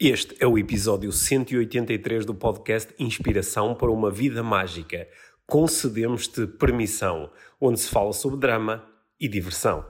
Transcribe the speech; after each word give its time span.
Este 0.00 0.36
é 0.38 0.46
o 0.46 0.56
episódio 0.56 1.10
183 1.10 2.24
do 2.24 2.32
podcast 2.32 2.94
Inspiração 3.00 3.74
para 3.74 3.90
uma 3.90 4.12
Vida 4.12 4.44
Mágica. 4.44 5.08
Concedemos-te 5.44 6.46
permissão, 6.46 7.28
onde 7.60 7.80
se 7.80 7.90
fala 7.90 8.12
sobre 8.12 8.38
drama 8.38 8.84
e 9.18 9.26
diversão. 9.26 9.84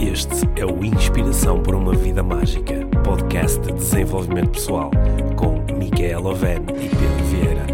Este 0.00 0.58
é 0.58 0.64
o 0.64 0.82
Inspiração 0.82 1.62
para 1.62 1.76
uma 1.76 1.94
Vida 1.94 2.22
Mágica, 2.22 2.86
podcast 3.04 3.60
de 3.60 3.74
desenvolvimento 3.74 4.52
pessoal, 4.52 4.90
com 5.36 5.60
Micaela 5.76 6.30
Oven 6.30 6.62
e 6.62 6.88
Pedro 6.88 7.24
Vieira. 7.26 7.66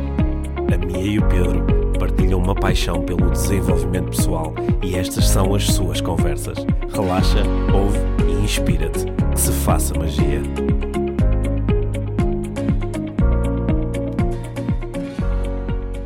A 0.74 0.84
Mia 0.84 1.12
e 1.12 1.18
o 1.20 1.28
Pedro 1.28 1.64
partilham 1.96 2.40
uma 2.40 2.56
paixão 2.56 3.04
pelo 3.04 3.30
desenvolvimento 3.30 4.10
pessoal 4.10 4.52
e 4.82 4.96
estas 4.96 5.28
são 5.28 5.54
as 5.54 5.64
suas 5.64 6.00
conversas. 6.00 6.58
Relaxa, 6.92 7.44
ouve 7.72 7.98
e 8.28 8.44
inspira-te. 8.44 9.27
Que 9.38 9.42
se 9.42 9.52
faça 9.52 9.94
magia. 9.96 10.42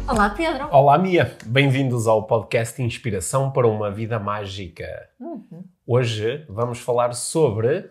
Olá, 0.06 0.28
Pedro. 0.36 0.68
Olá, 0.70 0.98
Mia. 0.98 1.34
Bem-vindos 1.46 2.06
ao 2.06 2.26
podcast 2.26 2.82
Inspiração 2.82 3.50
para 3.50 3.66
uma 3.66 3.90
Vida 3.90 4.18
Mágica. 4.18 4.84
Uhum. 5.18 5.64
Hoje 5.87 6.45
vamos 6.46 6.80
falar 6.80 7.14
sobre. 7.14 7.90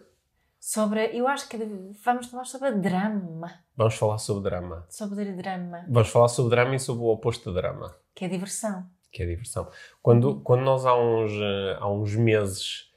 Sobre, 0.59 1.09
eu 1.11 1.27
acho 1.27 1.49
que 1.49 1.57
vamos 2.05 2.27
falar 2.27 2.45
sobre 2.45 2.73
drama. 2.73 3.51
Vamos 3.75 3.95
falar 3.95 4.19
sobre 4.19 4.43
drama. 4.43 4.85
Sobre 4.89 5.31
drama, 5.31 5.85
Vamos 5.89 6.09
falar 6.09 6.27
sobre 6.27 6.51
drama 6.51 6.75
e 6.75 6.79
sobre 6.79 7.01
o 7.01 7.07
oposto 7.07 7.49
de 7.49 7.55
drama, 7.55 7.95
que 8.13 8.25
é 8.25 8.27
diversão. 8.27 8.85
que 9.11 9.23
é 9.23 9.25
diversão. 9.25 9.67
Quando, 10.03 10.39
quando 10.41 10.61
nós 10.61 10.85
há 10.85 10.95
uns, 10.95 11.31
eh, 11.31 11.77
há 11.79 11.89
uns 11.89 12.15
meses 12.15 12.90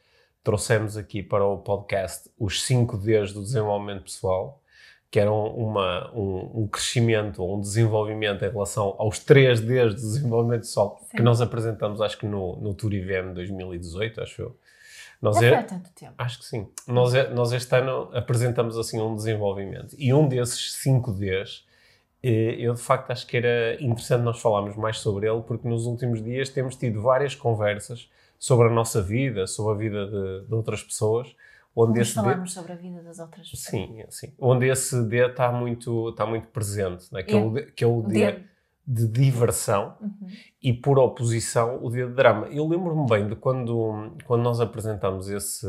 trouxemos 0.44 0.96
aqui 0.98 1.22
para 1.22 1.44
o 1.44 1.56
podcast 1.58 2.30
os 2.38 2.62
5 2.64 2.98
Ds 2.98 3.32
do 3.32 3.42
desenvolvimento 3.42 4.02
pessoal, 4.02 4.60
que 5.10 5.18
eram 5.18 5.46
uma, 5.54 6.12
um, 6.14 6.62
um 6.62 6.66
crescimento, 6.68 7.42
um 7.42 7.60
desenvolvimento 7.60 8.44
em 8.44 8.50
relação 8.50 8.94
aos 8.98 9.18
3 9.18 9.60
Ds 9.60 9.94
do 9.94 10.00
desenvolvimento 10.00 10.60
pessoal, 10.60 11.00
Sim. 11.10 11.16
que 11.16 11.22
nós 11.22 11.40
apresentamos, 11.40 12.00
acho 12.02 12.18
que 12.18 12.26
no, 12.26 12.56
no 12.56 12.74
Tour 12.74 12.92
IVM 12.92 13.32
2018, 13.32 14.20
acho 14.20 14.42
eu. 14.42 14.56
Nós 15.22 15.36
Já 15.38 15.46
é- 15.46 15.62
tanto 15.62 15.90
tempo. 15.94 16.12
Acho 16.18 16.38
que 16.40 16.44
sim. 16.44 16.68
Nós, 16.86 17.14
é- 17.14 17.30
nós 17.30 17.50
este 17.52 17.74
ano 17.74 18.10
apresentamos 18.12 18.76
assim 18.76 19.00
um 19.00 19.14
desenvolvimento. 19.16 19.96
E 19.98 20.12
um 20.12 20.28
desses 20.28 20.74
5 20.74 21.12
Ds, 21.12 21.64
eh, 22.22 22.56
eu 22.58 22.74
de 22.74 22.80
facto 22.82 23.10
acho 23.10 23.26
que 23.26 23.36
era 23.38 23.82
interessante 23.82 24.22
nós 24.22 24.38
falarmos 24.38 24.76
mais 24.76 24.98
sobre 24.98 25.26
ele, 25.26 25.40
porque 25.40 25.66
nos 25.66 25.86
últimos 25.86 26.22
dias 26.22 26.50
temos 26.50 26.76
tido 26.76 27.00
várias 27.00 27.34
conversas 27.34 28.10
sobre 28.46 28.66
a 28.68 28.70
nossa 28.70 29.00
vida, 29.00 29.46
sobre 29.46 29.72
a 29.72 29.76
vida 29.76 30.06
de, 30.06 30.46
de 30.48 30.54
outras 30.54 30.82
pessoas, 30.82 31.28
onde 31.74 31.92
Vamos 31.94 32.08
esse 32.08 32.10
D, 32.10 32.14
falarmos 32.22 32.52
sobre 32.52 32.72
a 32.72 32.76
vida 32.76 33.02
das 33.02 33.18
outras 33.18 33.50
pessoas. 33.50 33.88
sim, 33.88 34.04
sim, 34.10 34.34
onde 34.38 34.66
esse 34.68 35.02
D 35.04 35.26
está 35.30 35.50
muito, 35.50 36.10
está 36.10 36.26
muito 36.26 36.48
presente, 36.48 37.04
né? 37.12 37.22
que, 37.22 37.34
é 37.34 37.38
o 37.38 37.50
D, 37.50 37.62
que 37.72 37.84
é 37.84 37.86
o 37.86 38.02
D 38.02 38.32
D. 38.32 38.44
de 38.86 39.08
diversão 39.08 39.96
Uhum. 40.00 40.28
e 40.62 40.72
por 40.74 40.98
oposição 40.98 41.82
o 41.82 41.90
dia 41.90 42.06
de 42.06 42.12
drama. 42.12 42.48
Eu 42.48 42.68
lembro-me 42.68 43.08
bem 43.08 43.26
de 43.28 43.34
quando, 43.36 44.14
quando 44.26 44.42
nós 44.42 44.60
apresentamos 44.60 45.28
esse, 45.30 45.66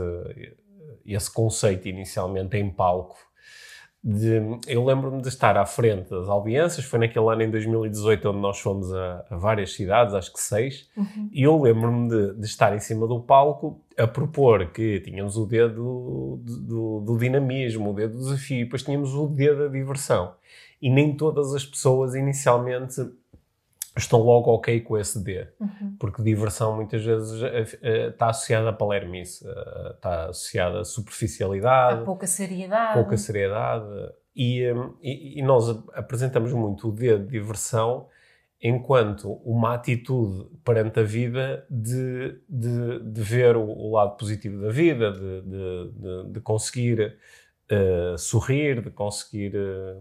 esse 1.06 1.31
conceito 1.31 1.88
inicialmente 1.88 2.58
em 2.58 2.70
palco. 2.70 3.18
De, 4.08 4.39
eu 4.67 4.86
lembro-me 4.86 5.20
de 5.20 5.30
estar 5.30 5.58
à 5.58 5.66
frente 5.66 6.11
das 6.11 6.30
audiências, 6.30 6.86
foi 6.86 7.00
naquele 7.00 7.25
ano 7.28 7.42
em 7.42 7.50
2018 7.50 8.30
onde 8.30 8.38
nós 8.38 8.59
fomos 8.59 8.94
a, 8.94 9.25
a 9.31 9.36
várias 9.36 9.73
cidades, 9.73 10.14
acho 10.14 10.31
que 10.31 10.39
seis, 10.39 10.88
Uhum. 10.95 11.28
e 11.31 11.42
eu 11.42 11.59
lembro-me 11.59 12.08
de, 12.08 12.36
de 12.36 12.45
estar 12.45 12.75
em 12.75 12.80
cima 12.80 13.08
do 13.08 13.20
palco 13.20 13.81
a 13.97 14.06
propor 14.06 14.67
que 14.72 15.00
tínhamos 15.00 15.38
o 15.38 15.47
dedo 15.47 15.73
do, 15.73 16.39
do, 16.45 17.00
do 17.00 17.17
dinamismo, 17.17 17.89
o 17.89 17.94
dedo 17.95 18.14
do 18.14 18.20
desafio, 18.20 18.59
e 18.62 18.64
depois 18.66 18.84
tínhamos 18.84 19.16
o 19.16 19.25
dedo 19.25 19.64
da 19.64 19.67
diversão. 19.70 20.36
E 20.80 20.88
nem 20.88 21.17
todas 21.17 21.56
as 21.56 21.66
pessoas 21.66 22.14
inicialmente 22.14 23.02
estão 23.97 24.19
logo 24.22 24.51
ok 24.51 24.81
com 24.81 24.97
esse 24.97 25.23
D, 25.23 25.47
Uhum. 25.59 25.95
porque 26.00 26.22
diversão 26.22 26.75
muitas 26.75 27.03
vezes 27.03 27.41
eh, 27.44 27.66
eh, 27.81 28.07
está 28.09 28.29
associada 28.29 28.69
a 28.69 28.73
palermice, 28.73 29.47
eh, 29.47 29.91
está 29.95 30.25
associada 30.29 30.78
a 30.78 30.81
Há 30.81 30.83
superficialidade, 30.85 32.03
pouca 32.05 32.28
seriedade. 32.28 32.94
pouca 32.94 33.17
seriedade. 33.17 33.85
E, 34.35 34.69
hum, 34.72 34.94
e- 35.01 35.39
e 35.39 35.41
nós 35.41 35.69
ap- 35.69 35.89
apresentamos 35.94 36.51
muito 36.51 36.89
o 36.89 36.91
D 36.91 37.17
de 37.19 37.25
diversão 37.28 38.07
enquanto 38.61 39.31
uma 39.45 39.73
atitude 39.75 40.50
perante 40.63 41.00
a 41.00 41.03
vida 41.03 41.66
de, 41.69 42.38
de, 42.50 43.00
de 43.00 43.22
ver 43.22 43.55
o, 43.55 43.63
o 43.66 43.91
lado 43.94 44.17
positivo 44.17 44.61
da 44.61 44.69
vida, 44.72 45.11
de, 45.11 45.41
de, 45.41 46.31
de- 46.34 46.39
conseguir 46.41 47.17
eh, 47.69 48.16
sorrir, 48.17 48.81
de 48.81 48.89
conseguir 48.91 49.53
eh, 49.55 49.97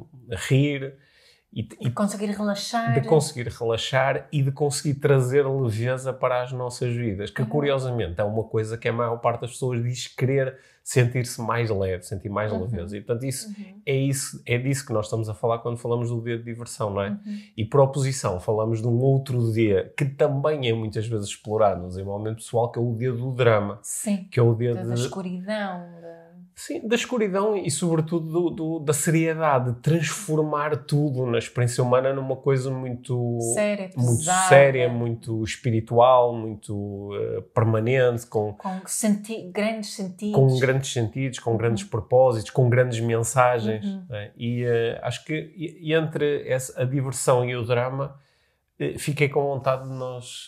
rir 0.49 0.97
e, 1.55 1.69
e 1.81 1.91
conseguir 1.91 2.27
relaxar. 2.31 2.93
de 2.93 3.07
conseguir 3.07 3.49
relaxar 3.49 4.27
e 4.33 4.43
de 4.43 4.51
conseguir 4.51 4.95
trazer 4.95 5.47
leveza 5.47 6.13
para 6.13 6.43
as 6.43 6.51
nossas 6.53 6.95
vidas, 6.95 7.31
que 7.31 7.43
Uhum. 7.43 7.49
curiosamente 7.49 8.21
é 8.21 8.25
uma 8.25 8.43
coisa 8.45 8.77
que 8.77 8.89
a 8.89 8.93
maior 8.93 9.17
parte 9.19 9.43
das 9.43 9.53
pessoas 9.53 9.83
diz 9.83 10.09
querer 10.09 10.59
sentir-se 10.83 11.41
mais 11.41 11.71
leve, 11.71 12.03
sentir 12.03 12.29
mais 12.29 12.53
Uhum. 12.53 12.63
leveza. 12.63 12.97
E 12.97 13.01
portanto 13.01 13.25
isso 13.25 13.49
Uhum. 13.49 13.81
é, 13.87 13.95
isso 13.95 14.43
é 14.45 14.59
disso 14.59 14.85
que 14.85 14.93
nós 14.93 15.07
estamos 15.07 15.29
a 15.31 15.35
falar 15.35 15.59
quando 15.61 15.79
falamos 15.79 16.11
do 16.11 16.21
dia 16.21 16.37
de 16.37 16.45
diversão, 16.45 16.91
não 16.91 17.01
é? 17.01 17.11
Uhum. 17.11 17.39
E 17.57 17.65
por 17.65 17.81
oposição 17.81 18.39
falamos 18.41 18.83
de 18.83 18.89
um 18.89 18.99
outro 19.01 19.51
dia 19.53 19.93
que 19.97 20.05
também 20.05 20.69
é 20.69 20.75
muitas 20.75 21.07
vezes 21.07 21.29
explorado 21.29 21.81
no 21.83 21.89
desenvolvimento 21.89 22.37
pessoal, 22.37 22.71
que 22.71 22.79
é 22.79 22.83
o 22.83 22.95
dia 22.95 23.13
do 23.13 23.31
drama, 23.33 23.79
Sim. 23.83 24.29
que 24.31 24.39
é 24.39 24.43
o 24.43 24.55
dia 24.55 24.75
Da, 24.75 24.83
da 24.83 24.95
de, 24.95 25.01
escuridão. 25.01 25.87
da- 26.03 26.24
Sim, 26.57 26.87
da 26.87 26.95
escuridão 26.95 27.57
e, 27.57 27.69
sobretudo, 27.71 28.27
do, 28.31 28.51
do- 28.51 28.79
da 28.79 28.93
seriedade, 28.93 29.73
de 29.73 29.81
transformar 29.81 30.77
tudo 30.85 31.27
na 31.27 31.37
experiência 31.39 31.83
humana 31.83 32.13
numa 32.13 32.37
coisa 32.37 32.71
muito 32.71 33.39
Séria, 33.55 33.91
muito 33.97 34.19
pesada. 34.19 34.49
séria, 34.49 34.89
muito 34.89 35.43
espiritual, 35.43 36.33
muito 36.35 37.11
eh, 37.15 37.41
permanente, 37.53 38.27
com, 38.29 38.53
Com 38.55 38.81
senti 38.87 39.51
grandes 39.51 39.95
sentidos. 39.95 40.35
com 40.37 40.59
grandes 40.61 40.93
sentidos, 40.93 41.39
com 41.41 41.57
grandes 41.57 41.83
propósitos, 41.85 42.51
com 42.51 42.69
grandes 42.71 43.01
mensagens. 43.01 43.85
Uhum. 43.85 44.07
né? 44.09 44.31
E 44.37 44.63
eh, 44.65 45.01
acho 45.03 45.25
que 45.25 45.35
e, 45.57 45.93
entre 45.93 46.49
essa, 46.49 46.81
a 46.81 46.85
diversão 46.85 47.45
e 47.45 47.57
o 47.57 47.65
drama, 47.65 48.17
eh, 48.79 48.97
fiquei 48.97 49.29
com 49.29 49.43
vontade 49.43 49.89
de 49.89 49.95
nós 49.95 50.47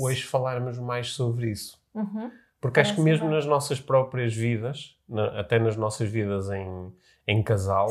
hoje 0.00 0.22
falarmos 0.22 0.78
mais 0.78 1.10
sobre 1.12 1.50
isso. 1.50 1.76
Uhum. 1.94 2.30
Porque 2.60 2.80
acho 2.80 2.94
que 2.94 3.00
mesmo 3.00 3.26
bem. 3.26 3.34
nas 3.36 3.46
nossas 3.46 3.80
próprias 3.80 4.34
vidas, 4.34 4.96
na- 5.08 5.40
até 5.40 5.58
nas 5.58 5.76
nossas 5.76 6.08
vidas 6.10 6.50
em, 6.50 6.92
em 7.26 7.42
casal, 7.42 7.88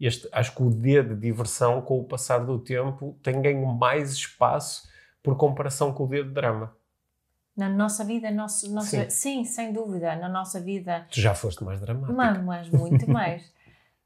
este, 0.00 0.28
acho 0.32 0.54
que 0.54 0.62
o 0.62 0.70
D 0.70 1.02
de 1.02 1.14
diversão, 1.14 1.82
com 1.82 1.98
o 2.00 2.04
passar 2.04 2.38
do 2.38 2.58
tempo, 2.58 3.18
tem 3.22 3.40
ganho 3.42 3.66
mais 3.66 4.12
espaço 4.12 4.88
por 5.22 5.36
comparação 5.36 5.92
com 5.92 6.04
o 6.04 6.08
D 6.08 6.22
de 6.24 6.30
drama. 6.30 6.74
Na 7.56 7.68
nossa 7.68 8.04
vida, 8.04 8.30
nosso, 8.30 8.80
Sim. 8.82 9.10
sim. 9.10 9.44
sem 9.44 9.72
dúvida, 9.72 10.14
na 10.16 10.28
nossa 10.28 10.60
vida, 10.60 11.06
Tu 11.10 11.20
já 11.20 11.34
foste 11.34 11.62
mais 11.64 11.80
dramático. 11.80 12.12
mas, 12.12 12.38
mas 12.44 12.70
muito 12.70 13.06
mais. 13.10 13.52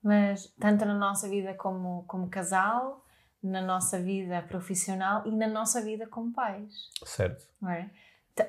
Mas 0.02 0.46
tanto 0.58 0.84
na 0.84 0.94
nossa 0.94 1.28
vida 1.28 1.52
como, 1.54 2.02
como 2.08 2.28
casal, 2.28 3.04
na 3.42 3.60
nossa 3.60 4.00
vida 4.00 4.40
profissional 4.42 5.22
e 5.26 5.30
na 5.30 5.46
nossa 5.46 5.80
vida 5.82 6.06
como 6.06 6.32
pais. 6.32 6.88
Certo. 7.04 7.46
não 7.60 7.70
é? 7.70 7.90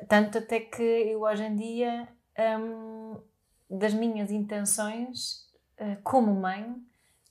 Tanto 0.08 0.38
até 0.38 0.62
que 0.62 0.82
eu 0.82 1.22
hoje 1.22 1.44
em 1.44 1.56
dia, 1.56 2.08
hum, 2.60 3.18
das 3.70 3.94
minhas 3.94 4.32
intenções 4.32 5.50
eh, 5.78 5.98
como 6.04 6.34
mãe, 6.34 6.76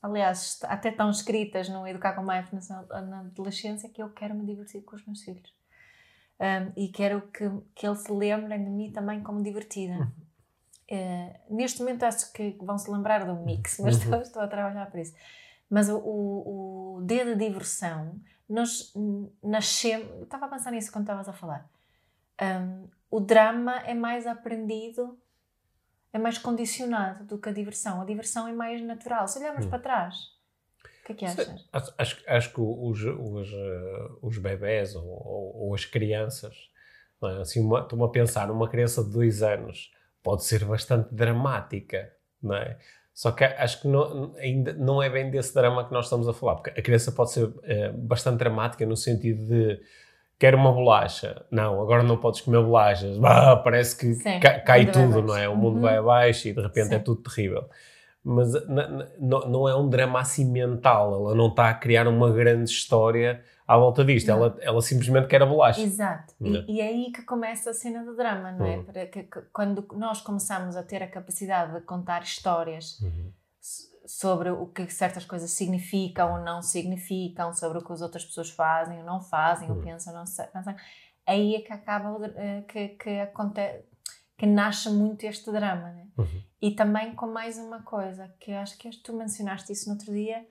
aliás, 0.02 0.60
até 0.64 0.90
estão 0.90 1.10
escritas 1.10 1.68
no 1.68 1.86
Educar 1.86 2.14
com 2.14 2.22
Mindfulness 2.22 2.68
na, 2.68 3.20
adolescência, 3.20 3.88
que 3.88 4.02
eu 4.02 4.10
quero 4.10 4.34
me 4.34 4.44
divertir 4.44 4.82
com 4.82 4.96
os 4.96 5.04
meus 5.06 5.22
filhos. 5.22 5.54
Hum, 6.40 6.72
e 6.76 6.88
quero 6.88 7.22
que, 7.28 7.48
que 7.74 7.86
eles 7.86 8.00
se 8.00 8.12
lembrem 8.12 8.62
de 8.62 8.70
mim 8.70 8.92
também 8.92 9.22
como 9.22 9.42
divertida. 9.42 10.12
Eh, 10.88 11.40
neste 11.48 11.80
momento 11.80 12.02
acho 12.02 12.30
que 12.32 12.58
vão 12.60 12.76
se 12.76 12.90
lembrar 12.90 13.24
do 13.24 13.34
mix, 13.36 13.78
mas 13.78 13.94
Uhum. 13.94 14.02
estou, 14.02 14.20
estou 14.20 14.42
a 14.42 14.48
trabalhar 14.48 14.90
por 14.90 15.00
isso. 15.00 15.14
Mas 15.70 15.88
o, 15.88 15.96
o, 15.96 16.96
o 16.96 17.00
D 17.02 17.24
de 17.24 17.34
diversão, 17.36 18.20
nós 18.46 18.92
nascemos. 19.42 20.06
eu 20.10 20.24
Estava 20.24 20.44
a 20.46 20.48
pensar 20.48 20.70
nisso 20.70 20.92
quando 20.92 21.04
estavas 21.04 21.28
a 21.28 21.32
falar. 21.32 21.70
Hum, 22.40 22.88
o 23.10 23.20
drama 23.20 23.78
é 23.86 23.94
mais 23.94 24.26
aprendido, 24.26 25.18
é 26.12 26.18
mais 26.18 26.38
condicionado 26.38 27.24
do 27.24 27.38
que 27.38 27.48
a 27.48 27.52
diversão. 27.52 28.00
A 28.00 28.04
diversão 28.04 28.48
é 28.48 28.52
mais 28.52 28.82
natural. 28.82 29.26
Se 29.28 29.38
olharmos 29.38 29.66
Hum. 29.66 29.70
para 29.70 29.78
trás, 29.78 30.16
o 31.02 31.04
que 31.06 31.12
é 31.12 31.14
que 31.14 31.24
achas? 31.24 31.68
Acho, 31.72 32.22
acho, 32.26 32.52
que 32.54 32.60
os, 32.60 33.02
os, 33.02 33.52
eh, 33.52 34.08
os 34.22 34.38
bebés 34.38 34.94
ou, 34.94 35.04
ou- 35.04 35.56
ou 35.68 35.74
as 35.74 35.84
crianças, 35.84 36.70
é? 37.22 37.40
assim, 37.40 37.60
uma- 37.60 37.80
estou-me 37.80 38.04
a 38.04 38.08
pensar, 38.08 38.50
uma 38.50 38.68
criança 38.68 39.04
de 39.04 39.10
dois 39.10 39.42
anos 39.42 39.92
pode 40.22 40.44
ser 40.44 40.64
bastante 40.64 41.14
dramática, 41.14 42.12
não 42.42 42.56
é? 42.56 42.78
Só 43.14 43.30
que 43.30 43.44
acho 43.44 43.82
que 43.82 43.88
não, 43.88 44.34
ainda 44.36 44.72
não 44.72 45.02
é 45.02 45.10
bem 45.10 45.30
desse 45.30 45.52
drama 45.54 45.86
que 45.86 45.92
nós 45.92 46.06
estamos 46.06 46.26
a 46.28 46.32
falar, 46.32 46.56
porque 46.56 46.70
a 46.70 46.82
criança 46.82 47.12
pode 47.12 47.30
ser 47.32 47.52
eh, 47.64 47.90
bastante 47.92 48.38
dramática 48.38 48.86
no 48.86 48.96
sentido 48.96 49.44
de 49.46 49.80
quero 50.42 50.56
uma 50.58 50.72
bolacha. 50.72 51.44
Não, 51.52 51.80
agora 51.80 52.02
não 52.02 52.16
podes 52.16 52.40
comer 52.40 52.60
bolachas. 52.62 53.16
Bah, 53.16 53.54
parece 53.62 53.96
que 53.96 54.12
Sim, 54.14 54.40
ca- 54.40 54.58
cai 54.58 54.84
vai 54.86 54.92
tudo, 54.92 55.22
não 55.22 55.36
é? 55.36 55.48
O 55.48 55.54
mundo 55.56 55.76
Uhum. 55.76 55.82
vai 55.82 55.96
abaixo 55.98 56.48
e 56.48 56.52
de 56.52 56.60
repente 56.60 56.88
Sim. 56.88 56.94
é 56.96 56.98
tudo 56.98 57.22
terrível. 57.22 57.68
Mas 58.24 58.52
não, 59.18 59.68
é 59.68 59.76
um 59.76 59.88
drama 59.88 60.20
assim 60.20 60.44
mental. 60.50 61.14
Ela 61.14 61.34
não 61.34 61.46
está 61.48 61.70
a 61.70 61.74
criar 61.74 62.08
uma 62.08 62.30
grande 62.32 62.70
história 62.70 63.42
à 63.66 63.76
volta 63.76 64.04
disto. 64.04 64.26
Não. 64.28 64.36
Ela, 64.36 64.56
ela 64.60 64.82
simplesmente 64.82 65.26
quer 65.28 65.42
a 65.42 65.46
bolacha. 65.46 65.80
Exato. 65.80 66.34
E, 66.40 66.76
e 66.76 66.80
é 66.80 66.88
aí 66.88 67.12
que 67.12 67.22
começa 67.22 67.70
a 67.70 67.74
cena 67.74 68.04
do 68.04 68.16
drama, 68.16 68.50
não 68.52 68.66
é? 68.66 68.76
Uhum. 68.78 68.84
Para 68.84 69.06
que, 69.06 69.22
que- 69.22 69.42
quando 69.52 69.86
nós 69.94 70.20
começamos 70.20 70.76
a 70.76 70.82
ter 70.82 71.02
a 71.02 71.06
capacidade 71.08 71.72
de 71.74 71.80
contar 71.82 72.22
histórias 72.22 73.00
Uhum. 73.00 73.30
Sobre 74.14 74.50
o 74.50 74.66
que 74.66 74.90
certas 74.90 75.24
coisas 75.24 75.50
significam 75.52 76.34
ou 76.34 76.44
não 76.44 76.60
significam, 76.60 77.54
sobre 77.54 77.78
o 77.78 77.82
que 77.84 77.92
as 77.94 78.02
outras 78.02 78.22
pessoas 78.24 78.50
fazem 78.50 78.98
ou 78.98 79.04
não 79.04 79.22
fazem, 79.22 79.70
ou 79.70 79.76
Uhum. 79.76 79.82
pensam 79.82 80.12
ou 80.12 80.18
não 80.18 80.26
sei, 80.26 80.44
aí 81.26 81.54
é 81.54 81.60
que 81.62 81.72
acaba, 81.72 82.26
eh, 82.36 82.62
que, 82.68 82.88
que 82.88 83.20
acontece, 83.20 83.86
que 84.36 84.44
nasce 84.44 84.90
muito 84.90 85.24
este 85.24 85.50
drama, 85.50 85.90
né? 85.92 86.06
Uhum. 86.18 86.42
E 86.60 86.72
também 86.72 87.14
com 87.14 87.26
mais 87.26 87.56
uma 87.56 87.82
coisa, 87.82 88.28
que 88.38 88.52
acho 88.52 88.76
que 88.76 88.90
tu 89.02 89.14
mencionaste 89.14 89.72
isso 89.72 89.88
no 89.88 89.94
outro 89.94 90.12
dia. 90.12 90.46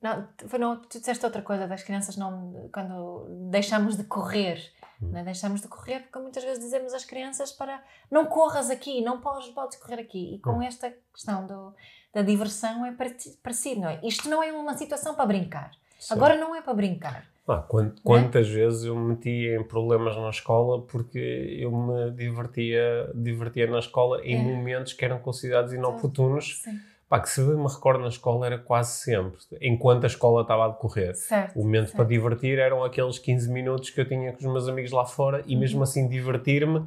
Não, 0.00 0.28
foi 0.48 0.58
não, 0.58 0.80
tu 0.80 0.98
disseste 0.98 1.24
outra 1.26 1.42
coisa 1.42 1.68
das 1.68 1.82
crianças 1.82 2.16
não 2.16 2.70
quando 2.72 3.26
deixamos 3.50 3.96
de 3.98 4.04
correr, 4.04 4.58
Hum. 5.04 5.10
né? 5.12 5.22
deixamos 5.24 5.60
de 5.60 5.68
correr 5.68 6.00
porque 6.00 6.18
muitas 6.18 6.42
vezes 6.44 6.62
dizemos 6.62 6.92
às 6.94 7.04
crianças 7.04 7.52
para 7.52 7.82
não 8.10 8.26
corras 8.26 8.70
aqui, 8.70 9.00
não 9.02 9.20
podes, 9.20 9.48
podes 9.50 9.76
correr 9.78 10.00
aqui. 10.00 10.34
E 10.34 10.38
com 10.38 10.52
Hum. 10.58 10.62
esta 10.62 10.92
questão 11.12 11.46
do, 11.46 11.74
da 12.12 12.22
diversão 12.22 12.84
é 12.86 12.92
pareci- 12.92 13.38
parecido, 13.42 13.80
não 13.82 13.88
é? 13.88 14.00
Isto 14.02 14.28
não 14.28 14.42
é 14.42 14.52
uma 14.52 14.74
situação 14.76 15.14
para 15.14 15.26
brincar. 15.26 15.70
Sim. 15.98 16.14
Agora 16.14 16.36
não 16.36 16.54
é 16.54 16.60
para 16.62 16.74
brincar. 16.74 17.26
Ah, 17.46 17.58
quant- 17.58 18.00
quantas 18.02 18.48
vezes 18.48 18.84
eu 18.84 18.96
me 18.96 19.10
meti 19.10 19.48
em 19.48 19.62
problemas 19.62 20.16
na 20.16 20.30
escola 20.30 20.80
porque 20.82 21.18
eu 21.60 21.70
me 21.70 22.10
divertia, 22.12 23.10
divertia 23.14 23.66
na 23.66 23.78
escola 23.80 24.22
em 24.24 24.34
É. 24.34 24.38
momentos 24.42 24.94
que 24.94 25.04
eram 25.04 25.18
considerados 25.18 25.72
inoportunos. 25.72 26.60
Sim. 26.62 26.80
Pá, 27.08 27.20
que 27.20 27.28
se 27.28 27.40
me 27.40 27.66
recordo 27.68 28.00
na 28.00 28.08
escola 28.08 28.46
era 28.46 28.58
quase 28.58 28.92
sempre, 29.02 29.38
enquanto 29.60 30.04
a 30.04 30.06
escola 30.06 30.42
estava 30.42 30.64
a 30.64 30.68
decorrer. 30.68 31.14
Certo. 31.14 31.56
O 31.58 31.62
momento 31.62 31.86
certo. 31.86 31.96
para 31.96 32.04
divertir 32.06 32.58
eram 32.58 32.82
aqueles 32.82 33.18
15 33.18 33.50
minutos 33.52 33.90
que 33.90 34.00
eu 34.00 34.08
tinha 34.08 34.32
com 34.32 34.38
os 34.38 34.44
meus 34.44 34.68
amigos 34.68 34.90
lá 34.90 35.04
fora 35.04 35.42
e 35.46 35.54
mesmo 35.54 35.78
Uhum. 35.78 35.82
assim 35.84 36.08
divertir-me 36.08 36.86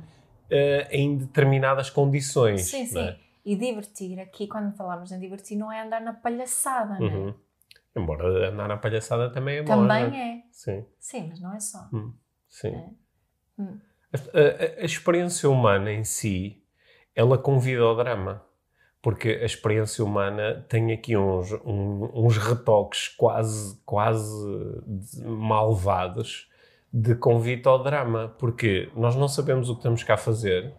eh, 0.50 0.88
em 0.92 1.18
determinadas 1.18 1.90
condições. 1.90 2.62
Sim, 2.66 2.86
sim. 2.88 3.00
é? 3.00 3.18
E 3.46 3.56
divertir, 3.56 4.20
aqui 4.20 4.48
quando 4.48 4.76
falamos 4.76 5.12
em 5.12 5.20
divertir, 5.20 5.56
não 5.58 5.72
é 5.72 5.82
andar 5.84 6.02
na 6.02 6.14
palhaçada, 6.14 7.00
não 7.00 7.08
é? 7.08 7.10
Uhum. 7.10 7.34
Embora 7.96 8.50
andar 8.50 8.68
na 8.68 8.78
palhaçada 8.78 9.30
também 9.32 9.58
é 9.58 9.64
bom. 9.64 9.76
não 9.76 9.88
Também 9.88 10.20
é? 10.20 10.34
é. 10.40 10.42
Sim, 10.52 10.86
Sim, 11.00 11.28
mas 11.30 11.40
não 11.40 11.54
é 11.54 11.60
só. 11.60 11.88
sim. 12.50 12.74
É. 12.76 12.90
Hum. 13.62 13.80
A, 14.14 14.18
a- 14.18 14.82
a 14.82 14.86
experiência 14.86 15.50
humana 15.50 15.92
em 15.92 16.04
si, 16.04 16.64
ela 17.16 17.38
convida 17.38 17.82
ao 17.84 17.96
drama. 17.96 18.44
Porque 19.02 19.30
a 19.30 19.46
experiência 19.46 20.04
humana 20.04 20.66
tem 20.68 20.92
aqui 20.92 21.16
uns, 21.16 21.52
um- 21.66 22.10
uns 22.14 22.38
retoques 22.38 23.08
quase, 23.10 23.80
quase 23.86 24.36
malvados 25.24 26.50
de 26.92 27.16
convite 27.16 27.68
ao 27.68 27.82
drama. 27.84 28.34
Porque 28.40 28.90
nós 28.96 29.16
não 29.16 29.28
sabemos 29.28 29.70
o 29.70 29.74
que 29.74 29.80
estamos 29.80 30.04
cá 30.04 30.16
a 30.16 30.18
fazer, 30.18 30.74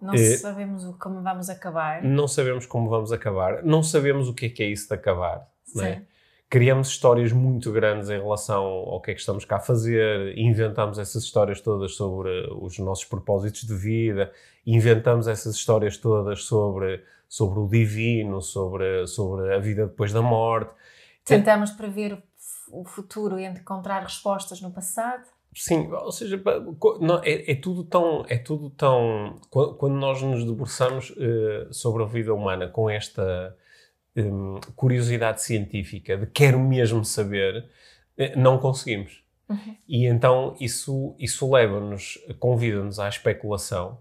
Não 0.00 0.14
Eh, 0.14 0.36
sabemos 0.36 0.84
como 1.00 1.20
vamos 1.22 1.50
acabar. 1.50 2.04
não 2.04 2.28
sabemos 2.28 2.64
como 2.66 2.88
vamos 2.88 3.10
acabar, 3.12 3.64
não 3.64 3.82
sabemos 3.82 4.28
o 4.28 4.34
que 4.34 4.46
é 4.46 4.48
que 4.48 4.62
é 4.62 4.66
isso 4.66 4.86
de 4.88 4.94
acabar. 4.94 5.48
é? 5.82 5.96
Sim. 5.96 6.06
criamos 6.50 6.88
histórias 6.88 7.30
muito 7.32 7.70
grandes 7.72 8.08
em 8.08 8.18
relação 8.18 8.62
ao 8.64 9.02
que 9.02 9.10
é 9.10 9.14
que 9.14 9.20
estamos 9.20 9.44
cá 9.44 9.56
a 9.56 9.60
fazer, 9.60 10.38
inventamos 10.38 10.98
essas 10.98 11.24
histórias 11.24 11.60
todas 11.60 11.94
sobre 11.96 12.30
os 12.62 12.78
nossos 12.78 13.04
propósitos 13.04 13.64
de 13.66 13.74
vida, 13.74 14.32
inventamos 14.64 15.26
essas 15.28 15.56
histórias 15.56 15.98
todas 15.98 16.44
sobre, 16.44 17.02
sobre 17.28 17.58
o 17.60 17.68
divino, 17.68 18.40
sobre, 18.40 19.06
sobre 19.06 19.54
a 19.54 19.58
vida 19.58 19.86
depois 19.86 20.12
da 20.12 20.22
morte. 20.22 20.72
Tentamos 21.24 21.70
prever 21.70 22.22
o 22.70 22.84
futuro 22.84 23.38
e 23.38 23.44
encontrar 23.44 24.02
respostas 24.02 24.60
no 24.60 24.70
passado. 24.70 25.24
Sim, 25.54 25.90
ou 25.92 26.12
seja, 26.12 26.40
não, 27.00 27.20
é, 27.24 27.50
é 27.52 27.54
tudo 27.54 27.82
tão. 27.84 28.24
É 28.28 28.38
tudo 28.38 28.70
tão 28.70 29.40
qu- 29.50 29.74
quando 29.74 29.94
nós 29.94 30.22
nos 30.22 30.44
debruçamos 30.44 31.12
eh, 31.18 31.66
sobre 31.70 32.02
a 32.02 32.06
vida 32.06 32.32
humana 32.32 32.68
com 32.68 32.88
esta 32.88 33.56
hum, 34.16 34.60
curiosidade 34.76 35.42
científica 35.42 36.16
de 36.16 36.26
quero 36.26 36.60
mesmo 36.60 37.04
saber, 37.04 37.68
eh, 38.16 38.36
não 38.36 38.58
conseguimos. 38.58 39.22
Uhum. 39.48 39.76
E 39.88 40.06
então 40.06 40.54
isso, 40.60 41.14
isso 41.18 41.50
leva-nos, 41.50 42.18
convida-nos 42.38 42.98
à 43.00 43.08
especulação, 43.08 43.98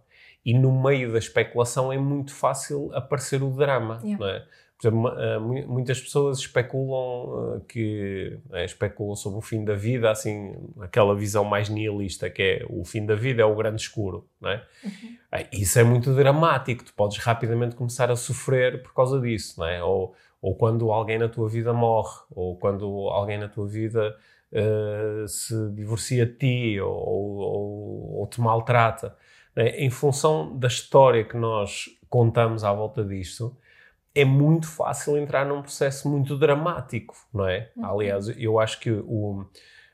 e 0.50 0.54
no 0.54 0.72
meio 0.72 1.12
da 1.12 1.20
especulação 1.20 1.92
é 1.92 1.98
muito 1.98 2.32
fácil 2.34 2.90
aparecer 2.94 3.42
o 3.44 3.50
drama, 3.50 4.00
Yeah. 4.04 4.18
não 4.20 4.28
é? 4.36 4.40
Por 4.80 4.88
exemplo, 4.88 5.42
mu- 5.42 5.68
muitas 5.74 6.00
pessoas 6.00 6.38
especulam 6.38 7.56
ah, 7.56 7.62
que 7.68 8.38
eh, 8.54 8.64
especulam 8.64 9.16
sobre 9.16 9.40
o 9.40 9.42
fim 9.42 9.66
da 9.66 9.74
vida, 9.76 10.10
assim, 10.12 10.54
aquela 10.80 11.16
visão 11.16 11.44
mais 11.44 11.68
nihilista 11.68 12.30
que 12.30 12.42
é 12.44 12.66
o 12.70 12.86
fim 12.86 13.04
da 13.06 13.16
vida 13.16 13.42
é 13.42 13.46
o 13.46 13.56
grande 13.56 13.82
escuro, 13.82 14.28
não 14.40 14.52
é? 14.52 14.64
Uhum. 14.84 15.18
Ah, 15.32 15.44
Isso 15.52 15.80
é 15.80 15.84
muito 15.84 16.14
dramático, 16.14 16.84
tu 16.86 16.94
podes 16.94 17.18
rapidamente 17.18 17.76
começar 17.76 18.10
a 18.12 18.16
sofrer 18.16 18.82
por 18.84 18.94
causa 18.94 19.20
disso, 19.20 19.60
não 19.60 19.68
é? 19.68 19.84
Ou, 19.84 20.14
ou 20.42 20.54
quando 20.56 20.92
alguém 20.92 21.18
na 21.18 21.28
tua 21.28 21.50
vida 21.50 21.74
morre, 21.74 22.20
ou 22.36 22.56
quando 22.56 22.86
alguém 23.10 23.38
na 23.40 23.50
tua 23.50 23.68
vida 23.68 24.16
eh, 24.52 25.26
se 25.28 25.72
divorcia 25.72 26.26
de 26.26 26.34
ti 26.34 26.80
ou, 26.80 26.94
ou- 26.94 28.20
ou 28.20 28.28
te 28.28 28.40
maltrata. 28.40 29.16
Não 29.58 29.64
é? 29.64 29.70
Em 29.80 29.90
função 29.90 30.56
da 30.58 30.68
história 30.68 31.26
que 31.26 31.36
nós 31.36 31.86
contamos 32.10 32.64
à 32.64 32.72
volta 32.72 33.04
disto, 33.04 33.58
é 34.16 34.24
muito 34.24 34.68
fácil 34.68 35.18
entrar 35.18 35.46
num 35.46 35.62
processo 35.62 36.10
muito 36.10 36.38
dramático, 36.38 37.16
não 37.34 37.48
é? 37.48 37.72
Uhum. 37.76 37.86
Aliás, 37.86 38.30
eu 38.38 38.60
acho 38.60 38.80
que 38.80 38.92
o. 38.92 39.46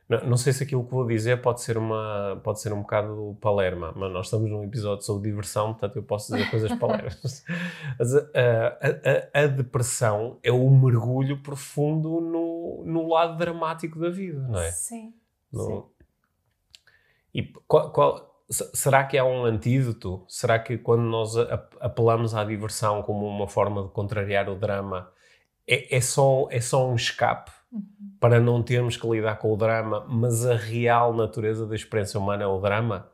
Não, 0.08 0.20
não 0.32 0.38
sei 0.38 0.52
se 0.52 0.64
aquilo 0.64 0.84
que 0.84 0.92
vou 0.92 1.08
dizer 1.08 1.42
pode 1.42 1.62
ser, 1.62 1.78
uma, 1.78 2.40
pode 2.44 2.60
ser 2.62 2.74
um 2.74 2.82
bocado 2.82 3.38
palerma, 3.40 3.94
mas 3.96 4.12
nós 4.12 4.26
estamos 4.28 4.50
num 4.52 4.62
episódio 4.64 5.04
sobre 5.04 5.30
diversão, 5.30 5.72
portanto 5.72 5.96
eu 5.96 6.04
posso 6.04 6.34
dizer 6.34 6.50
coisas 6.52 6.72
palermas. 6.78 7.44
Mas 7.98 8.14
a, 8.16 8.20
a- 8.34 9.40
a- 9.40 9.44
a 9.44 9.48
depressão 9.48 10.40
é 10.44 10.52
o 10.52 10.70
mergulho 10.70 11.42
profundo 11.42 12.20
no, 12.20 12.84
no 12.86 13.08
lado 13.08 13.38
dramático 13.38 13.98
da 13.98 14.10
vida, 14.10 14.42
não 14.48 14.60
é? 14.60 14.72
Sim. 14.72 15.14
No- 15.52 15.66
Sim. 15.66 15.84
E 17.34 17.44
qual- 17.68 17.92
qual- 17.92 18.33
será 18.54 19.04
que 19.04 19.18
há 19.18 19.26
um 19.26 19.46
antídoto? 19.46 20.26
Será 20.28 20.60
que 20.60 20.78
quando 20.78 21.04
nós 21.04 21.36
apelamos 21.80 22.34
à 22.36 22.44
diversão 22.44 23.02
como 23.02 23.26
uma 23.28 23.48
forma 23.48 23.84
de 23.84 23.90
contrariar 23.90 24.50
o 24.50 24.56
drama, 24.56 25.12
é, 25.68 25.96
é 25.98 26.02
só, 26.02 26.48
é 26.50 26.62
só 26.62 26.90
um 26.90 26.96
escape 26.96 27.52
Uhum. 27.74 28.16
para 28.20 28.40
não 28.40 28.62
termos 28.62 28.96
que 28.96 29.08
lidar 29.08 29.38
com 29.38 29.52
o 29.52 29.58
drama, 29.58 30.06
mas 30.08 30.46
a 30.46 30.56
real 30.56 31.12
natureza 31.12 31.66
da 31.66 31.76
experiência 31.76 32.20
humana 32.20 32.44
é 32.44 32.48
o 32.48 32.60
drama? 32.62 33.12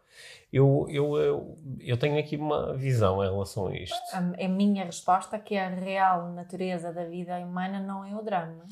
Eu, 0.52 0.86
eu, 0.90 1.16
eu, 1.18 1.60
eu 1.80 1.98
tenho 1.98 2.20
aqui 2.20 2.36
uma 2.36 2.76
visão 2.76 3.24
em 3.24 3.30
relação 3.30 3.68
a 3.68 3.76
isto. 3.78 3.96
A, 4.12 4.18
a 4.18 4.48
minha 4.50 4.84
resposta 4.84 5.38
é 5.38 5.40
que 5.40 5.56
a 5.56 5.70
real 5.70 6.34
natureza 6.34 6.92
da 6.92 7.06
vida 7.06 7.38
humana 7.38 7.80
não 7.80 8.04
é 8.04 8.14
o 8.14 8.22
drama. 8.22 8.66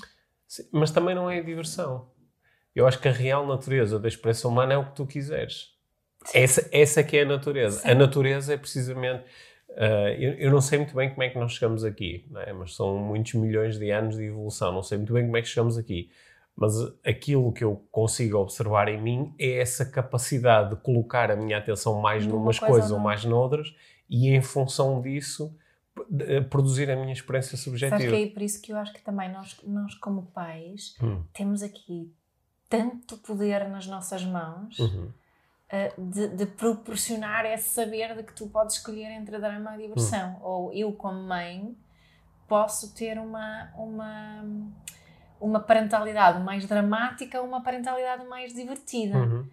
Sim, 0.46 0.63
Mas 0.74 0.91
também 0.91 1.15
não 1.15 1.30
é 1.30 1.39
a 1.39 1.44
diversão. 1.44 2.12
Eu 2.75 2.86
acho 2.86 3.00
que 3.00 3.08
a 3.08 3.12
real 3.12 3.46
natureza 3.48 3.98
da 3.98 4.08
experiência 4.08 4.50
humana 4.50 4.74
é 4.74 4.77
o 4.77 4.86
que 4.86 4.96
tu 4.96 5.06
quiseres. 5.06 5.76
Essa, 6.34 6.67
essa 6.72 7.03
que 7.03 7.17
é 7.17 7.22
a 7.22 7.25
natureza. 7.25 7.79
Sim. 7.79 7.89
A 7.89 7.96
natureza 7.96 8.53
é 8.53 8.57
precisamente. 8.57 9.24
ah, 9.75 10.12
eu, 10.17 10.34
eu 10.34 10.51
não 10.51 10.62
sei 10.62 10.79
muito 10.79 10.96
bem 10.96 11.10
como 11.10 11.24
é 11.24 11.29
que 11.29 11.38
nós 11.38 11.51
chegamos 11.53 11.84
aqui, 11.84 12.25
é? 12.46 12.53
mas 12.53 12.75
são 12.75 12.98
muitos 12.98 13.34
milhões 13.34 13.77
de 13.77 13.89
anos 13.91 14.15
de 14.17 14.24
evolução. 14.24 14.72
Não 14.72 14.84
sei 14.84 14.98
muito 14.98 15.13
bem 15.13 15.25
como 15.25 15.38
é 15.38 15.41
que 15.41 15.48
chegamos 15.48 15.77
aqui. 15.77 16.10
Mas 16.55 16.74
aquilo 17.05 17.51
que 17.53 17.63
eu 17.63 17.86
consigo 17.91 18.38
observar 18.39 18.88
em 18.88 19.00
mim 19.00 19.36
é 19.39 19.60
essa 19.60 19.86
capacidade 19.86 20.72
de 20.72 20.81
colocar 20.81 21.29
a 21.29 21.36
minha 21.36 21.57
atenção 21.60 22.01
mais 22.01 22.25
Numa 22.25 22.39
numas 22.39 22.57
coisa 22.57 22.72
coisas 22.74 22.91
ou 22.91 22.98
ou 22.98 23.03
mais 23.03 23.24
noutras 23.24 23.75
e, 24.10 24.29
em 24.29 24.41
função 24.41 25.00
disso, 25.00 25.55
p- 25.96 26.41
produzir 26.50 26.89
a 26.89 26.96
minha 26.96 27.13
experiência 27.13 27.51
Sabes 27.55 27.63
subjetiva. 27.63 28.17
que 28.17 28.24
é 28.24 28.27
por 28.27 28.41
isso 28.41 28.60
que 28.60 28.72
eu 28.74 28.77
acho 28.77 28.91
que 28.91 29.01
também 29.03 29.31
nós, 29.31 29.55
nós 29.65 29.93
como 29.96 30.24
pais, 30.34 30.96
Hum, 31.00 31.22
temos 31.31 31.62
aqui 31.62 32.12
tanto 32.67 33.17
poder 33.17 33.67
nas 33.69 33.86
nossas 33.86 34.24
mãos 34.24 34.79
uhum, 34.79 35.10
eh, 35.10 35.12
de, 35.97 36.29
de 36.29 36.45
proporcionar 36.45 37.45
esse 37.45 37.69
saber 37.69 38.15
de 38.15 38.24
que 38.24 38.33
tu 38.33 38.47
podes 38.47 38.75
escolher 38.77 39.12
entre 39.12 39.38
drama 39.38 39.75
e 39.75 39.88
diversão. 39.88 40.36
Hum. 40.36 40.43
Ou 40.43 40.74
eu, 40.74 40.93
como 40.93 41.21
mãe, 41.21 41.77
posso 42.47 42.93
ter 42.93 43.17
uma, 43.19 43.71
uma, 43.75 44.45
uma 45.39 45.59
parentalidade 45.59 46.41
mais 46.43 46.65
dramática 46.65 47.41
ou 47.41 47.47
uma 47.47 47.62
parentalidade 47.62 48.25
mais 48.25 48.53
divertida. 48.53 49.17
uhum. 49.17 49.50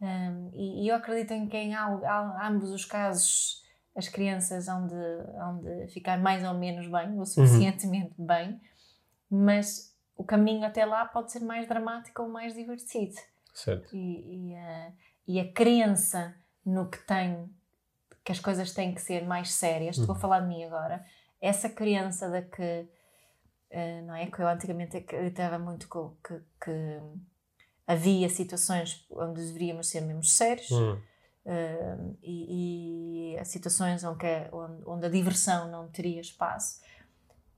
Um, 0.00 0.50
e, 0.52 0.84
e 0.84 0.88
eu 0.88 0.96
acredito 0.96 1.32
em 1.32 1.46
que 1.48 1.56
em 1.56 1.74
al- 1.74 2.04
al- 2.04 2.36
ambos 2.42 2.70
os 2.70 2.84
casos 2.84 3.64
as 3.96 4.08
crianças 4.08 4.68
hão 4.68 4.86
de, 4.86 5.86
ficar 5.88 6.18
mais 6.18 6.44
ou 6.44 6.52
menos 6.52 6.86
bem, 6.88 7.18
o 7.18 7.24
suficientemente 7.24 8.12
bem, 8.18 8.60
mas 9.30 9.96
o 10.16 10.24
caminho 10.24 10.66
até 10.66 10.84
lá 10.84 11.06
pode 11.06 11.32
ser 11.32 11.40
mais 11.40 11.66
dramático 11.66 12.22
ou 12.22 12.28
mais 12.28 12.54
divertido. 12.54 13.14
Certo. 13.54 13.94
E, 13.96 14.50
e, 14.50 14.56
a, 14.56 14.92
e 15.26 15.40
a 15.40 15.52
crença 15.52 16.34
no 16.64 16.88
que 16.88 16.98
tem, 16.98 17.50
que 18.24 18.32
as 18.32 18.40
coisas 18.40 18.72
têm 18.72 18.94
que 18.94 19.00
ser 19.00 19.24
mais 19.26 19.52
sérias, 19.52 19.98
uhum. 19.98 20.06
vou 20.06 20.16
falar 20.16 20.40
de 20.40 20.48
mim 20.48 20.64
agora, 20.64 21.04
essa 21.40 21.68
crença 21.68 22.28
de 22.28 22.42
que, 22.42 22.88
uh, 23.70 24.06
não 24.06 24.14
é? 24.14 24.26
Que 24.26 24.40
eu 24.40 24.48
antigamente 24.48 24.96
acreditava 24.96 25.58
muito 25.58 25.88
que, 26.26 26.40
que, 26.64 27.00
havia 27.86 28.30
situações 28.30 29.06
onde 29.10 29.44
deveríamos 29.44 29.88
ser 29.88 30.00
mesmo 30.00 30.24
sérios. 30.24 30.70
Uhum. 30.70 30.98
Uh, 31.44 32.16
e, 32.22 33.36
e 33.36 33.44
situações 33.44 34.02
onde, 34.02 34.24
onde, 34.50 34.82
onde, 34.86 35.06
a 35.06 35.10
diversão 35.10 35.70
não 35.70 35.88
teria 35.88 36.18
espaço. 36.18 36.80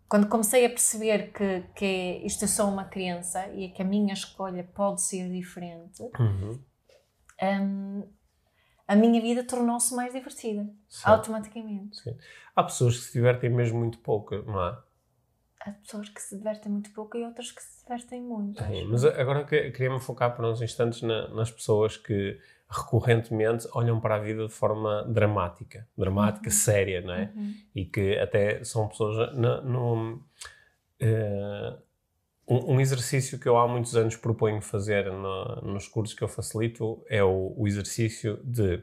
Quando 0.08 0.28
comecei 0.28 0.66
a 0.66 0.68
perceber 0.68 1.32
que, 1.32 1.62
que 1.74 2.20
isto 2.24 2.44
é 2.44 2.48
só 2.48 2.68
uma 2.68 2.84
criança 2.84 3.48
e 3.54 3.68
que 3.68 3.82
a 3.82 3.84
minha 3.84 4.12
escolha 4.12 4.64
pode 4.74 5.02
ser 5.02 5.30
diferente, 5.30 6.02
uhum. 6.18 6.60
Um, 7.42 8.08
a 8.88 8.94
minha 8.94 9.20
vida 9.20 9.44
tornou-se 9.44 9.94
mais 9.94 10.12
divertida, 10.12 10.68
Sim. 10.88 11.02
automaticamente. 11.04 12.00
Sim. 12.00 12.16
Há 12.54 12.62
pessoas 12.62 12.96
que 12.96 13.04
se 13.04 13.12
divertem 13.12 13.50
mesmo 13.50 13.78
muito 13.78 13.98
pouco, 13.98 14.36
não 14.36 14.58
há? 14.58 14.82
Há 15.60 15.72
pessoas 15.72 16.08
que 16.08 16.22
se 16.22 16.36
divertem 16.36 16.70
muito 16.70 16.92
pouco 16.92 17.16
e 17.16 17.24
outras 17.24 17.50
que 17.50 17.62
se 17.62 17.82
divertem 17.82 18.22
muito. 18.22 18.62
Sim, 18.62 18.84
mas 18.84 19.04
agora 19.04 19.44
queria-me 19.44 20.00
focar 20.00 20.36
por 20.36 20.44
uns 20.44 20.62
instantes 20.62 21.02
na, 21.02 21.28
nas 21.28 21.50
pessoas 21.50 21.96
que 21.96 22.38
recorrentemente 22.68 23.68
olham 23.72 24.00
para 24.00 24.16
a 24.16 24.18
vida 24.18 24.46
de 24.46 24.52
forma 24.52 25.04
dramática, 25.04 25.88
dramática, 25.96 26.46
uhum. 26.46 26.54
séria, 26.54 27.00
não 27.00 27.14
é? 27.14 27.32
Uhum. 27.34 27.54
E 27.74 27.84
que 27.84 28.18
até 28.18 28.62
são 28.64 28.88
pessoas 28.88 29.34
no, 29.34 29.62
no 29.62 30.14
uh, 30.14 31.82
um, 32.48 32.74
um, 32.74 32.80
exercício 32.80 33.38
que 33.38 33.48
eu 33.48 33.56
há 33.56 33.66
muitos 33.66 33.96
anos 33.96 34.16
proponho 34.16 34.60
fazer 34.60 35.10
no, 35.10 35.56
nos 35.62 35.88
cursos 35.88 36.14
que 36.14 36.22
eu 36.22 36.28
facilito 36.28 37.02
é 37.08 37.22
o, 37.22 37.54
o, 37.56 37.66
exercício 37.66 38.38
de 38.44 38.82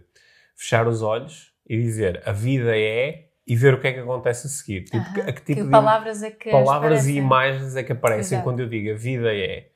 fechar 0.56 0.88
os 0.88 1.02
olhos 1.02 1.54
e 1.68 1.78
dizer 1.78 2.22
a 2.26 2.32
vida 2.32 2.78
é 2.78 3.28
e 3.46 3.56
ver 3.56 3.74
o 3.74 3.80
que 3.80 3.88
é 3.88 3.94
que 3.94 4.00
acontece 4.00 4.48
a 4.48 4.50
seguir. 4.50 4.86
Tipo, 4.86 5.22
a 5.22 5.34
que 5.34 5.42
tipo 5.42 5.60
que 5.60 5.64
de 5.64 5.70
palavras 5.70 6.24
é 6.24 6.32
que 6.32 6.50
palavras 6.50 7.08
e 7.08 7.18
imagens 7.18 7.76
é 7.76 7.84
que 7.84 7.92
aparecem 7.92 8.38
Exato. 8.38 8.44
quando 8.44 8.62
eu 8.62 8.68
digo 8.68 8.92
a 8.92 8.96
vida 8.96 9.34
é. 9.34 9.68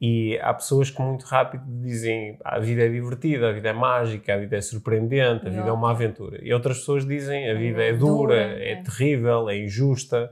E 0.00 0.38
há 0.40 0.54
pessoas 0.54 0.90
que 0.90 1.02
muito 1.02 1.24
rápido 1.24 1.64
dizem 1.66 2.38
a 2.44 2.60
vida 2.60 2.84
é 2.84 2.88
divertida, 2.88 3.48
a 3.48 3.52
vida 3.52 3.70
é 3.70 3.72
mágica, 3.72 4.32
a 4.32 4.36
vida 4.36 4.56
é 4.56 4.60
surpreendente, 4.60 5.46
a 5.48 5.50
vida 5.50 5.68
é 5.68 5.72
uma 5.72 5.90
aventura. 5.90 6.38
E 6.40 6.52
outras 6.52 6.78
pessoas 6.78 7.04
dizem 7.04 7.50
a 7.50 7.54
vida 7.54 7.82
é, 7.82 7.88
é 7.88 7.92
dura, 7.92 8.36
é, 8.36 8.72
é 8.72 8.76
terrível, 8.76 9.50
é 9.50 9.58
injusta. 9.58 10.30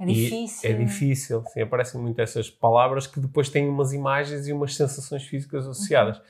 É 0.00 0.06
difícil. 0.06 0.70
é 0.70 0.72
difícil. 0.72 1.44
Sim, 1.48 1.60
aparecem 1.60 2.00
muito 2.00 2.18
essas 2.20 2.48
palavras 2.48 3.06
que 3.06 3.20
depois 3.20 3.50
têm 3.50 3.68
umas 3.68 3.92
imagens 3.92 4.48
e 4.48 4.52
umas 4.52 4.74
sensações 4.74 5.24
físicas 5.24 5.68
associadas. 5.68 6.16
Uhum. 6.16 6.24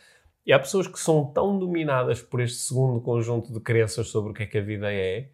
E 0.45 0.53
há 0.53 0.59
pessoas 0.59 0.89
que 0.89 0.99
são 0.99 1.25
tão 1.25 1.57
dominadas 1.57 2.21
por 2.21 2.41
este 2.41 2.59
segundo 2.59 3.01
conjunto 3.01 3.53
de 3.53 3.61
crenças 3.61 4.09
sobre 4.09 4.33
o 4.33 4.35
que 4.35 4.43
é 4.43 4.47
que 4.47 4.59
a 4.59 4.61
vida 4.61 4.93
é, 4.93 5.29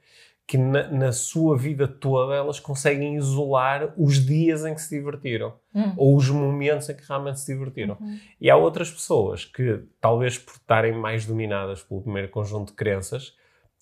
que 0.46 0.58
na, 0.58 0.88
na, 0.88 1.12
sua 1.12 1.56
vida 1.56 1.88
toda 1.88 2.34
elas 2.34 2.60
conseguem 2.60 3.16
isolar 3.16 3.92
os 3.96 4.24
dias 4.24 4.64
em 4.64 4.74
que 4.74 4.80
se 4.80 4.96
divertiram 4.96 5.54
uhum. 5.74 5.94
ou 5.96 6.16
os 6.16 6.28
momentos 6.28 6.88
em 6.88 6.94
que 6.94 7.02
realmente 7.08 7.40
se 7.40 7.52
divertiram. 7.52 7.96
Uhum. 7.98 8.18
E 8.40 8.50
há 8.50 8.56
outras 8.56 8.90
pessoas 8.90 9.44
que, 9.44 9.80
talvez 10.00 10.38
por 10.38 10.54
estarem 10.54 10.92
mais 10.92 11.24
dominadas 11.24 11.82
pelo 11.82 12.02
primeiro 12.02 12.28
conjunto 12.28 12.68
de 12.68 12.74
crenças, 12.74 13.34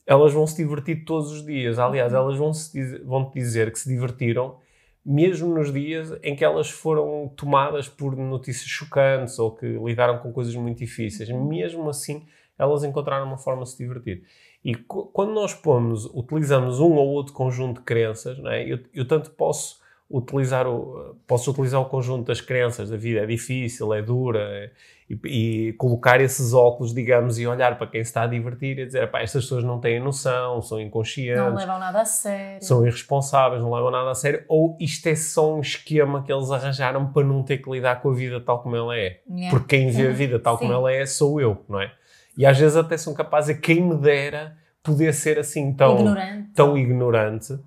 elas 0.06 0.32
vão 0.32 0.46
se 0.46 0.56
divertir 0.56 1.04
todos 1.04 1.30
os 1.32 1.44
dias. 1.44 1.78
Aliás, 1.78 2.12
uhum. 2.12 2.18
elas 2.18 2.36
vão, 2.36 2.52
-se, 2.52 2.98
vão 3.04 3.30
te 3.30 3.34
dizer 3.34 3.72
que 3.72 3.78
se 3.78 3.88
divertiram 3.88 4.56
mesmo 5.04 5.54
nos 5.54 5.70
dias 5.70 6.16
em 6.22 6.34
que 6.34 6.42
elas 6.42 6.70
foram 6.70 7.30
tomadas 7.36 7.88
por 7.88 8.16
notícias 8.16 8.66
chocantes 8.66 9.38
ou 9.38 9.50
que 9.54 9.66
lidaram 9.66 10.18
com 10.18 10.32
coisas 10.32 10.54
muito 10.54 10.78
difíceis. 10.78 11.28
Uhum. 11.28 11.46
Mesmo 11.46 11.88
assim, 11.88 12.24
elas 12.58 12.84
encontraram 12.84 13.26
uma 13.26 13.38
forma 13.38 13.64
de 13.64 13.70
se 13.70 13.78
divertir. 13.78 14.24
E 14.64 14.74
quando 14.74 15.32
nós 15.32 15.52
pomos, 15.52 16.06
utilizamos 16.06 16.80
um 16.80 16.94
ou 16.94 17.08
outro 17.08 17.34
conjunto 17.34 17.80
de 17.80 17.84
crenças, 17.84 18.38
é? 18.46 18.64
eu, 18.64 18.78
eu 18.94 19.06
tanto 19.06 19.30
posso 19.32 19.78
utilizar 20.10 20.66
o, 20.66 21.16
posso 21.26 21.50
utilizar 21.50 21.80
o 21.80 21.86
conjunto 21.86 22.26
das 22.26 22.40
crenças 22.40 22.90
da 22.90 22.96
vida 22.96 23.20
é 23.20 23.26
difícil, 23.26 23.92
é 23.92 24.02
dura, 24.02 24.40
é, 24.40 24.70
e, 25.08 25.68
e, 25.68 25.72
colocar 25.74 26.20
esses 26.20 26.54
óculos, 26.54 26.94
digamos, 26.94 27.38
e 27.38 27.46
olhar 27.46 27.76
para 27.76 27.86
quem 27.86 28.02
se 28.02 28.10
está 28.10 28.22
a 28.22 28.26
divertir 28.26 28.78
e 28.78 28.86
dizer, 28.86 29.10
pá, 29.10 29.20
estas 29.20 29.44
pessoas 29.44 29.64
não 29.64 29.78
têm 29.78 30.00
noção, 30.00 30.62
são 30.62 30.80
inconscientes. 30.80 31.42
Não 31.42 31.54
levam 31.54 31.78
nada 31.78 32.00
a 32.00 32.04
sério. 32.04 32.64
São 32.64 32.86
irresponsáveis, 32.86 33.62
não 33.62 33.72
levam 33.72 33.90
nada 33.90 34.10
a 34.10 34.14
sério. 34.14 34.44
Ou 34.48 34.76
isto 34.80 35.06
é 35.08 35.14
só 35.14 35.54
um 35.54 35.60
esquema 35.60 36.22
que 36.22 36.32
eles 36.32 36.50
arranjaram 36.50 37.12
para 37.12 37.26
não 37.26 37.42
ter 37.42 37.58
que 37.58 37.70
lidar 37.70 38.00
com 38.00 38.10
a 38.10 38.14
vida 38.14 38.40
tal 38.40 38.62
como 38.62 38.76
ela 38.76 38.96
é. 38.96 39.20
Yeah. 39.28 39.50
Porque 39.50 39.76
quem 39.76 39.90
vê 39.90 40.08
a 40.08 40.12
vida 40.12 40.38
tal 40.38 40.56
como 40.58 40.72
ela 40.72 40.92
é 40.92 41.04
sou 41.06 41.40
eu, 41.40 41.64
não 41.68 41.80
é? 41.80 41.92
E 42.36 42.44
às 42.46 42.58
vezes 42.58 42.76
até 42.76 42.96
são 42.96 43.14
capazes 43.14 43.54
de 43.54 43.60
quem 43.60 43.80
me 43.80 43.96
dera 43.96 44.56
poder 44.82 45.12
ser 45.14 45.38
assim 45.38 45.72
tão 45.72 45.98
ignorante. 45.98 46.50
tão 46.54 46.78
ignorante. 46.78 47.58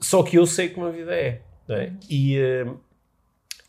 Só 0.00 0.22
que 0.22 0.36
eu 0.36 0.46
sei 0.46 0.68
como 0.68 0.86
a 0.86 0.90
vida 0.90 1.14
é. 1.14 1.42
É? 1.76 1.92
E, 2.08 2.38
uh, 2.40 2.78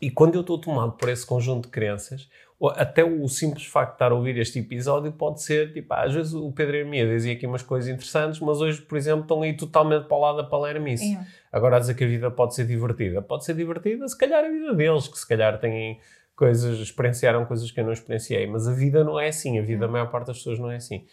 e 0.00 0.10
quando 0.10 0.34
eu 0.34 0.40
estou 0.40 0.58
tomado 0.58 0.92
por 0.92 1.08
esse 1.08 1.26
conjunto 1.26 1.66
de 1.66 1.70
crenças, 1.70 2.28
até 2.76 3.02
o 3.02 3.26
simples 3.26 3.64
facto 3.64 3.90
de 3.90 3.94
estar 3.94 4.12
a 4.12 4.14
ouvir 4.14 4.36
este 4.36 4.58
episódio 4.58 5.10
pode 5.12 5.42
ser, 5.42 5.72
tipo, 5.72 5.94
às 5.94 6.12
vezes 6.12 6.34
o 6.34 6.52
Pedro 6.52 6.76
Hermia 6.76 7.06
dizia 7.06 7.32
aqui 7.32 7.46
umas 7.46 7.62
coisas 7.62 7.88
interessantes, 7.88 8.38
mas 8.40 8.60
hoje, 8.60 8.82
por 8.82 8.98
exemplo, 8.98 9.22
estão 9.22 9.42
aí 9.42 9.56
totalmente 9.56 10.04
para 10.04 10.16
o 10.16 10.20
lado 10.20 10.36
da 10.36 10.44
palermice. 10.44 11.14
É. 11.14 11.26
Agora 11.50 11.76
a 11.76 11.78
dizer 11.78 11.94
que 11.94 12.04
a 12.04 12.06
vida 12.06 12.30
pode 12.30 12.54
ser 12.54 12.66
divertida. 12.66 13.22
Pode 13.22 13.46
ser 13.46 13.54
divertida, 13.54 14.06
se 14.06 14.16
calhar 14.16 14.44
a 14.44 14.48
vida 14.48 14.74
deles, 14.74 15.08
que 15.08 15.18
se 15.18 15.26
calhar 15.26 15.58
têm 15.58 15.98
coisas, 16.36 16.78
experienciaram 16.78 17.46
coisas 17.46 17.70
que 17.70 17.80
eu 17.80 17.84
não 17.84 17.92
experienciei. 17.92 18.46
Mas 18.46 18.68
a 18.68 18.72
vida 18.72 19.02
não 19.02 19.18
é 19.18 19.28
assim, 19.28 19.58
a 19.58 19.62
vida, 19.62 19.86
a 19.86 19.88
maior 19.88 20.10
parte 20.10 20.26
das 20.26 20.38
pessoas 20.38 20.58
não 20.58 20.70
é 20.70 20.76
assim. 20.76 21.06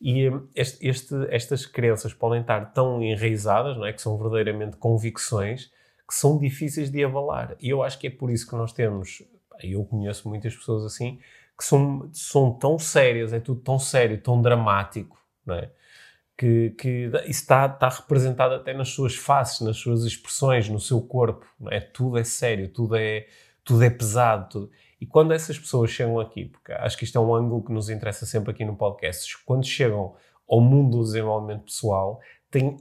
E 0.00 0.28
hum, 0.28 0.46
este, 0.54 0.86
este, 0.86 1.14
estas 1.30 1.64
crenças 1.64 2.12
podem 2.12 2.42
estar 2.42 2.72
tão 2.72 3.02
enraizadas, 3.02 3.76
não 3.76 3.86
é? 3.86 3.92
que 3.92 4.02
são 4.02 4.18
verdadeiramente 4.18 4.76
convicções, 4.76 5.70
que 6.10 6.16
são 6.16 6.36
difíceis 6.36 6.90
de 6.90 7.04
abalar. 7.04 7.56
E 7.60 7.68
eu 7.68 7.84
acho 7.84 7.96
que 7.96 8.08
é 8.08 8.10
por 8.10 8.32
isso 8.32 8.44
que 8.48 8.56
nós 8.56 8.72
temos, 8.72 9.22
eu 9.62 9.84
conheço 9.84 10.28
muitas 10.28 10.56
pessoas 10.56 10.84
assim, 10.84 11.20
que 11.56 11.64
são, 11.64 12.10
são 12.12 12.52
tão 12.52 12.80
sérias, 12.80 13.32
é 13.32 13.38
tudo 13.38 13.60
tão 13.60 13.78
sério, 13.78 14.20
tão 14.20 14.42
dramático, 14.42 15.16
não 15.46 15.54
é? 15.54 15.70
Que, 16.36 16.70
que 16.70 17.10
está, 17.26 17.66
está 17.66 17.88
representado 17.88 18.54
até 18.54 18.74
nas 18.74 18.88
suas 18.88 19.14
faces, 19.14 19.60
nas 19.60 19.76
suas 19.76 20.04
expressões, 20.04 20.68
no 20.68 20.80
seu 20.80 21.00
corpo, 21.00 21.46
não 21.60 21.70
é? 21.70 21.78
Tudo 21.78 22.18
é 22.18 22.24
sério, 22.24 22.66
tudo 22.68 22.96
é, 22.96 23.28
tudo 23.62 23.84
é 23.84 23.90
pesado. 23.90 24.48
Tudo. 24.48 24.70
E 25.00 25.06
quando 25.06 25.32
essas 25.32 25.60
pessoas 25.60 25.90
chegam 25.90 26.18
aqui, 26.18 26.46
porque 26.46 26.72
acho 26.72 26.98
que 26.98 27.04
isto 27.04 27.16
é 27.16 27.20
um 27.20 27.32
ângulo 27.32 27.62
que 27.62 27.72
nos 27.72 27.88
interessa 27.88 28.26
sempre 28.26 28.50
aqui 28.50 28.64
no 28.64 28.74
podcast, 28.74 29.38
quando 29.44 29.64
chegam 29.64 30.16
ao 30.48 30.60
mundo 30.60 30.96
do 30.96 31.04
desenvolvimento 31.04 31.66
pessoal, 31.66 32.20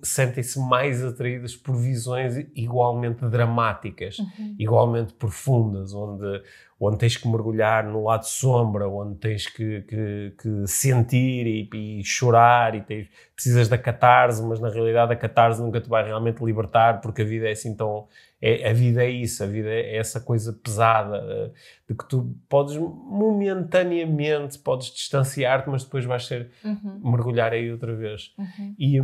sentem-se 0.02 0.60
mais 0.60 1.04
atraídas 1.04 1.56
por 1.56 1.76
visões 1.76 2.36
igualmente 2.56 3.24
dramáticas, 3.28 4.18
uhum. 4.18 4.56
igualmente 4.58 5.14
profundas, 5.14 5.94
onde, 5.94 6.42
onde 6.80 6.98
tens 6.98 7.16
que 7.16 7.28
mergulhar 7.28 7.86
no 7.86 8.04
lado 8.04 8.26
sombra, 8.26 8.90
onde 8.90 9.20
tens 9.20 9.46
que, 9.46 9.82
que, 9.82 10.34
que 10.42 10.68
sentir 10.68 11.46
e, 11.46 11.70
e, 12.00 12.04
chorar 12.04 12.74
e 12.74 12.82
tens, 12.82 13.08
precisas 13.36 13.68
da 13.68 13.78
catarse, 13.78 14.42
mas 14.42 14.60
na 14.60 14.70
realidade 14.70 15.14
a 15.14 15.16
catarse 15.16 15.62
nunca 15.62 15.80
te 15.80 15.88
vai 15.88 16.04
realmente 16.04 16.44
libertar 16.44 17.00
porque 17.00 17.22
a 17.22 17.26
vida 17.26 17.48
é 17.48 17.52
assim 17.52 17.76
tão... 17.76 18.08
É, 18.42 18.70
a 18.70 18.74
vida 18.74 19.04
é 19.04 19.10
isso, 19.10 19.44
a 19.44 19.48
vida 19.48 19.70
é 19.70 19.98
essa 19.98 20.22
coisa 20.22 20.54
pesada 20.54 21.18
eh, 21.18 21.52
de 21.90 21.94
que 21.94 22.08
tu 22.08 22.34
podes 22.48 22.78
momentaneamente, 22.78 24.58
podes 24.60 24.94
distanciar-te, 24.94 25.70
mas 25.70 25.84
depois 25.84 26.06
vais 26.06 26.26
ser 26.26 26.50
uhum. 26.64 27.02
mergulhar 27.04 27.52
aí 27.52 27.70
outra 27.70 27.94
vez. 27.94 28.34
Uhum. 28.38 28.76
E 28.80 29.02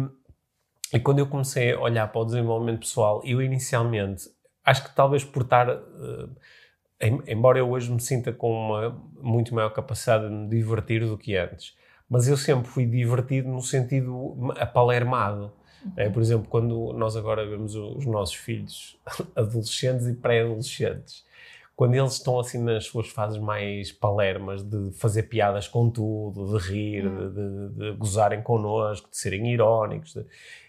e 0.93 0.99
quando 0.99 1.19
eu 1.19 1.27
comecei 1.27 1.73
a 1.73 1.79
olhar 1.79 2.07
para 2.11 2.21
o 2.21 2.25
desenvolvimento 2.25 2.79
pessoal, 2.79 3.21
eu 3.25 3.41
inicialmente, 3.41 4.29
acho 4.63 4.83
que 4.83 4.95
talvez 4.95 5.23
por 5.23 5.43
estar, 5.43 5.69
uh, 5.69 6.35
embora 7.27 7.59
eu 7.59 7.69
hoje 7.69 7.91
me 7.91 7.99
sinta 7.99 8.31
com 8.31 8.51
uma 8.51 9.01
muito 9.19 9.53
maior 9.53 9.69
capacidade 9.69 10.25
de 10.25 10.31
me 10.31 10.47
divertir 10.47 11.05
do 11.05 11.17
que 11.17 11.35
antes, 11.35 11.75
mas 12.09 12.27
eu 12.27 12.37
sempre 12.37 12.67
fui 12.67 12.85
divertido 12.85 13.49
no 13.49 13.61
sentido 13.61 14.53
apalermado. 14.59 15.51
É, 15.95 16.09
por 16.09 16.19
exemplo, 16.19 16.47
quando 16.49 16.93
nós 16.93 17.15
agora 17.15 17.47
vemos 17.47 17.75
os 17.75 18.05
nossos 18.07 18.35
filhos 18.35 18.97
adolescentes 19.35 20.07
e 20.07 20.13
pré-adolescentes, 20.13 21.24
quando 21.75 21.93
eles 21.93 22.13
estão 22.13 22.39
assim 22.39 22.63
nas 22.63 22.85
suas 22.85 23.09
fases 23.09 23.37
mais 23.37 23.91
palermas 23.91 24.63
de 24.63 24.91
fazer 24.93 25.23
piadas 25.23 25.67
com 25.67 25.89
tudo, 25.89 26.57
de 26.57 26.65
rir, 26.69 27.05
hum. 27.05 27.29
de, 27.29 27.35
de, 27.35 27.91
de, 27.91 27.97
gozarem 27.97 28.41
connosco, 28.41 29.09
de 29.09 29.17
serem 29.17 29.51
irónicos, 29.51 30.13
de, 30.13 30.25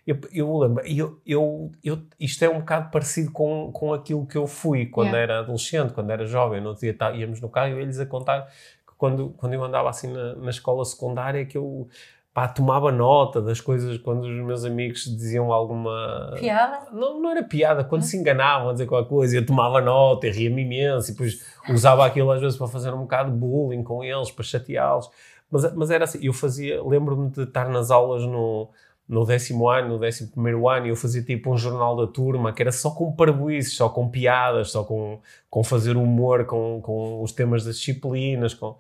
eu, 0.07 0.19
eu 0.33 0.59
lembro, 0.59 0.87
eu, 0.87 1.21
eu, 1.27 1.73
eu, 1.83 2.03
isto 2.19 2.45
é 2.45 2.49
um 2.49 2.61
bocado 2.61 2.91
parecido 2.91 3.33
com, 3.33 3.73
com 3.73 3.93
aquilo 3.93 4.25
que 4.25 4.37
eu 4.37 4.47
fui 4.47 4.87
quando 4.87 5.09
yeah. 5.09 5.23
era 5.23 5.39
adolescente, 5.41 5.93
quando 5.93 6.11
era 6.11 6.27
jovem. 6.27 6.61
No 6.61 6.69
outro 6.69 6.83
dia 6.83 6.95
tá, 6.95 7.11
íamos 7.13 7.41
no 7.41 7.49
carro 7.49 7.69
e 7.69 7.73
eu 7.73 7.81
ia-lhes 7.81 7.99
a 7.99 8.07
contar 8.07 8.47
que 8.87 8.95
quando, 8.97 9.31
quando 9.31 9.55
eu 9.55 9.65
andava 9.65 9.91
assim 9.91 10.13
na, 10.13 10.37
na 10.37 10.51
escola 10.51 10.85
secundária 10.85 11.45
que 11.45 11.59
eu 11.59 11.89
pá, 12.37 12.47
tomava 12.47 12.93
nota 12.93 13.41
das 13.41 13.63
coisas 13.63 13.97
quando 13.97 14.25
os 14.25 14.45
meus 14.45 14.63
amigos 14.63 15.05
diziam 15.05 15.51
alguma. 15.51 16.35
Piada? 16.39 16.81
Não, 16.93 17.19
não 17.19 17.31
era 17.31 17.43
piada, 17.43 17.83
quando 17.83 18.03
se 18.03 18.15
enganavam 18.15 18.69
a 18.69 18.73
dizer 18.75 18.85
qualquer 18.85 19.09
coisa, 19.09 19.39
eu 19.39 19.47
tomava 19.47 19.81
nota 19.81 20.27
e 20.27 20.31
ria-me 20.31 20.61
imenso 20.61 21.09
e 21.09 21.13
depois 21.13 21.43
usava 21.71 22.05
aquilo 22.05 22.31
às 22.31 22.39
vezes 22.39 22.59
para 22.59 22.67
fazer 22.67 22.93
um 22.93 23.01
bocado 23.01 23.31
de 23.31 23.39
bullying 23.39 23.83
com 23.83 24.05
eles, 24.05 24.31
para 24.31 24.45
chateá-los. 24.45 25.09
Mas, 25.51 25.75
mas 25.75 25.91
era 25.91 26.05
assim, 26.05 26.19
eu 26.21 26.35
fazia, 26.35 26.83
lembro-me 26.85 27.31
de 27.31 27.45
estar 27.45 27.71
nas 27.71 27.91
aulas 27.91 28.23
no, 28.25 28.69
no 29.09 29.25
décimo 29.25 29.67
ano, 29.71 29.95
no 29.95 29.99
décimo 29.99 30.31
primeiro 30.31 30.69
ano, 30.69 30.85
e 30.85 30.91
eu 30.91 30.97
fazia 30.97 31.23
tipo 31.23 31.51
um 31.51 31.57
jornal 31.57 31.97
da 31.97 32.07
turma 32.07 32.53
que 32.53 32.61
era 32.61 32.71
só 32.71 32.91
com 32.91 33.13
parboices, 33.13 33.75
só 33.75 33.89
com 33.89 34.11
piadas, 34.11 34.73
só 34.73 34.85
com, 34.85 35.21
com 35.49 35.65
fazer 35.65 35.97
humor 35.97 36.45
com, 36.45 36.83
com 36.83 37.23
os 37.23 37.33
temas 37.33 37.65
das 37.65 37.79
disciplinas, 37.79 38.53
com... 38.53 38.77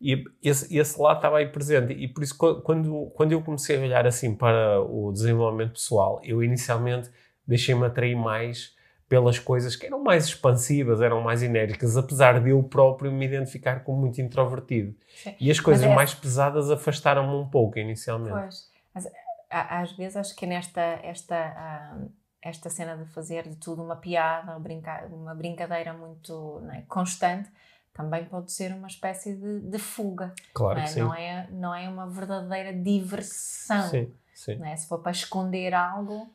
E 0.00 0.24
esse, 0.42 0.76
esse 0.76 1.00
lado 1.00 1.16
estava 1.16 1.38
aí 1.38 1.48
presente. 1.48 1.92
E 1.92 2.08
por 2.08 2.22
isso, 2.22 2.36
quando, 2.36 3.10
quando 3.14 3.32
eu 3.32 3.42
comecei 3.42 3.76
a 3.76 3.80
olhar 3.80 4.06
assim 4.06 4.34
para 4.34 4.80
o 4.80 5.12
desenvolvimento 5.12 5.72
pessoal, 5.72 6.20
eu 6.22 6.42
inicialmente 6.42 7.10
deixei-me 7.46 7.86
atrair 7.86 8.16
mais 8.16 8.74
pelas 9.08 9.38
coisas 9.38 9.76
que 9.76 9.86
eram 9.86 10.02
mais 10.02 10.24
expansivas, 10.24 11.00
eram 11.00 11.20
mais 11.20 11.42
enérgicas, 11.42 11.96
apesar 11.96 12.42
de 12.42 12.50
eu 12.50 12.62
próprio 12.62 13.12
me 13.12 13.24
identificar 13.24 13.84
como 13.84 14.00
muito 14.00 14.20
introvertido. 14.20 14.94
Sim. 15.22 15.36
E 15.38 15.50
as 15.50 15.60
coisas 15.60 15.84
é... 15.84 15.94
mais 15.94 16.14
pesadas 16.14 16.70
afastaram-me 16.70 17.34
um 17.34 17.48
pouco 17.48 17.78
inicialmente. 17.78 18.34
Pois, 18.34 18.70
mas 18.94 19.08
às 19.50 19.92
vezes 19.92 20.16
acho 20.16 20.34
que 20.34 20.46
nesta 20.46 20.80
esta, 20.80 21.96
esta 22.42 22.70
cena 22.70 22.96
de 22.96 23.04
fazer 23.12 23.46
de 23.48 23.56
tudo 23.56 23.82
uma 23.82 23.96
piada, 23.96 24.56
uma 25.12 25.34
brincadeira 25.34 25.92
muito 25.92 26.62
é, 26.72 26.82
constante, 26.88 27.48
também 27.94 28.24
pode 28.24 28.52
ser 28.52 28.72
uma 28.72 28.88
espécie 28.88 29.34
de, 29.34 29.60
de 29.60 29.78
fuga. 29.78 30.34
Claro 30.52 30.74
não 30.74 30.82
é? 30.82 30.86
que 30.86 30.92
sim. 30.92 31.00
Não 31.00 31.14
é, 31.14 31.48
não 31.50 31.74
é 31.74 31.88
uma 31.88 32.10
verdadeira 32.10 32.72
diversão. 32.72 33.88
Sim, 33.88 34.12
sim. 34.34 34.56
Não 34.56 34.66
é? 34.66 34.76
Se 34.76 34.88
for 34.88 34.98
para 34.98 35.12
esconder 35.12 35.72
algo, 35.72 36.28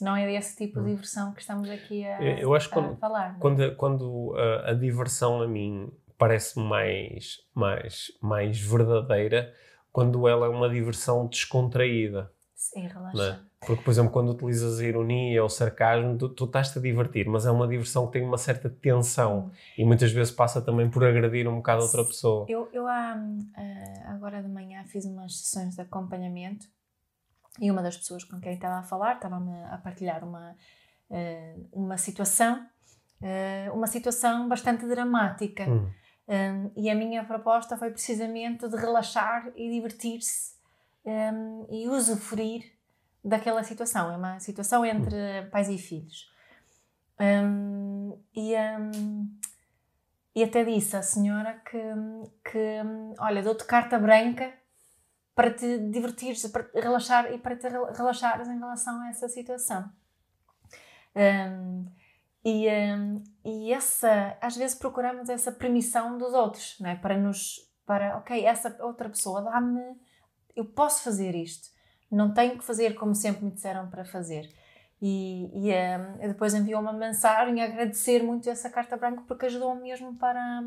não 0.00 0.14
é 0.14 0.26
desse 0.26 0.56
tipo 0.56 0.80
de 0.80 0.86
hum. 0.86 0.94
diversão 0.94 1.32
que 1.32 1.40
estamos 1.40 1.68
aqui 1.70 2.04
a, 2.04 2.22
eu 2.22 2.54
acho 2.54 2.68
a 2.68 2.72
quando, 2.72 2.96
falar. 2.98 3.34
É? 3.36 3.40
Quando, 3.40 3.76
quando 3.76 4.34
a, 4.36 4.70
a, 4.70 4.74
diversão 4.74 5.40
a 5.40 5.48
mim 5.48 5.90
parece 6.18 6.58
mais, 6.58 7.40
mais, 7.54 8.12
mais 8.20 8.60
verdadeira, 8.60 9.52
quando 9.90 10.28
ela 10.28 10.46
é 10.46 10.48
uma 10.48 10.68
diversão 10.68 11.26
descontraída. 11.26 12.30
Sim, 12.58 12.88
relaxa. 12.88 13.40
É? 13.62 13.64
Porque, 13.64 13.84
por 13.84 13.90
exemplo, 13.92 14.10
quando 14.10 14.30
utilizas 14.32 14.80
a 14.80 14.84
ironia 14.84 15.40
ou 15.42 15.46
o 15.46 15.48
sarcasmo, 15.48 16.18
tu, 16.18 16.28
tu 16.28 16.44
estás-te 16.44 16.76
a 16.80 16.82
divertir, 16.82 17.28
mas 17.28 17.46
é 17.46 17.52
uma 17.52 17.68
diversão 17.68 18.06
que 18.06 18.14
tem 18.14 18.24
uma 18.24 18.36
certa 18.36 18.68
tensão 18.68 19.52
e 19.76 19.84
muitas 19.84 20.10
vezes 20.10 20.32
passa 20.32 20.60
também 20.60 20.90
por 20.90 21.04
agredir 21.04 21.46
um 21.46 21.58
bocado 21.58 21.82
a 21.82 21.84
outra 21.84 22.04
pessoa. 22.04 22.46
Eu, 22.48 22.68
eu 22.72 22.84
ah, 22.88 23.16
agora 24.06 24.42
de 24.42 24.48
manhã 24.48 24.84
fiz 24.86 25.04
umas 25.04 25.38
sessões 25.38 25.76
de 25.76 25.82
acompanhamento 25.82 26.66
e 27.60 27.70
uma 27.70 27.80
das 27.80 27.96
pessoas 27.96 28.24
com 28.24 28.40
quem 28.40 28.54
estava 28.54 28.80
a 28.80 28.82
falar 28.82 29.14
estava-me 29.14 29.52
a 29.66 29.78
partilhar 29.78 30.24
uma, 30.24 30.56
ah, 31.12 31.54
uma 31.72 31.96
situação, 31.96 32.66
ah, 33.22 33.72
uma 33.72 33.86
situação 33.86 34.48
bastante 34.48 34.84
dramática. 34.84 35.64
Hum. 35.70 35.92
e 36.76 36.90
a 36.90 36.94
minha 36.94 37.24
proposta 37.24 37.78
foi 37.78 37.90
precisamente 37.90 38.68
de 38.68 38.76
relaxar 38.76 39.50
e 39.56 39.70
divertir-se 39.70 40.57
um, 41.08 41.66
e 41.70 41.88
usufruir 41.88 42.72
daquela 43.24 43.62
situação. 43.62 44.12
É 44.12 44.16
uma 44.16 44.38
situação 44.40 44.84
entre 44.84 45.46
pais 45.50 45.68
e 45.68 45.78
filhos. 45.78 46.30
Um, 47.20 48.18
e, 48.34 48.54
um, 48.54 49.38
e 50.34 50.44
até 50.44 50.64
disse 50.64 50.96
à 50.96 51.02
senhora 51.02 51.60
que, 51.68 52.50
que 52.50 52.80
olha, 53.18 53.42
dou-te 53.42 53.64
carta 53.64 53.98
branca 53.98 54.52
para 55.34 55.52
te 55.52 55.78
divertires, 55.90 56.46
para 56.48 56.68
relaxar 56.74 57.32
e 57.32 57.38
para 57.38 57.56
te 57.56 57.68
relaxares 57.68 58.48
em 58.48 58.58
relação 58.58 59.00
a 59.02 59.08
essa 59.08 59.28
situação. 59.28 59.90
Um, 61.16 61.86
e, 62.44 62.66
e 63.44 63.72
essa, 63.72 64.36
às 64.40 64.56
vezes 64.56 64.76
procuramos 64.76 65.28
essa 65.28 65.50
permissão 65.50 66.16
dos 66.18 66.32
outros, 66.32 66.78
não 66.80 66.90
é? 66.90 66.96
Para 66.96 67.16
nos, 67.16 67.68
para, 67.84 68.16
ok, 68.18 68.44
essa 68.44 68.76
outra 68.84 69.08
pessoa 69.08 69.42
dá-me 69.42 69.96
eu 70.58 70.64
posso 70.64 71.04
fazer 71.04 71.34
isto, 71.36 71.68
não 72.10 72.34
tenho 72.34 72.58
que 72.58 72.64
fazer 72.64 72.94
como 72.94 73.14
sempre 73.14 73.44
me 73.44 73.50
disseram 73.52 73.88
para 73.88 74.04
fazer. 74.04 74.50
E, 75.00 75.48
e 75.54 75.72
um, 75.72 76.28
depois 76.28 76.52
enviou 76.52 76.80
uma 76.80 76.92
mensagem 76.92 77.62
a 77.62 77.66
agradecer 77.66 78.20
muito 78.22 78.50
essa 78.50 78.68
carta 78.68 78.96
branca 78.96 79.22
porque 79.28 79.46
ajudou 79.46 79.74
mesmo 79.76 80.16
para. 80.16 80.60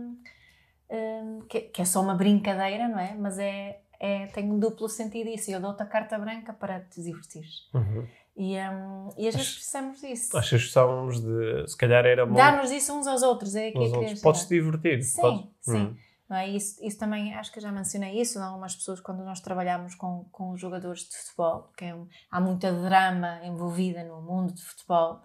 Um, 0.90 1.42
que, 1.50 1.62
que, 1.62 1.82
é 1.82 1.86
só 1.86 2.02
uma 2.02 2.16
brincadeira, 2.16 2.88
não 2.88 3.00
é? 3.00 3.14
Mas 3.16 3.38
é, 3.38 3.82
é, 4.00 4.28
tem 4.28 4.50
um 4.50 4.58
duplo 4.58 4.88
sentido 4.88 5.30
isso. 5.30 5.52
Eu 5.52 5.60
dou-te 5.60 5.84
a 5.84 5.86
carta 5.86 6.18
branca 6.18 6.54
para 6.54 6.80
te 6.80 7.02
divertir. 7.02 7.46
Uhum. 7.74 8.08
E, 8.38 8.58
um, 8.58 9.10
e 9.18 9.28
às 9.28 9.36
vezes 9.36 9.56
precisamos 9.56 10.00
disso. 10.00 10.38
Achas 10.38 10.50
que 10.50 10.58
precisávamos 10.58 11.20
de. 11.20 11.68
Se 11.68 11.76
calhar 11.76 12.06
era 12.06 12.26
bom. 12.26 12.36
Dar-nos 12.36 12.72
isso 12.72 12.94
uns 12.94 13.08
aos 13.08 13.24
outros. 13.24 13.54
É 13.56 13.72
que 13.72 14.22
Podes-te 14.22 14.50
divertir. 14.50 15.04
Sim, 15.04 15.22
Podes... 15.22 15.46
sim. 15.60 15.74
Uhum. 15.74 15.98
Não 16.32 16.38
é? 16.38 16.48
isso, 16.48 16.82
isso 16.82 16.98
também, 16.98 17.34
acho 17.34 17.52
que 17.52 17.60
já 17.60 17.70
mencionei 17.74 18.22
isso, 18.22 18.40
algumas 18.40 18.74
pessoas, 18.74 19.02
quando 19.02 19.22
nós 19.22 19.42
trabalhamos 19.42 19.96
com, 19.96 20.24
com 20.32 20.56
jogadores 20.56 21.02
de 21.02 21.18
futebol, 21.18 21.70
que 21.76 21.84
é 21.84 21.94
um, 21.94 22.08
há 22.32 22.40
muita 22.40 22.72
drama 22.72 23.42
envolvida 23.44 24.02
no 24.06 24.22
mundo 24.22 24.54
de 24.54 24.62
futebol. 24.62 25.20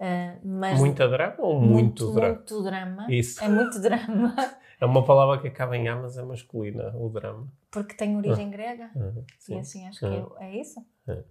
Uh, 0.00 0.40
mas 0.42 0.80
muita 0.80 1.06
drama 1.06 1.36
ou 1.38 1.60
muito, 1.60 2.04
muito 2.04 2.14
drama? 2.14 2.34
Muito 2.34 2.62
drama. 2.64 3.06
Isso. 3.08 3.44
É 3.44 3.48
muito 3.48 3.80
drama. 3.80 4.34
É 4.80 4.86
uma 4.86 5.04
palavra 5.04 5.38
que 5.38 5.46
acaba 5.46 5.76
em 5.76 5.86
A, 5.88 5.94
mas 5.94 6.16
é 6.16 6.22
masculina, 6.22 6.90
o 6.96 7.10
drama. 7.10 7.46
Porque 7.70 7.94
tem 7.94 8.16
origem 8.16 8.46
ah. 8.46 8.50
grega. 8.50 8.90
Ah, 8.96 9.12
e 9.46 9.58
assim 9.58 9.86
acho 9.86 9.98
que 9.98 10.06
é, 10.06 10.46
é 10.46 10.56
isso? 10.58 10.82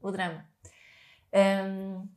O 0.03 0.11
drama. 0.11 0.45
Um, 1.33 2.07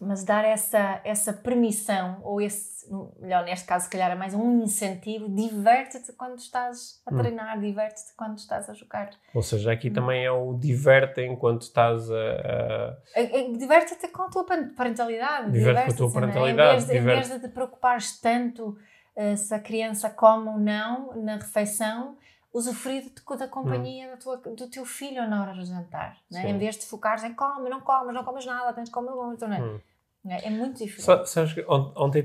mas 0.00 0.24
dar 0.24 0.44
essa, 0.44 1.00
essa 1.04 1.32
permissão, 1.32 2.20
ou 2.22 2.40
esse, 2.40 2.86
melhor, 3.20 3.44
neste 3.44 3.66
caso, 3.66 3.86
se 3.86 3.90
calhar 3.90 4.10
é 4.10 4.14
mais 4.14 4.34
um 4.34 4.62
incentivo, 4.62 5.28
diverte-te 5.28 6.12
quando 6.12 6.38
estás 6.38 7.00
a 7.04 7.12
hum. 7.12 7.18
treinar, 7.18 7.56
hum. 7.56 7.60
diverte-te 7.60 8.14
quando 8.16 8.38
estás 8.38 8.70
a 8.70 8.74
jogar. 8.74 9.10
Ou 9.34 9.42
seja, 9.42 9.72
aqui 9.72 9.90
hum. 9.90 9.92
também 9.92 10.24
é 10.24 10.30
o 10.30 10.54
diverte 10.54 11.22
enquanto 11.22 11.62
estás 11.62 12.10
a. 12.10 12.96
a... 13.16 13.56
Diverte-te 13.56 14.08
com 14.08 14.22
a 14.22 14.28
tua 14.28 14.44
parentalidade. 14.44 15.50
Diverte 15.50 15.86
com 15.86 15.92
a 15.92 15.96
tua 15.96 16.12
parentalidade. 16.12 16.84
Em 16.84 16.86
vez, 16.86 16.86
de, 16.86 16.96
em 16.96 17.02
vez 17.02 17.28
de 17.28 17.40
te 17.40 17.48
preocupares 17.48 18.20
tanto 18.20 18.76
uh, 19.16 19.36
se 19.36 19.52
a 19.52 19.58
criança 19.58 20.08
come 20.10 20.48
ou 20.48 20.58
não 20.58 21.16
na 21.16 21.36
refeição, 21.36 22.16
usufruir 22.52 23.04
da 23.38 23.48
companhia 23.48 24.14
hum. 24.14 24.16
tua, 24.18 24.36
do 24.36 24.70
teu 24.70 24.84
filho 24.84 25.28
na 25.28 25.42
hora 25.42 25.54
do 25.54 25.64
jantar. 25.64 26.16
Né? 26.30 26.50
Em 26.50 26.58
vez 26.58 26.76
de 26.76 26.86
focares 26.86 27.24
em 27.24 27.34
come, 27.34 27.68
não 27.68 27.80
comes, 27.80 28.14
não 28.14 28.24
comes 28.24 28.46
nada, 28.46 28.72
tens 28.72 28.86
de 28.86 28.90
comer 28.90 29.10
muito. 29.10 29.46
Né? 29.46 29.60
Hum. 29.60 29.80
É, 30.26 30.46
é 30.46 30.50
muito 30.50 30.78
difícil. 30.78 31.26
Sabes 31.26 31.52
que 31.52 31.64
ontem 31.68 32.24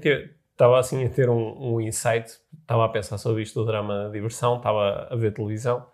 estava 0.51 0.79
assim 0.79 1.03
a 1.03 1.09
ter 1.09 1.29
um, 1.29 1.75
um 1.75 1.81
insight, 1.81 2.39
estava 2.61 2.85
a 2.85 2.89
pensar 2.89 3.17
sobre 3.17 3.43
isto 3.43 3.59
do 3.59 3.65
drama 3.65 4.09
diversão, 4.11 4.57
estava 4.57 5.07
a 5.09 5.15
ver 5.15 5.33
televisão 5.33 5.85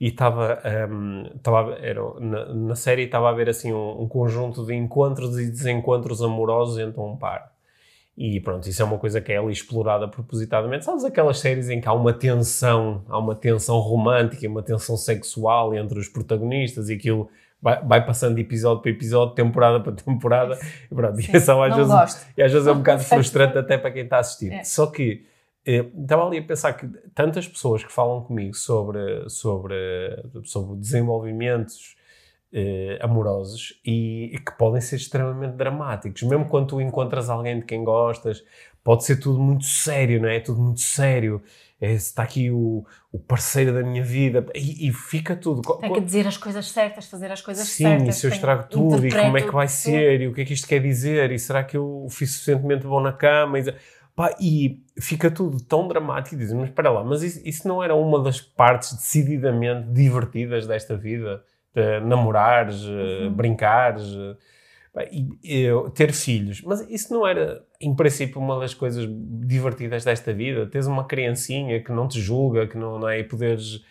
e 0.00 0.08
estava, 0.08 0.60
um, 0.90 1.30
estava 1.36 1.74
era, 1.74 2.00
na, 2.20 2.54
na 2.54 2.74
série 2.74 3.04
estava 3.04 3.30
a 3.30 3.32
ver 3.32 3.48
assim 3.48 3.72
um, 3.72 4.02
um, 4.02 4.08
conjunto 4.08 4.64
de 4.66 4.74
encontros 4.74 5.38
e 5.38 5.46
desencontros 5.50 6.22
amorosos 6.22 6.78
entre 6.78 7.00
um 7.00 7.16
par. 7.16 7.52
E 8.16 8.40
pronto, 8.40 8.68
isso 8.68 8.80
é 8.80 8.84
uma 8.84 8.98
coisa 8.98 9.20
que 9.20 9.32
é 9.32 9.38
ali 9.38 9.52
explorada 9.52 10.06
propositadamente. 10.06 10.84
Sabes 10.84 11.04
aquelas 11.04 11.38
séries 11.38 11.68
em 11.68 11.80
que 11.80 11.88
há 11.88 11.92
uma 11.92 12.12
tensão, 12.12 13.04
há 13.08 13.18
uma 13.18 13.34
tensão 13.34 13.78
romântica, 13.78 14.46
uma 14.48 14.62
tensão 14.62 14.96
sexual 14.96 15.74
entre 15.74 15.98
os 15.98 16.08
protagonistas 16.08 16.88
e 16.88 16.94
aquilo 16.94 17.28
vai, 17.64 17.82
vai 17.82 18.04
passando 18.04 18.34
de 18.34 18.42
episódio 18.42 18.82
para 18.82 18.90
episódio, 18.90 19.34
temporada 19.34 19.80
para 19.80 19.92
temporada. 19.92 20.58
E, 20.90 20.94
pronto, 20.94 21.16
Sim, 21.16 21.32
e, 21.34 21.40
são, 21.40 21.62
às 21.62 21.74
vezes, 21.74 21.90
gosto. 21.90 22.26
e 22.36 22.42
às 22.42 22.52
vezes 22.52 22.68
é 22.68 22.72
um 22.72 22.78
bocado 22.78 23.02
frustrante 23.02 23.56
até 23.56 23.78
para 23.78 23.90
quem 23.90 24.04
está 24.04 24.18
a 24.18 24.20
assistir. 24.20 24.52
É. 24.52 24.62
Só 24.62 24.86
que 24.86 25.24
eh, 25.64 25.86
estava 25.98 26.26
ali 26.26 26.36
a 26.36 26.42
pensar 26.42 26.74
que 26.74 26.86
tantas 27.14 27.48
pessoas 27.48 27.82
que 27.82 27.90
falam 27.90 28.20
comigo 28.22 28.54
sobre, 28.54 29.26
sobre, 29.30 29.74
sobre 30.44 30.78
desenvolvimentos 30.78 31.96
eh, 32.52 32.98
amorosos 33.00 33.80
e, 33.82 34.30
e, 34.34 34.38
que 34.38 34.52
podem 34.58 34.82
ser 34.82 34.96
extremamente 34.96 35.54
dramáticos. 35.54 36.22
Mesmo 36.22 36.44
quando 36.44 36.68
tu 36.68 36.80
encontras 36.82 37.30
alguém 37.30 37.60
de 37.60 37.64
quem 37.64 37.82
gostas, 37.82 38.44
pode 38.84 39.04
ser 39.04 39.16
tudo 39.16 39.40
muito 39.40 39.64
sério, 39.64 40.20
não 40.20 40.28
é? 40.28 40.38
Tudo 40.38 40.60
muito 40.60 40.80
sério 40.80 41.42
está 41.92 42.22
aqui 42.22 42.50
o, 42.50 42.84
o 43.12 43.18
parceiro 43.18 43.72
da 43.72 43.82
minha 43.82 44.02
vida 44.02 44.44
e, 44.54 44.88
e, 44.88 44.92
fica 44.92 45.36
tudo. 45.36 45.62
Tem 45.78 45.92
que 45.92 46.00
dizer 46.00 46.26
as 46.26 46.36
coisas 46.36 46.70
certas, 46.70 47.06
fazer 47.06 47.30
as 47.30 47.40
coisas 47.40 47.66
Sim, 47.68 47.84
certas. 47.84 48.02
Sim, 48.02 48.10
e 48.10 48.12
se 48.12 48.26
eu 48.26 48.30
estrago 48.30 48.68
tudo 48.68 49.06
e 49.06 49.10
como 49.10 49.38
é 49.38 49.42
que 49.42 49.52
vai 49.52 49.68
ser 49.68 50.20
e 50.20 50.28
o 50.28 50.34
que 50.34 50.42
é 50.42 50.44
que 50.44 50.52
isto 50.52 50.66
quer 50.66 50.80
dizer 50.80 51.30
e 51.32 51.38
será 51.38 51.62
que 51.62 51.76
eu 51.76 52.06
fui 52.10 52.26
suficientemente 52.26 52.86
bom 52.86 53.00
na 53.00 53.12
cama? 53.12 53.58
E, 53.58 53.74
pá, 54.14 54.34
e 54.40 54.82
fica 54.98 55.30
tudo 55.30 55.60
tão 55.60 55.88
dramático 55.88 56.34
e 56.34 56.38
dizem, 56.38 56.56
mas 56.56 56.68
espera 56.68 56.90
lá, 56.90 57.04
mas 57.04 57.22
isso, 57.22 57.40
isso 57.44 57.66
não 57.68 57.82
era 57.82 57.94
uma 57.94 58.22
das 58.22 58.40
partes 58.40 58.94
decididamente 58.94 59.88
divertidas 59.88 60.66
desta 60.66 60.96
vida? 60.96 61.42
De 61.74 61.98
namorares, 62.06 62.84
uhum. 62.84 63.32
brincares 63.34 64.04
e, 64.04 64.36
e, 64.36 64.36
ter 65.94 66.12
filhos. 66.12 66.62
Mas 66.62 66.80
isso 66.88 67.12
não 67.12 67.26
era, 67.26 67.64
em 67.80 67.94
princípio, 67.94 68.40
uma 68.40 68.60
das 68.60 68.74
coisas 68.74 69.08
divertidas 69.08 70.04
desta 70.04 70.32
vida. 70.32 70.66
Teres 70.66 70.86
uma 70.86 71.04
criancinha 71.04 71.82
que 71.82 71.90
não 71.90 72.06
te 72.06 72.20
julga, 72.20 72.66
que 72.66 72.78
não, 72.78 72.98
não 72.98 73.08
é? 73.08 73.18
E 73.18 73.24
poderes, 73.24 73.82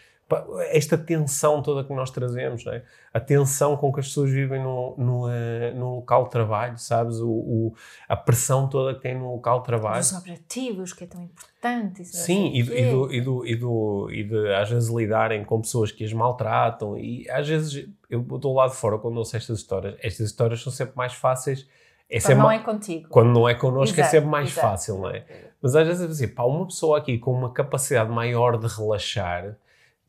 esta 0.69 0.97
tensão 0.97 1.61
toda 1.61 1.83
que 1.83 1.93
nós 1.93 2.09
trazemos, 2.09 2.65
é? 2.67 2.83
a 3.13 3.19
tensão 3.19 3.77
com 3.77 3.93
que 3.93 3.99
as 3.99 4.07
pessoas 4.07 4.31
vivem 4.31 4.61
no, 4.61 4.95
no, 4.97 5.27
uh, 5.27 5.75
no 5.75 5.95
local 5.97 6.23
de 6.25 6.31
trabalho, 6.31 6.77
sabes? 6.77 7.19
O, 7.19 7.29
o, 7.29 7.75
a 8.07 8.15
pressão 8.15 8.67
toda 8.67 8.95
que 8.95 9.01
tem 9.01 9.17
no 9.17 9.33
local 9.33 9.59
de 9.59 9.65
trabalho. 9.65 9.99
Os 9.99 10.13
objetivos, 10.13 10.93
que 10.93 11.03
é 11.03 11.07
tão 11.07 11.21
importante. 11.21 12.03
Sim, 12.05 12.51
e, 12.53 12.59
e, 12.61 12.63
do, 12.63 13.13
e, 13.13 13.21
do, 13.21 13.45
e, 13.45 13.55
do, 13.55 14.09
e 14.11 14.23
de 14.23 14.53
às 14.55 14.69
vezes 14.69 14.89
lidarem 14.89 15.43
com 15.43 15.61
pessoas 15.61 15.91
que 15.91 16.03
as 16.03 16.13
maltratam, 16.13 16.97
e 16.97 17.29
às 17.29 17.47
vezes 17.47 17.87
eu 18.09 18.21
do 18.21 18.53
lado 18.53 18.71
de 18.71 18.77
fora 18.77 18.97
quando 18.97 19.17
ouço 19.17 19.35
estas 19.37 19.59
histórias, 19.59 19.95
estas 19.99 20.27
histórias 20.27 20.61
são 20.61 20.71
sempre 20.71 20.95
mais 20.95 21.13
fáceis. 21.13 21.67
É 22.09 22.19
quando 22.19 22.37
não 22.37 22.51
é 22.51 22.59
contigo. 22.59 23.09
Quando 23.09 23.29
não 23.29 23.49
é 23.49 23.55
connosco 23.55 23.99
é 23.99 24.01
exato, 24.01 24.15
é 24.15 24.19
sempre 24.19 24.29
mais 24.29 24.49
exato. 24.49 24.67
fácil, 24.67 24.97
não 24.99 25.09
é? 25.09 25.25
Mas 25.61 25.75
às 25.75 25.87
vezes 25.87 26.09
assim, 26.09 26.27
pá, 26.27 26.43
uma 26.43 26.65
pessoa 26.65 26.97
aqui 26.97 27.17
com 27.17 27.31
uma 27.31 27.51
capacidade 27.51 28.11
maior 28.11 28.57
de 28.57 28.67
relaxar, 28.67 29.55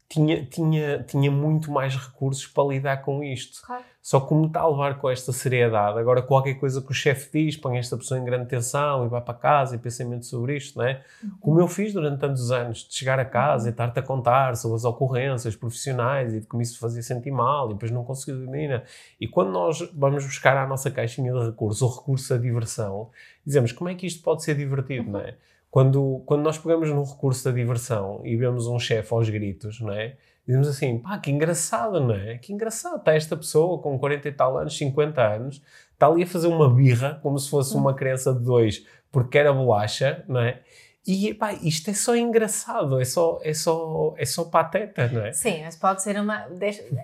tinha, 0.09 0.45
tinha, 0.45 1.03
tinha 1.03 1.31
muito 1.31 1.71
mais 1.71 1.97
recursos 1.97 2.47
para 2.47 2.65
lidar 2.65 2.99
com 2.99 3.23
isto. 3.23 3.63
Claro. 3.67 3.85
Só 4.01 4.21
como 4.21 4.47
está 4.47 4.61
a 4.61 4.69
levar 4.69 4.99
com 4.99 5.09
esta 5.09 5.33
seriedade, 5.33 5.99
agora 5.99 6.21
qualquer 6.21 6.55
coisa 6.55 6.83
que 6.83 6.91
o 6.91 6.95
chefe 6.95 7.31
diz, 7.33 7.57
põe 7.57 7.79
esta 7.79 7.97
pessoa 7.97 8.21
em 8.21 8.25
grande 8.25 8.51
tensão 8.51 9.07
e 9.07 9.09
vai 9.09 9.23
para 9.23 9.33
casa 9.33 9.75
e 9.75 9.79
pensamento 9.79 10.27
sobre 10.27 10.59
isto, 10.59 10.79
não 10.79 10.85
é? 10.87 11.03
Uhum. 11.23 11.31
Como 11.41 11.61
eu 11.61 11.67
fiz 11.67 11.95
durante 11.95 12.21
tantos 12.21 12.51
anos, 12.51 12.87
de 12.87 12.95
chegar 12.95 13.19
a 13.19 13.25
casa 13.25 13.65
uhum. 13.65 13.69
e 13.69 13.71
estar-te 13.71 13.99
a 13.99 14.03
contar 14.03 14.57
sobre 14.57 14.77
as 14.77 14.85
ocorrências 14.85 15.57
profissionais 15.57 16.35
e 16.35 16.41
de 16.41 16.47
como 16.47 16.63
isso 16.63 16.79
fazia 16.79 17.03
sentir 17.03 17.31
mal 17.31 17.71
e 17.71 17.73
depois 17.73 17.91
não 17.91 18.05
conseguia 18.05 18.35
dormir. 18.35 18.69
Né? 18.69 18.83
E 19.19 19.27
quando 19.27 19.53
nós 19.53 19.81
vamos 19.95 20.23
buscar 20.27 20.55
à 20.55 20.67
nossa 20.67 20.91
caixinha 20.91 21.33
de 21.33 21.47
recursos 21.47 21.81
o 21.81 21.89
recurso 21.89 22.35
à 22.35 22.37
diversão, 22.37 23.09
dizemos 23.45 23.73
como 23.73 23.89
é 23.89 23.95
que 23.95 24.07
isto 24.07 24.23
pode 24.23 24.45
ser 24.45 24.55
divertido, 24.55 25.07
uhum. 25.07 25.13
não 25.13 25.21
é? 25.21 25.35
Quando, 25.75 26.23
quando 26.25 26.45
nós 26.45 26.57
pegamos 26.57 26.89
no 26.91 27.03
recurso 27.03 27.47
da 27.47 27.51
diversão 27.51 28.21
e 28.25 28.37
vemos 28.37 28.69
um 28.69 28.79
chefe 28.79 29.13
aos 29.13 29.29
gritos, 29.29 29.81
não 29.81 29.93
é? 29.93 30.15
Dizemos 30.47 30.69
assim, 30.69 31.01
pá, 31.01 31.19
que 31.19 31.33
engraçado, 31.33 31.99
não 31.99 32.15
é? 32.15 32.39
Que 32.39 32.53
engraçado, 32.53 32.99
está 32.99 33.13
esta 33.13 33.37
pessoa 33.37 33.83
com 33.83 33.99
40 33.99 34.29
e 34.29 34.31
tal 34.31 34.57
anos, 34.57 34.79
50 34.79 35.21
anos, 35.21 35.61
está 35.93 36.07
ali 36.07 36.23
a 36.23 36.27
fazer 36.29 36.47
uma 36.47 36.73
birra, 36.73 37.19
como 37.25 37.37
se 37.41 37.51
fosse 37.51 37.75
uma 37.75 37.93
criança 37.93 38.33
de 38.33 38.39
dois, 38.45 38.87
porque 39.11 39.37
era 39.37 39.53
bolacha, 39.53 40.25
não 40.29 40.39
é? 40.39 40.61
E 41.07 41.35
pá, 41.35 41.53
isto 41.53 41.91
é 41.91 41.93
só 41.93 42.17
engraçado, 42.17 42.99
é 42.99 43.05
só, 43.05 43.39
é 43.43 43.53
só, 43.53 44.15
é 44.17 44.25
só 44.25 44.45
pateta, 44.47 45.07
não 45.09 45.21
é? 45.21 45.33
Sim, 45.33 45.63
mas 45.63 45.77
pode 45.77 46.03
ser 46.03 46.19
uma. 46.19 46.47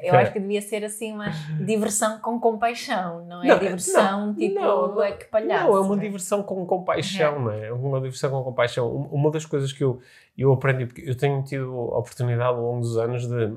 Eu 0.02 0.14
acho 0.14 0.32
que 0.32 0.40
devia 0.40 0.62
ser 0.62 0.82
assim 0.82 1.12
uma 1.12 1.28
diversão 1.66 2.18
com 2.18 2.40
compaixão, 2.40 3.26
não 3.26 3.44
é? 3.44 3.48
Não, 3.48 3.58
diversão 3.58 4.26
não, 4.28 4.34
tipo 4.34 4.54
não, 4.54 5.02
é 5.02 5.12
que 5.12 5.26
palhaço. 5.26 5.66
Não, 5.66 5.76
é 5.76 5.80
uma 5.80 5.98
diversão 5.98 6.42
com 6.42 6.64
compaixão, 6.64 7.34
é. 7.34 7.38
não 7.38 7.50
é? 7.50 7.72
Uma 7.72 8.00
diversão 8.00 8.30
com 8.30 8.42
compaixão. 8.42 8.90
Uma 8.90 9.30
das 9.30 9.44
coisas 9.44 9.70
que 9.70 9.84
eu, 9.84 10.00
eu 10.36 10.50
aprendi, 10.50 10.86
porque 10.86 11.02
eu 11.02 11.14
tenho 11.14 11.42
tido 11.42 11.70
a 11.92 11.98
oportunidade 11.98 12.56
ao 12.56 12.62
longo 12.62 12.80
dos 12.80 12.96
anos 12.96 13.28
de 13.28 13.54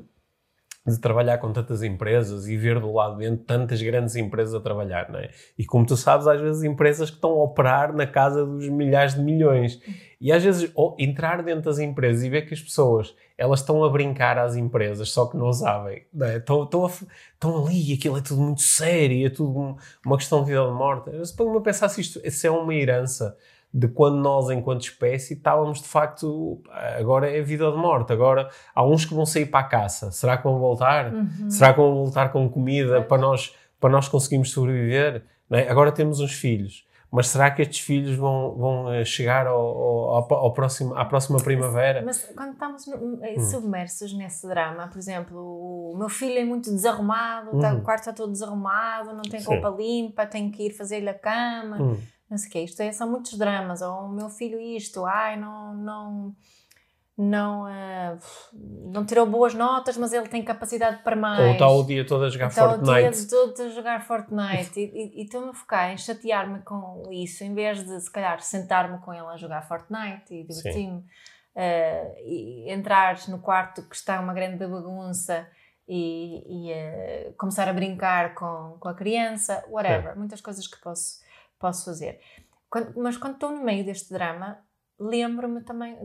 de 0.85 0.99
trabalhar 0.99 1.37
com 1.37 1.53
tantas 1.53 1.81
empresas 1.81 2.47
e 2.47 2.57
ver 2.57 2.79
do 2.79 2.91
lado 2.91 3.17
de 3.17 3.29
dentro 3.29 3.45
tantas 3.45 3.81
grandes 3.81 4.15
empresas 4.17 4.53
a 4.53 4.59
trabalhar, 4.59 5.09
não 5.09 5.19
é? 5.19 5.29
E 5.57 5.65
como 5.65 5.85
tu 5.85 5.95
sabes, 5.95 6.27
às 6.27 6.41
vezes 6.41 6.63
empresas 6.63 7.09
que 7.09 7.15
estão 7.15 7.31
a 7.31 7.43
operar 7.43 7.93
na 7.93 8.05
casa 8.05 8.45
dos 8.45 8.67
milhares 8.67 9.15
de 9.15 9.21
milhões. 9.21 9.79
E 10.19 10.31
às 10.31 10.43
vezes 10.43 10.71
entrar 10.99 11.41
dentro 11.41 11.63
das 11.63 11.79
empresas 11.79 12.23
e 12.23 12.29
ver 12.29 12.43
que 12.43 12.53
as 12.53 12.61
pessoas 12.61 13.15
elas 13.37 13.61
estão 13.61 13.83
a 13.83 13.89
brincar 13.89 14.37
às 14.37 14.55
empresas, 14.55 15.09
só 15.09 15.25
que 15.25 15.37
não 15.37 15.51
sabem. 15.53 16.05
Não 16.13 16.27
é? 16.27 16.37
estão, 16.37 16.63
estão, 16.63 16.85
a, 16.85 16.89
estão 16.89 17.65
ali 17.65 17.93
aquilo 17.93 18.17
é 18.17 18.21
tudo 18.21 18.41
muito 18.41 18.61
sério, 18.61 19.25
é 19.25 19.29
tudo 19.29 19.77
uma 20.05 20.17
questão 20.17 20.41
de 20.41 20.47
vida 20.47 20.63
ou 20.63 20.71
de 20.71 20.77
morte. 20.77 21.09
Eu 21.11 21.23
ponho-me 21.35 21.57
a 21.57 21.61
pensar 21.61 21.87
se 21.89 22.01
isto 22.01 22.19
se 22.29 22.47
é 22.47 22.51
uma 22.51 22.73
herança 22.73 23.37
de 23.73 23.87
quando 23.87 24.17
nós, 24.17 24.51
enquanto 24.51 24.81
espécie, 24.81 25.33
estávamos 25.33 25.81
de 25.81 25.87
facto. 25.87 26.61
Agora 26.99 27.29
é 27.29 27.41
vida 27.41 27.71
de 27.71 27.77
morte. 27.77 28.13
Agora 28.13 28.49
há 28.75 28.85
uns 28.85 29.03
que 29.03 29.15
vão 29.15 29.25
sair 29.25 29.47
para 29.47 29.61
a 29.61 29.67
caça. 29.67 30.11
Será 30.11 30.37
que 30.37 30.43
vão 30.43 30.59
voltar? 30.59 31.11
Uhum. 31.11 31.49
Será 31.49 31.73
que 31.73 31.79
vão 31.79 31.95
voltar 31.95 32.31
com 32.31 32.47
comida 32.47 33.01
para 33.01 33.19
nós, 33.19 33.55
para 33.79 33.89
nós 33.89 34.07
conseguirmos 34.07 34.51
sobreviver? 34.51 35.23
É? 35.51 35.69
Agora 35.69 35.91
temos 35.91 36.19
uns 36.19 36.33
filhos. 36.33 36.85
Mas 37.11 37.27
será 37.27 37.51
que 37.51 37.61
estes 37.61 37.79
filhos 37.79 38.15
vão, 38.15 38.55
vão 38.55 38.91
eh, 38.91 39.05
chegar 39.05 39.45
ao, 39.45 39.55
ao, 39.55 40.33
ao 40.33 40.51
próximo, 40.51 40.95
à 40.95 41.05
próxima 41.05 41.37
primavera? 41.37 42.01
Mas 42.03 42.25
quando 42.35 42.53
estamos 42.53 42.87
eh, 42.87 43.35
hum. 43.37 43.39
submersos 43.39 44.13
hum. 44.13 44.17
nesse 44.17 44.47
drama, 44.47 44.87
por 44.87 44.97
exemplo, 44.97 45.37
o 45.93 45.95
meu 45.95 46.09
filho 46.09 46.39
é 46.39 46.43
muito 46.43 46.71
desarrumado, 46.71 47.59
tá, 47.59 47.71
o 47.75 47.81
quarto 47.81 47.99
está 47.99 48.13
todo 48.13 48.31
desarrumado, 48.31 49.13
não 49.13 49.21
tem 49.21 49.43
roupa 49.43 49.69
limpa, 49.69 50.25
tem 50.25 50.49
que 50.49 50.63
ir 50.63 50.71
fazer-lhe 50.71 51.09
a 51.09 51.13
cama. 51.13 51.77
Uhum 51.79 51.97
não 52.33 52.37
sei 52.39 52.49
o 52.49 52.51
que, 52.51 52.59
isto 52.61 52.81
é, 52.81 52.91
são 52.91 53.09
muitos 53.09 53.37
dramas, 53.37 53.83
ou 53.83 54.05
o 54.05 54.09
meu 54.09 54.27
filho 54.27 54.59
isto, 54.59 55.05
ai, 55.05 55.39
não, 55.39 55.75
não, 55.75 56.35
não, 57.15 57.65
uh, 57.65 58.19
não 58.91 59.05
tirou 59.05 59.27
boas 59.27 59.53
notas, 59.53 59.95
mas 59.97 60.11
ele 60.11 60.27
tem 60.27 60.43
capacidade 60.43 61.03
para 61.03 61.15
mais. 61.15 61.39
Ou 61.39 61.51
está 61.51 61.67
o 61.69 61.83
dia 61.83 62.03
todo 62.05 62.25
a 62.25 62.29
jogar 62.29 62.47
está 62.47 62.69
Fortnite. 62.69 63.09
Está 63.09 63.37
o 63.37 63.45
dia 63.45 63.53
todo 63.53 63.61
a 63.61 63.69
jogar 63.69 64.01
Fortnite. 64.03 64.79
e 64.79 65.21
estou-me 65.21 65.49
a 65.49 65.53
focar 65.53 65.91
em 65.91 65.97
chatear-me 65.97 66.59
com 66.63 67.03
isso, 67.11 67.43
em 67.43 67.53
vez 67.53 67.85
de, 67.85 67.99
se 68.01 68.11
calhar, 68.11 68.41
sentar-me 68.41 68.97
com 68.97 69.13
ele 69.13 69.27
a 69.27 69.37
jogar 69.37 69.61
Fortnite 69.61 70.33
e 70.33 70.43
divertir-me. 70.43 71.05
Uh, 71.55 72.15
e 72.25 72.71
entrar 72.71 73.15
no 73.27 73.37
quarto 73.37 73.87
que 73.87 73.95
está 73.95 74.19
uma 74.19 74.33
grande 74.33 74.65
bagunça 74.65 75.47
e, 75.87 76.41
e 76.47 76.71
uh, 76.73 77.33
começar 77.37 77.69
a 77.69 77.73
brincar 77.73 78.33
com, 78.33 78.75
com 78.79 78.89
a 78.89 78.95
criança, 78.95 79.63
whatever. 79.69 80.17
Muitas 80.17 80.41
coisas 80.41 80.65
que 80.65 80.81
posso 80.81 81.21
posso 81.63 81.85
fazer. 81.85 82.19
Quando, 82.69 82.93
mas 82.99 83.15
quando 83.15 83.35
estou 83.35 83.51
no 83.51 83.63
meio 83.63 83.85
deste 83.85 84.11
drama, 84.11 84.59
lembro-me 84.99 85.61
também, 85.61 85.97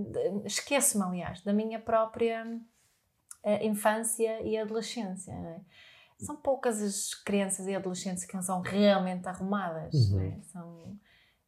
esqueço-me, 0.45 1.05
aliás, 1.05 1.43
da 1.43 1.53
minha 1.53 1.81
própria 1.81 2.47
uh, 2.47 3.65
infância 3.67 4.41
e 4.43 4.57
adolescência. 4.57 5.33
É? 5.33 5.61
São 6.25 6.37
poucas 6.37 6.81
as 6.81 7.15
crianças 7.15 7.67
e 7.67 7.75
adolescentes 7.75 8.25
que 8.25 8.41
são 8.41 8.61
realmente 8.61 9.27
arrumadas. 9.29 9.95
Uhum. 9.95 10.21
É? 10.21 10.41
São, 10.43 10.99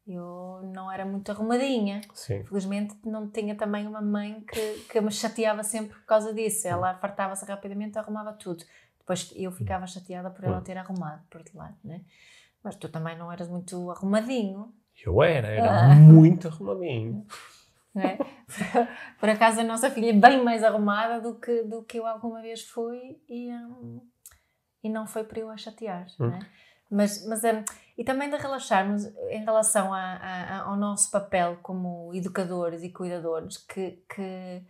eu 0.05 0.61
não 0.73 0.91
era 0.91 1.05
muito 1.05 1.31
arrumadinha. 1.31 2.01
Sim. 2.13 2.43
Felizmente 2.43 2.95
não 3.05 3.29
tinha 3.29 3.55
também 3.55 3.87
uma 3.87 4.01
mãe 4.01 4.41
que, 4.41 4.85
que 4.91 4.99
me 4.99 5.11
chateava 5.11 5.63
sempre 5.63 5.95
por 5.95 6.05
causa 6.05 6.33
disso. 6.33 6.67
Ela 6.67 6.95
fartava-se 6.95 7.45
rapidamente 7.45 7.95
e 7.95 7.99
arrumava 7.99 8.33
tudo. 8.33 8.63
Depois 8.99 9.31
eu 9.35 9.51
ficava 9.51 9.87
chateada 9.87 10.29
por 10.29 10.43
ela 10.43 10.61
ter 10.61 10.77
arrumado, 10.77 11.23
por 11.29 11.39
outro 11.39 11.57
lado. 11.57 11.77
Né? 11.83 12.01
Mas 12.63 12.75
tu 12.75 12.89
também 12.89 13.17
não 13.17 13.31
eras 13.31 13.49
muito 13.49 13.89
arrumadinho. 13.89 14.73
Eu 15.05 15.21
era, 15.23 15.47
era 15.47 15.91
ah. 15.91 15.95
muito 15.95 16.47
arrumadinho. 16.47 17.25
É? 17.95 18.15
Por, 18.17 18.27
por, 19.19 19.29
acaso 19.29 19.61
a 19.61 19.63
nossa 19.63 19.89
filha 19.89 20.11
é 20.11 20.13
bem 20.13 20.43
mais 20.43 20.63
arrumada 20.63 21.19
do 21.19 21.35
que, 21.39 21.63
do 21.63 21.83
que 21.83 21.99
eu 21.99 22.05
alguma 22.05 22.41
vez 22.41 22.63
fui 22.63 23.19
e, 23.27 23.51
um, 23.51 24.01
e 24.83 24.89
não 24.89 25.05
foi 25.05 25.23
para 25.23 25.39
eu 25.39 25.49
a 25.49 25.57
chatear. 25.57 26.07
Hum. 26.19 26.27
Né? 26.27 26.39
Mas, 26.89 27.25
mas 27.27 27.43
um, 27.43 27.63
e 27.97 28.03
também 28.03 28.29
de 28.29 28.37
relaxarmos 28.37 29.05
em 29.29 29.43
relação 29.43 29.93
a, 29.93 30.15
a, 30.15 30.61
ao 30.63 30.75
nosso 30.75 31.09
papel 31.11 31.57
como 31.61 32.13
educadores 32.13 32.83
e 32.83 32.89
cuidadores, 32.89 33.57
que, 33.57 34.03
que, 34.09 34.63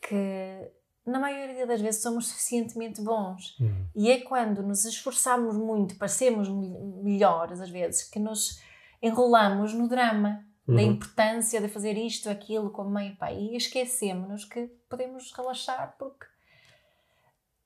que 0.00 0.70
na 1.06 1.20
maioria 1.20 1.66
das 1.66 1.80
vezes 1.80 2.02
somos 2.02 2.26
suficientemente 2.26 3.00
bons. 3.00 3.56
Uhum. 3.60 3.86
E 3.94 4.10
é 4.10 4.20
quando 4.20 4.62
nos 4.62 4.84
esforçamos 4.84 5.56
muito 5.56 5.96
para 5.96 6.08
sermos 6.08 6.48
melhores, 6.48 7.60
às 7.60 7.70
vezes, 7.70 8.02
que 8.02 8.18
nos 8.18 8.60
enrolamos 9.00 9.72
no 9.72 9.88
drama 9.88 10.44
uhum. 10.66 10.74
da 10.74 10.82
importância 10.82 11.60
de 11.60 11.68
fazer 11.68 11.96
isto, 11.96 12.28
aquilo 12.28 12.70
com 12.70 12.82
a 12.82 12.86
mãe 12.86 13.08
e 13.08 13.16
pai. 13.16 13.38
E 13.38 13.56
esquecemos-nos 13.56 14.44
que 14.44 14.66
podemos 14.88 15.32
relaxar 15.32 15.94
porque 15.98 16.26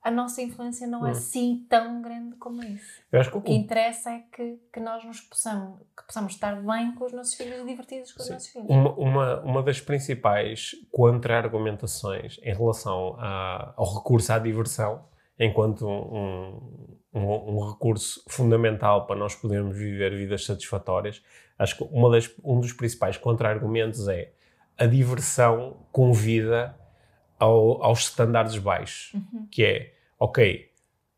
a 0.02 0.10
nossa 0.10 0.40
influência 0.40 0.86
não 0.86 1.06
é 1.06 1.10
hum. 1.10 1.12
assim 1.12 1.66
tão 1.68 2.00
grande 2.00 2.34
como 2.36 2.62
isso. 2.64 3.02
o 3.34 3.40
que 3.40 3.52
interessa 3.52 4.10
é 4.10 4.22
que, 4.32 4.58
que 4.72 4.80
nós 4.80 5.04
nos 5.04 5.20
possamos, 5.20 5.78
que 5.96 6.04
possamos 6.06 6.32
estar 6.32 6.56
bem 6.62 6.94
com 6.94 7.04
os 7.04 7.12
nossos 7.12 7.34
filhos 7.34 7.60
e 7.60 7.66
divertidos 7.66 8.12
com 8.12 8.22
Sim. 8.22 8.24
os 8.24 8.30
nossos 8.30 8.48
filhos. 8.48 8.68
Uma, 8.68 8.92
uma, 8.94 9.40
uma 9.40 9.62
das 9.62 9.80
principais 9.80 10.72
contra-argumentações 10.90 12.38
em 12.42 12.54
relação 12.54 13.16
a, 13.18 13.74
ao 13.76 13.94
recurso 13.94 14.32
à 14.32 14.38
diversão, 14.38 15.04
enquanto 15.38 15.86
um, 15.86 16.96
um, 17.12 17.20
um, 17.20 17.70
recurso 17.70 18.24
fundamental 18.26 19.06
para 19.06 19.16
nós 19.16 19.34
podermos 19.34 19.76
viver 19.76 20.16
vidas 20.16 20.46
satisfatórias, 20.46 21.22
acho 21.58 21.76
que 21.76 21.84
uma 21.84 22.10
das, 22.10 22.30
um 22.42 22.58
dos 22.58 22.72
principais 22.72 23.18
contra-argumentos 23.18 24.08
é 24.08 24.32
a 24.78 24.86
diversão 24.86 25.86
convida 25.92 26.74
ao, 27.40 27.82
aos 27.82 28.00
estándares 28.00 28.56
baixos, 28.58 29.14
uhum. 29.14 29.46
que 29.50 29.64
é, 29.64 29.94
ok, 30.18 30.68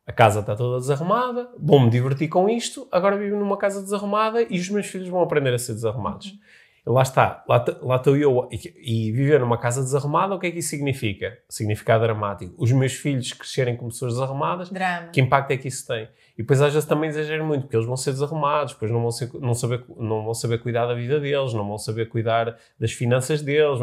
a 0.06 0.12
casa 0.12 0.40
está 0.40 0.56
toda 0.56 0.78
desarrumada, 0.78 1.50
vou-me 1.58 1.90
divertir 1.90 2.28
com 2.28 2.48
isto, 2.48 2.88
agora 2.90 3.16
vivo 3.16 3.36
numa 3.36 3.56
casa 3.56 3.82
desarrumada 3.82 4.42
e 4.42 4.58
os 4.58 4.68
meus 4.70 4.86
filhos 4.86 5.08
vão 5.08 5.20
aprender 5.20 5.52
a 5.52 5.58
ser 5.58 5.74
desarrumados. 5.74 6.28
Uhum. 6.28 6.38
Lá 6.84 7.02
está, 7.02 7.44
lá, 7.48 7.64
lá 7.80 7.96
estou 7.96 8.16
eu. 8.16 8.48
E, 8.50 9.06
e, 9.06 9.12
viver 9.12 9.38
numa 9.38 9.56
casa 9.56 9.80
desarrumada, 9.80 10.34
o 10.34 10.38
que 10.38 10.48
é 10.48 10.50
que 10.50 10.58
isso 10.58 10.70
significa? 10.70 11.38
Significa 11.48 11.96
dramático. 11.96 12.52
Os 12.58 12.72
meus 12.72 12.94
filhos 12.94 13.32
crescerem 13.32 13.76
como 13.76 13.90
pessoas 13.90 14.14
desarrumadas, 14.14 14.68
Drama. 14.68 15.08
que 15.12 15.20
impacto 15.20 15.52
é 15.52 15.56
que 15.56 15.68
isso 15.68 15.86
tem? 15.86 16.08
E 16.36 16.42
depois 16.42 16.60
às 16.60 16.72
vezes 16.72 16.88
também 16.88 17.08
exagero 17.08 17.44
muito, 17.44 17.62
porque 17.62 17.76
eles 17.76 17.86
vão 17.86 17.96
ser 17.96 18.10
desarrumados, 18.10 18.72
depois 18.72 18.90
não 18.90 19.00
vão, 19.00 19.12
ser, 19.12 19.30
não, 19.34 19.54
saber, 19.54 19.84
não 19.96 20.24
vão 20.24 20.34
saber 20.34 20.58
cuidar 20.58 20.86
da 20.86 20.94
vida 20.94 21.20
deles, 21.20 21.54
não 21.54 21.68
vão 21.68 21.78
saber 21.78 22.08
cuidar 22.08 22.56
das 22.80 22.90
finanças 22.90 23.42
deles. 23.42 23.78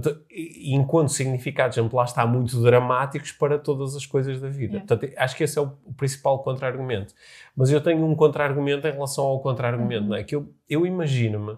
Portanto, 0.00 0.24
enquanto 0.30 1.08
significados, 1.08 1.76
lá 1.92 2.04
está, 2.04 2.26
muito 2.26 2.60
dramáticos 2.62 3.32
para 3.32 3.58
todas 3.58 3.94
as 3.96 4.04
coisas 4.04 4.40
da 4.40 4.48
vida. 4.48 4.74
Yeah. 4.74 4.86
Portanto, 4.86 5.12
acho 5.16 5.36
que 5.36 5.44
esse 5.44 5.58
é 5.58 5.62
o, 5.62 5.70
principal 5.96 6.40
contra-argumento. 6.40 7.14
Mas 7.56 7.70
eu 7.70 7.80
tenho 7.80 8.04
um 8.04 8.14
contra-argumento 8.14 8.86
em 8.86 8.92
relação 8.92 9.24
ao 9.24 9.40
contra-argumento, 9.40 10.02
uhum. 10.02 10.08
não 10.10 10.16
é? 10.16 10.24
Que 10.24 10.36
eu, 10.36 10.52
eu 10.68 10.86
imagino-me 10.86 11.56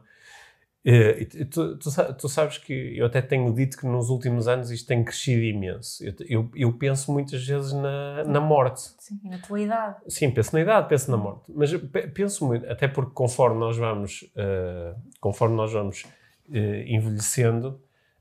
Uh, 0.88 1.44
tu, 1.50 1.76
tu, 1.76 2.14
tu, 2.14 2.28
sabes 2.28 2.56
que 2.56 2.96
eu 2.96 3.04
até 3.04 3.20
tenho 3.20 3.52
dito 3.52 3.76
que 3.76 3.84
nos 3.84 4.08
últimos 4.08 4.48
anos 4.48 4.70
isto 4.70 4.86
tem 4.86 5.04
crescido 5.04 5.42
imenso. 5.42 6.02
Eu, 6.02 6.14
eu, 6.20 6.50
eu 6.54 6.72
penso 6.72 7.12
muitas 7.12 7.44
vezes 7.44 7.72
na, 7.74 8.24
na 8.24 8.40
morte. 8.40 8.94
Sim, 8.98 9.20
na 9.24 9.38
tua 9.38 9.60
idade. 9.60 9.96
Sim, 10.06 10.30
penso 10.30 10.54
na 10.54 10.62
idade, 10.62 10.88
penso 10.88 11.10
na 11.10 11.16
morte. 11.16 11.52
Mas 11.54 11.72
penso 12.14 12.46
muito, 12.46 12.66
até 12.70 12.88
porque 12.88 13.10
conforme 13.12 13.58
nós 13.58 13.76
vamos, 13.76 14.22
uh, 14.34 14.98
conforme 15.20 15.56
nós 15.56 15.72
vamos 15.72 16.04
uh, 16.48 16.54
envelhecendo, 16.86 17.78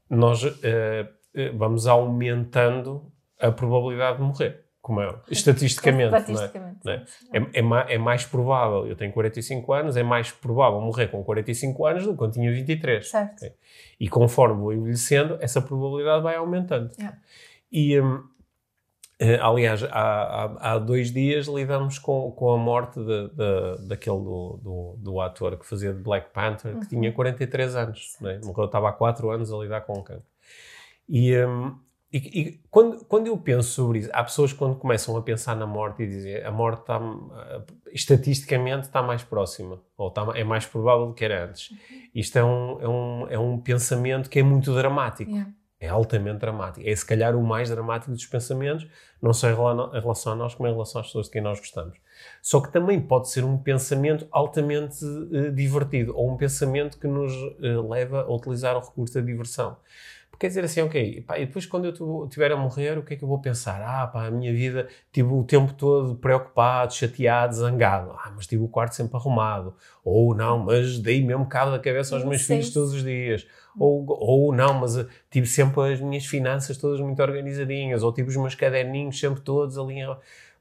nós 0.09 0.41
vamos 1.55 1.87
aumentando 1.87 3.11
a 3.39 3.51
probabilidade 3.51 4.17
de 4.17 4.23
morrer 4.23 4.67
como 4.87 5.01
é, 5.01 5.13
estatisticamente, 5.29 6.15
estatisticamente 6.15 6.79
não 6.85 6.93
é? 6.93 6.95
Não 6.97 7.03
é? 7.33 7.87
É, 7.89 7.91
é, 7.91 7.95
é, 7.95 7.97
mais 7.97 8.25
provável, 8.25 8.87
eu 8.87 8.95
tenho 8.95 9.11
45 9.11 9.73
anos, 9.73 9.97
é 9.97 10.03
mais 10.03 10.31
provável 10.31 10.79
morrer 10.79 11.07
com 11.07 11.21
45 11.25 11.85
anos 11.85 12.03
do 12.05 12.11
que 12.11 12.17
quando 12.17 12.31
tinha 12.31 12.49
23. 12.49 13.09
Certo. 13.09 13.35
Okay? 13.35 13.51
E 13.99 14.07
conforme 14.07 14.61
vou 14.61 14.71
envelhecendo, 14.71 15.37
essa 15.41 15.61
probabilidade 15.61 16.23
vai 16.23 16.37
aumentando. 16.37 16.89
Yeah. 16.97 17.17
E, 17.69 17.99
um, 17.99 18.23
aliás, 19.41 19.83
há, 19.83 20.73
há, 20.73 20.77
dois 20.77 21.11
dias 21.11 21.47
lidamos 21.47 21.97
com, 21.97 22.31
com 22.31 22.51
a 22.51 22.57
morte 22.57 22.99
de, 22.99 23.29
de, 23.29 23.87
daquele 23.87 24.17
do, 24.17 24.59
do, 24.61 24.95
do, 24.99 25.21
ator 25.21 25.57
que 25.57 25.65
fazia 25.65 25.91
de 25.91 26.01
Black 26.01 26.31
Panther, 26.31 26.73
que 26.73 26.95
uhum. 26.95 27.01
tinha 27.01 27.11
43 27.11 27.75
anos. 27.75 28.15
Né? 28.21 28.39
Morreu, 28.43 28.65
estava 28.65 28.89
há 28.89 28.93
4 28.93 29.31
anos 29.31 29.51
a 29.51 29.57
lidar 29.57 29.81
com 29.81 29.93
o 29.93 30.03
cancro. 30.03 30.25
E, 31.09 31.35
um, 31.37 31.75
e, 32.13 32.17
e, 32.17 32.61
quando, 32.69 33.03
quando 33.05 33.27
eu 33.27 33.37
penso 33.37 33.69
sobre 33.69 33.99
isso, 33.99 34.09
há 34.13 34.23
pessoas 34.23 34.53
que 34.53 34.59
quando 34.59 34.75
começam 34.75 35.17
a 35.17 35.21
pensar 35.21 35.55
na 35.55 35.65
morte 35.65 36.03
e 36.03 36.07
dizem 36.07 36.43
a 36.43 36.51
morte 36.51 36.81
está, 36.81 37.01
estatisticamente 37.91 38.83
está 38.87 39.01
mais 39.01 39.23
próxima, 39.23 39.81
ou 39.97 40.09
está, 40.09 40.25
é 40.35 40.43
mais 40.43 40.65
provável 40.65 41.07
do 41.07 41.13
que 41.13 41.25
era 41.25 41.45
antes. 41.45 41.71
Uhum. 41.71 41.77
Isto 42.13 42.37
é 42.37 42.43
um, 42.43 42.81
é, 42.81 42.87
um, 42.87 43.27
é 43.31 43.39
um 43.39 43.57
pensamento 43.59 44.29
que 44.29 44.37
é 44.39 44.43
muito 44.43 44.73
dramático. 44.75 45.31
Yeah. 45.31 45.51
É 45.79 45.87
altamente 45.87 46.39
dramático. 46.39 46.87
É 46.87 46.95
se 46.95 47.05
calhar 47.05 47.35
o 47.35 47.43
mais 47.43 47.69
dramático 47.69 48.11
dos 48.11 48.25
pensamentos, 48.25 48.87
não 49.21 49.31
só 49.31 49.49
em 49.49 49.55
relação 49.99 50.33
a 50.33 50.35
nós, 50.35 50.55
como 50.55 50.67
em 50.67 50.71
relação 50.71 51.01
às 51.01 51.07
pessoas 51.07 51.27
de 51.27 51.33
quem 51.33 51.41
nós 51.41 51.59
gostamos. 51.59 51.97
Só 52.41 52.59
que 52.59 52.71
também 52.71 52.99
pode 52.99 53.29
ser 53.29 53.43
um 53.43 53.57
pensamento 53.57 54.27
altamente 54.31 55.05
uh, 55.05 55.51
divertido, 55.51 56.17
ou 56.17 56.31
um 56.31 56.37
pensamento 56.37 56.99
que 56.99 57.07
nos 57.07 57.31
uh, 57.31 57.87
leva 57.87 58.23
a 58.23 58.33
utilizar 58.33 58.75
o 58.75 58.79
recurso 58.79 59.13
da 59.13 59.21
diversão. 59.21 59.77
Quer 60.39 60.49
dizer 60.49 60.63
assim, 60.63 60.81
ok, 60.81 61.21
pá, 61.21 61.39
e 61.39 61.47
depois 61.47 61.65
quando 61.65 61.85
eu 61.85 62.25
estiver 62.25 62.51
a 62.51 62.55
morrer, 62.55 62.97
o 62.97 63.03
que 63.03 63.15
é 63.15 63.17
que 63.17 63.23
eu 63.23 63.27
vou 63.27 63.39
pensar? 63.41 63.81
Ah, 63.81 64.05
pá, 64.05 64.27
a 64.27 64.31
minha 64.31 64.53
vida 64.53 64.87
tive 65.11 65.33
o 65.33 65.43
tempo 65.43 65.73
todo 65.73 66.15
preocupado, 66.15 66.93
chateado, 66.93 67.55
zangado. 67.55 68.11
Ah, 68.11 68.31
mas 68.35 68.45
tive 68.45 68.63
o 68.63 68.67
quarto 68.67 68.93
sempre 68.93 69.17
arrumado. 69.17 69.73
Ou 70.03 70.35
não, 70.35 70.59
mas 70.59 70.99
dei 70.99 71.25
mesmo 71.25 71.47
cabo 71.47 71.71
da 71.71 71.79
cabeça 71.79 72.15
aos 72.15 72.23
meus 72.23 72.43
filhos 72.43 72.71
todos 72.71 72.93
os 72.93 73.03
dias. 73.03 73.47
Ou, 73.79 74.05
ou 74.07 74.53
não, 74.53 74.75
mas 74.75 74.95
uh, 74.95 75.07
tive 75.29 75.47
sempre 75.47 75.93
as 75.93 75.99
minhas 75.99 76.25
finanças 76.25 76.77
todas 76.77 76.99
muito 76.99 77.21
organizadinhas. 77.21 78.03
Ou 78.03 78.13
tive 78.13 78.29
os 78.29 78.37
meus 78.37 78.53
caderninhos 78.53 79.19
sempre 79.19 79.41
todos 79.41 79.77
ali 79.77 79.95
em 79.95 80.05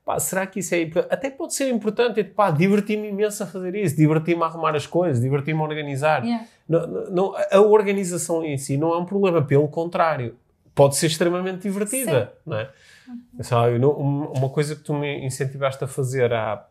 pá, 0.06 0.20
será 0.20 0.46
que 0.46 0.60
isso 0.60 0.72
é 0.72 0.88
Até 1.10 1.28
pode 1.28 1.52
ser 1.52 1.68
importante, 1.68 2.22
pá, 2.22 2.52
diverti-me 2.52 3.08
imenso 3.08 3.42
a 3.42 3.46
fazer 3.46 3.74
isso, 3.74 3.96
diverti-me 3.96 4.44
a 4.44 4.46
arrumar 4.46 4.76
as 4.76 4.86
coisas, 4.86 5.20
diverti-me 5.20 5.60
a 5.60 5.64
organizar. 5.64 6.24
Yeah. 6.24 6.46
Não, 6.68 6.86
não, 7.10 7.34
a 7.50 7.60
organização 7.60 8.44
em 8.44 8.56
si 8.56 8.76
não 8.76 8.94
é 8.94 8.98
um 8.98 9.04
problema, 9.04 9.42
pelo 9.42 9.66
contrário, 9.66 10.36
pode 10.76 10.94
ser 10.94 11.08
extremamente 11.08 11.62
divertida, 11.62 12.26
Sim. 12.26 12.40
não 12.46 12.56
é? 12.56 12.70
Uhum. 13.08 13.42
Sabe, 13.42 13.78
uma 13.84 14.48
coisa 14.48 14.76
que 14.76 14.82
tu 14.82 14.94
me 14.94 15.26
incentivaste 15.26 15.82
a 15.82 15.88
fazer 15.88 16.32
há, 16.32 16.64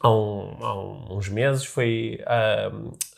há, 0.00 0.10
um, 0.10 0.56
há 0.60 1.12
uns 1.12 1.28
meses 1.28 1.64
foi 1.64 2.20
a, 2.24 2.70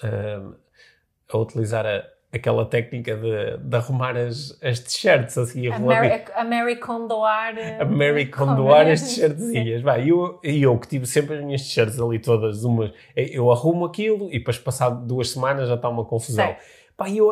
a, 0.03 1.35
a 1.35 1.39
utilizar 1.39 1.85
a 1.85 2.03
aquela 2.37 2.65
técnica 2.65 3.17
de, 3.17 3.57
de 3.59 3.77
arrumar 3.77 4.17
as, 4.17 4.57
as 4.63 4.79
t-shirts 4.81 5.37
assim 5.37 5.67
a 5.69 5.79
Mary, 5.79 6.23
a 6.35 6.45
Mary 6.45 6.77
Condoar 6.77 7.55
a 7.81 7.85
Mary 7.85 8.27
Condoar 8.27 8.87
as 8.89 9.03
t-shirtzinhas. 9.03 9.83
E 9.97 10.09
eu, 10.09 10.39
eu 10.43 10.79
que 10.79 10.89
tive 10.89 11.07
sempre 11.07 11.37
as 11.37 11.45
minhas 11.45 11.63
t-shirts 11.63 11.99
ali 12.01 12.19
todas 12.19 12.65
umas 12.65 12.93
eu 13.17 13.51
arrumo 13.51 13.85
aquilo 13.85 14.29
e 14.31 14.39
depois 14.39 14.59
passado 14.59 15.07
duas 15.07 15.31
semanas 15.31 15.69
já 15.69 15.75
está 15.75 15.89
uma 15.89 16.05
confusão. 16.05 16.55
Pá, 16.97 17.11
eu, 17.11 17.27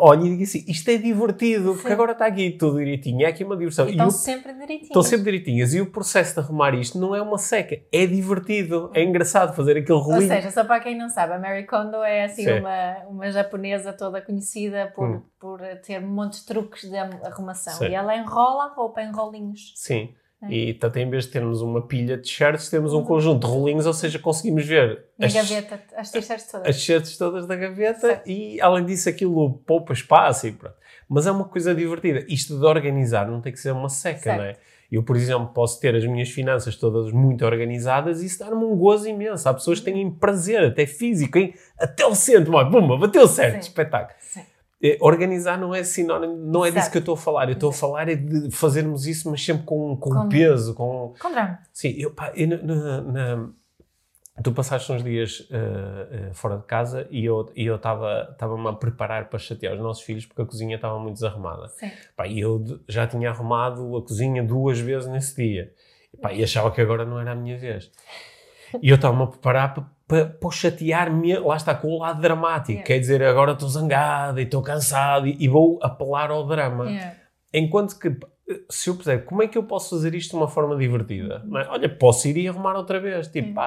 olho 0.00 0.26
e 0.26 0.30
digo 0.30 0.42
assim, 0.42 0.64
isto 0.66 0.90
é 0.90 0.96
divertido, 0.96 1.68
Sim. 1.68 1.78
porque 1.78 1.92
agora 1.92 2.10
está 2.10 2.26
aqui 2.26 2.50
tudo 2.50 2.78
direitinho, 2.78 3.24
é 3.24 3.26
aqui 3.26 3.44
uma 3.44 3.56
diversão. 3.56 3.86
E 3.86 3.92
estão 3.92 4.10
sempre 4.10 4.52
direitinhas. 4.52 4.82
Estão 4.82 5.02
sempre 5.04 5.24
direitinhas. 5.26 5.74
E 5.74 5.80
o 5.80 5.86
processo 5.86 6.34
de 6.34 6.40
arrumar 6.40 6.74
isto 6.74 6.98
não 6.98 7.14
é 7.14 7.22
uma 7.22 7.38
seca, 7.38 7.80
é 7.92 8.04
divertido, 8.04 8.90
é 8.92 9.04
engraçado 9.04 9.54
fazer 9.54 9.76
aquele 9.76 10.00
rolinho. 10.00 10.22
Ou 10.22 10.28
seja, 10.28 10.50
só 10.50 10.64
para 10.64 10.80
quem 10.80 10.98
não 10.98 11.08
sabe, 11.08 11.34
a 11.34 11.38
Mary 11.38 11.64
Kondo 11.66 12.02
é 12.02 12.24
assim 12.24 12.50
uma, 12.58 12.96
uma 13.08 13.30
japonesa 13.30 13.92
toda 13.92 14.20
conhecida 14.20 14.92
por, 14.92 15.08
hum. 15.08 15.22
por 15.38 15.60
ter 15.84 16.00
montes 16.00 16.40
de 16.40 16.46
truques 16.46 16.90
de 16.90 16.96
arrumação. 16.96 17.74
Sim. 17.74 17.90
E 17.90 17.94
ela 17.94 18.16
enrola 18.16 18.64
a 18.64 18.74
roupa 18.74 19.00
em 19.02 19.12
rolinhos. 19.12 19.72
Sim. 19.76 20.12
É. 20.42 20.52
E 20.52 20.74
portanto, 20.74 20.96
em 20.98 21.08
vez 21.08 21.24
de 21.24 21.30
termos 21.30 21.62
uma 21.62 21.86
pilha 21.86 22.18
de 22.18 22.28
shirts, 22.28 22.68
temos 22.68 22.92
um 22.92 22.98
uhum. 22.98 23.04
conjunto 23.04 23.46
de 23.46 23.52
rolinhos, 23.52 23.86
ou 23.86 23.92
seja, 23.92 24.18
conseguimos 24.18 24.66
ver 24.66 25.06
as, 25.18 25.32
gaveta, 25.32 25.80
as 25.96 26.10
t-shirts 26.10 26.50
todas. 26.50 26.68
As 26.68 26.76
shirts 26.76 27.16
todas 27.16 27.46
da 27.46 27.56
gaveta 27.56 28.00
certo. 28.00 28.28
e, 28.28 28.60
além 28.60 28.84
disso, 28.84 29.08
aquilo 29.08 29.54
poupa 29.66 29.92
espaço 29.92 30.46
e 30.46 30.52
pronto. 30.52 30.76
Mas 31.08 31.26
é 31.26 31.30
uma 31.30 31.44
coisa 31.44 31.74
divertida. 31.74 32.24
Isto 32.28 32.58
de 32.58 32.64
organizar 32.66 33.26
não 33.30 33.40
tem 33.40 33.52
que 33.52 33.60
ser 33.60 33.70
uma 33.70 33.88
seca, 33.88 34.18
certo. 34.18 34.38
não 34.38 34.44
é? 34.44 34.56
Eu, 34.90 35.02
por 35.02 35.16
exemplo, 35.16 35.48
posso 35.48 35.80
ter 35.80 35.96
as 35.96 36.04
minhas 36.04 36.28
finanças 36.28 36.76
todas 36.76 37.10
muito 37.12 37.44
organizadas 37.44 38.22
e 38.22 38.26
isso 38.26 38.38
dar-me 38.38 38.64
um 38.64 38.76
gozo 38.76 39.08
imenso. 39.08 39.48
Há 39.48 39.54
pessoas 39.54 39.80
que 39.80 39.90
têm 39.90 40.08
prazer, 40.10 40.64
até 40.64 40.86
físico, 40.86 41.38
hein? 41.38 41.54
até 41.78 42.06
o 42.06 42.14
centro, 42.14 42.52
pumba, 42.70 42.96
bateu 42.96 43.26
certo, 43.26 43.54
Sim. 43.54 43.60
espetáculo. 43.60 44.16
Sim. 44.20 44.42
É, 44.82 44.98
organizar 45.00 45.58
não 45.58 45.74
é 45.74 45.82
sinónimo, 45.82 46.36
não 46.36 46.64
é 46.64 46.70
disso 46.70 46.90
que 46.90 46.98
eu 46.98 47.00
estou 47.00 47.14
a 47.14 47.18
falar. 47.18 47.48
Eu 47.48 47.54
estou 47.54 47.70
a 47.70 47.72
falar 47.72 48.08
é 48.08 48.14
de 48.14 48.50
fazermos 48.50 49.06
isso, 49.06 49.30
mas 49.30 49.42
sempre 49.42 49.64
com, 49.64 49.96
com, 49.96 50.10
com 50.10 50.28
peso, 50.28 50.74
com... 50.74 51.14
Com 51.18 51.30
drama. 51.30 51.58
Sim, 51.72 51.94
eu, 51.96 52.10
pá, 52.10 52.30
eu, 52.36 52.46
na, 52.46 53.00
na, 53.00 53.48
tu 54.42 54.52
passaste 54.52 54.92
uns 54.92 55.02
dias 55.02 55.40
uh, 55.40 56.30
uh, 56.30 56.34
fora 56.34 56.58
de 56.58 56.64
casa 56.64 57.06
e 57.10 57.24
eu 57.24 57.50
e 57.56 57.64
eu 57.64 57.76
estava-me 57.76 58.68
a 58.68 58.72
preparar 58.74 59.30
para 59.30 59.38
chatear 59.38 59.74
os 59.74 59.80
nossos 59.80 60.04
filhos 60.04 60.26
porque 60.26 60.42
a 60.42 60.44
cozinha 60.44 60.76
estava 60.76 60.98
muito 60.98 61.14
desarrumada. 61.14 61.68
Sim. 61.68 61.90
Pá, 62.14 62.26
e 62.26 62.40
eu 62.40 62.62
já 62.86 63.06
tinha 63.06 63.30
arrumado 63.30 63.96
a 63.96 64.02
cozinha 64.02 64.42
duas 64.42 64.78
vezes 64.78 65.08
nesse 65.08 65.36
dia. 65.36 65.72
Pá, 66.20 66.32
e 66.34 66.42
achava 66.42 66.70
que 66.70 66.80
agora 66.80 67.04
não 67.04 67.18
era 67.18 67.32
a 67.32 67.34
minha 67.34 67.56
vez. 67.56 67.90
E 68.82 68.90
eu 68.90 68.96
estava-me 68.96 69.22
a 69.22 69.26
preparar 69.26 69.72
para 69.72 69.84
para, 70.06 70.26
para 70.26 70.50
chatear-me, 70.50 71.38
lá 71.38 71.56
está, 71.56 71.74
com 71.74 71.88
o 71.88 71.98
lado 71.98 72.20
dramático. 72.20 72.82
Quer 72.84 72.98
dizer, 72.98 73.22
agora 73.22 73.52
estou 73.52 73.68
zangado 73.68 74.40
e 74.40 74.44
estou 74.44 74.62
cansado 74.62 75.26
e, 75.26 75.36
e, 75.38 75.48
vou 75.48 75.78
apelar 75.82 76.30
ao 76.30 76.46
drama. 76.46 76.86
Enquanto 77.52 77.98
que, 77.98 78.16
se 78.70 78.88
eu 78.88 78.96
puser, 78.96 79.24
como 79.24 79.42
é 79.42 79.48
que 79.48 79.58
eu 79.58 79.64
posso 79.64 79.90
fazer 79.90 80.14
isto 80.14 80.30
de 80.30 80.36
uma 80.36 80.48
forma 80.48 80.76
divertida? 80.76 81.42
Uhum. 81.46 81.58
É? 81.58 81.68
Olha, 81.68 81.88
posso 81.88 82.28
ir 82.28 82.36
e 82.36 82.48
arrumar 82.48 82.76
outra 82.76 83.00
vez. 83.00 83.26
Tipo, 83.28 83.58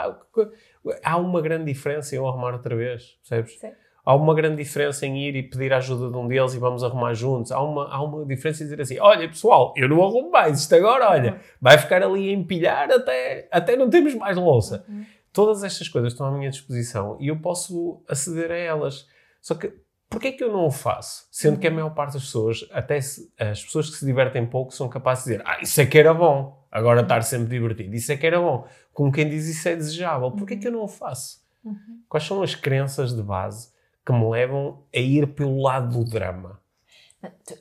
há 1.04 1.18
uma 1.18 1.42
grande 1.42 1.66
diferença 1.66 2.16
em 2.16 2.18
eu 2.18 2.28
arrumar 2.28 2.54
outra 2.54 2.76
vez, 2.76 3.18
percebes? 3.28 3.60
Sim. 3.60 3.72
Há 4.06 4.16
uma 4.16 4.34
grande 4.34 4.56
diferença 4.56 5.06
em 5.06 5.28
ir 5.28 5.36
e 5.36 5.44
pedir 5.44 5.72
a 5.72 5.78
ajuda 5.78 6.10
de 6.10 6.18
um 6.18 6.28
deles 6.28 6.54
e 6.56 6.58
vamos 6.58 6.84
arrumar 6.84 7.14
juntos. 7.14 7.52
Há 7.52 7.62
uma, 7.62 7.94
há 7.94 8.02
uma 8.02 8.26
diferença 8.26 8.64
em 8.64 8.66
dizer 8.66 8.82
assim: 8.82 8.98
olha, 9.00 9.28
pessoal, 9.28 9.74
eu 9.78 9.88
não 9.88 10.02
arrumo 10.02 10.32
mais 10.32 10.60
isto 10.60 10.74
agora, 10.74 11.12
olha, 11.12 11.34
uhum. 11.34 11.40
vai 11.62 11.78
ficar 11.78 12.02
ali 12.02 12.30
a 12.30 12.34
empilhar 12.34 12.90
até, 12.90 13.48
até 13.52 13.76
não 13.76 13.90
temos 13.90 14.16
mais 14.16 14.36
louça. 14.38 14.84
Uhum. 14.88 15.06
Todas 15.32 15.64
estas 15.64 15.88
coisas 15.88 16.14
estão 16.14 16.26
à 16.26 16.32
minha 16.32 16.50
disposição 16.50 17.18
e 17.20 17.28
eu 17.28 17.40
posso 17.40 18.02
aceder 18.08 18.52
a 18.52 18.58
elas. 18.58 19.08
Só 19.42 19.56
que 19.56 19.74
porquê 20.10 20.30
é 20.30 20.32
que 20.32 20.44
eu 20.44 20.52
não 20.52 20.66
o 20.66 20.72
faço? 20.72 21.28
Sendo 21.32 21.60
que 21.60 21.68
a 21.68 21.72
maior 21.72 21.92
parte 21.92 22.14
das 22.14 22.24
pessoas, 22.24 22.68
até 22.72 23.00
se, 23.00 23.32
as 23.40 23.64
pessoas 23.64 23.90
que 23.90 23.98
se 23.98 24.06
divertem 24.06 24.46
pouco, 24.46 24.74
são 24.74 24.90
capazes 24.90 25.26
de 25.26 25.32
dizer 25.32 25.44
ah, 25.46 25.62
isso 25.62 25.80
é 25.80 25.86
que 25.86 25.98
era 25.98 26.14
bom, 26.14 26.66
agora 26.72 27.02
estar 27.02 27.22
sempre 27.22 27.50
divertido, 27.50 27.96
isso 27.96 28.12
é 28.12 28.18
que 28.18 28.26
era 28.26 28.40
bom. 28.40 28.68
Como 28.92 29.12
quem 29.12 29.30
diz 29.30 29.48
isso 29.48 29.70
é 29.70 29.76
desejável. 29.76 30.32
Porquê 30.32 30.56
é 30.56 30.58
que 30.58 30.68
eu 30.68 30.72
não 30.72 30.84
o 30.84 30.88
faço? 30.88 31.42
Uhum. 31.64 32.02
Quais 32.08 32.26
são 32.26 32.42
as 32.42 32.56
crenças 32.56 33.14
de 33.16 33.22
base 33.22 33.72
que 34.06 34.12
me 34.12 34.28
levam 34.30 34.84
a 34.94 35.00
ir 35.00 35.28
pelo 35.28 35.62
lado 35.62 36.00
do 36.00 36.10
drama? 36.10 36.60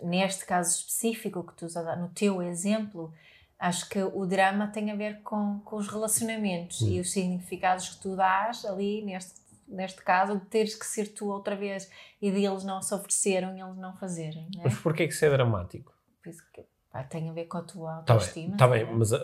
Neste 0.02 0.46
caso 0.46 0.78
específico 0.78 1.44
que 1.44 1.54
tu 1.54 1.66
usas 1.66 1.98
no 1.98 2.08
teu 2.08 2.40
exemplo, 2.40 3.12
acho 3.58 3.88
que 3.88 4.02
o 4.02 4.24
drama 4.24 4.68
tem 4.68 4.90
a 4.90 4.94
ver 4.96 5.22
com, 5.22 5.60
com 5.64 5.76
os 5.76 5.88
relacionamentos 5.88 6.82
hum. 6.82 6.88
e 6.88 7.00
os 7.00 7.10
significados 7.10 7.88
que 7.88 8.02
tu 8.02 8.16
dás 8.16 8.64
ali 8.64 9.02
neste 9.04 9.48
neste 9.68 10.02
caso, 10.02 10.38
de 10.38 10.46
teres 10.46 10.74
que 10.74 10.86
ser 10.86 11.08
tu 11.08 11.26
outra 11.26 11.54
vez 11.54 11.90
e 12.20 12.30
de 12.30 12.44
eles 12.44 12.64
não 12.64 12.80
se 12.80 12.94
ofereceram 12.94 13.54
e 13.56 13.60
eles 13.60 13.76
não 13.76 13.94
fazerem. 13.96 14.48
É? 14.58 14.62
Mas 14.64 14.78
porquê 14.78 15.06
que 15.06 15.12
isso 15.12 15.24
é 15.24 15.30
dramático? 15.30 15.94
Por 16.22 16.30
isso 16.30 16.42
que 16.52 16.64
pá, 16.98 17.04
tem 17.04 17.28
a 17.28 17.32
ver 17.32 17.44
com 17.46 17.58
a 17.58 17.62
tua 17.62 18.02
Tá 18.06 18.14
autoestima. 18.14 18.48
bem, 18.48 18.56
tá 18.56 18.66
bem, 18.68 18.80
calhar. 18.84 18.98
mas 18.98 19.12
uh, 19.12 19.18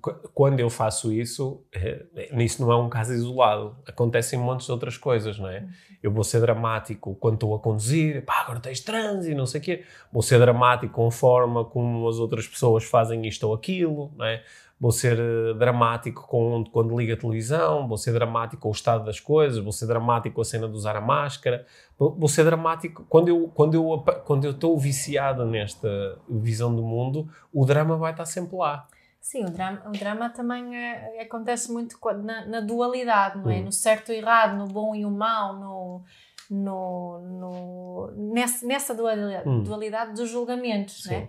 qu- 0.00 0.28
quando 0.34 0.60
eu 0.60 0.70
faço 0.70 1.12
isso, 1.12 1.64
uh, 1.74 2.40
isso 2.40 2.62
não 2.62 2.72
é 2.72 2.76
um 2.76 2.88
caso 2.88 3.12
isolado. 3.12 3.76
Acontecem 3.86 4.38
montes 4.38 4.66
de 4.66 4.72
outras 4.72 4.96
coisas, 4.96 5.38
não 5.38 5.48
é? 5.48 5.60
Uhum. 5.60 5.68
Eu 6.02 6.10
vou 6.12 6.22
ser 6.24 6.40
dramático 6.40 7.14
quando 7.16 7.34
estou 7.34 7.54
a 7.54 7.58
conduzir, 7.58 8.24
pá, 8.24 8.42
agora 8.42 8.60
tens 8.60 8.80
trânsito 8.80 9.32
e 9.32 9.34
não 9.34 9.46
sei 9.46 9.60
o 9.60 9.64
quê. 9.64 9.84
Vou 10.12 10.22
ser 10.22 10.38
dramático 10.38 10.92
com 10.94 11.06
a 11.06 11.12
forma 11.12 11.64
como 11.64 12.08
as 12.08 12.16
outras 12.18 12.46
pessoas 12.46 12.84
fazem 12.84 13.26
isto 13.26 13.44
ou 13.48 13.54
aquilo, 13.54 14.12
não 14.16 14.24
é? 14.24 14.42
Vou 14.78 14.92
ser 14.92 15.18
uh, 15.18 15.54
dramático 15.54 16.26
com, 16.28 16.62
quando 16.70 16.94
ligo 16.98 17.12
a 17.12 17.16
televisão, 17.16 17.88
vou 17.88 17.96
ser 17.96 18.12
dramático 18.12 18.60
com 18.60 18.68
o 18.68 18.72
estado 18.72 19.04
das 19.06 19.18
coisas, 19.18 19.58
vou 19.58 19.72
ser 19.72 19.86
dramático 19.86 20.34
com 20.36 20.42
a 20.42 20.44
cena 20.44 20.68
de 20.68 20.74
usar 20.74 20.94
a 20.96 21.00
máscara, 21.00 21.64
vou, 21.98 22.28
ser 22.28 22.44
dramático 22.44 23.06
quando 23.08 23.28
eu 23.28 23.48
quando 23.54 23.74
eu 23.74 24.04
quando 24.24 24.44
eu 24.44 24.50
estou 24.50 24.78
viciado 24.78 25.46
nesta 25.46 25.88
visão 26.28 26.74
do 26.76 26.82
mundo, 26.82 27.26
o 27.52 27.64
drama 27.64 27.96
vai 27.96 28.10
estar 28.10 28.26
sempre 28.26 28.54
lá. 28.56 28.86
Sim, 29.18 29.44
o 29.46 29.50
drama, 29.50 29.82
o 29.86 29.92
drama 29.92 30.28
também 30.30 30.76
é- 30.76 31.22
acontece 31.22 31.72
muito 31.72 31.98
na, 32.22 32.44
na 32.46 32.60
dualidade, 32.60 33.38
não 33.42 33.50
é? 33.50 33.56
Hum. 33.60 33.64
No 33.64 33.72
certo 33.72 34.12
e 34.12 34.16
errado, 34.18 34.56
no 34.56 34.66
bom 34.66 34.94
e 34.94 35.04
o 35.06 35.10
mau, 35.10 35.54
no, 35.58 36.02
no, 36.50 37.18
no- 37.20 38.12
nessa, 38.34 38.66
nessa 38.66 38.94
dualidade, 38.94 39.48
Hum. 39.48 39.62
dualidade 39.62 40.12
dos 40.14 40.28
julgamentos, 40.30 41.04
não 41.06 41.14
é? 41.14 41.28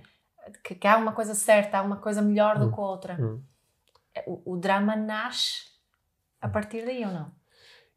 Que, 0.64 0.76
que 0.76 0.88
há 0.88 0.98
uma 0.98 1.12
coisa 1.12 1.34
certa, 1.36 1.78
há 1.78 1.82
uma 1.82 1.98
coisa 1.98 2.22
melhor 2.22 2.58
do 2.58 2.66
Hum. 2.68 2.72
que 2.72 2.80
a 2.80 2.84
outra. 2.84 3.18
Hum. 3.20 3.42
O, 4.26 4.54
o 4.54 4.58
drama 4.58 4.96
nasce 4.96 5.64
a 6.42 6.48
partir 6.50 6.86
daí 6.86 7.04
ou 7.06 7.12
não? 7.12 7.32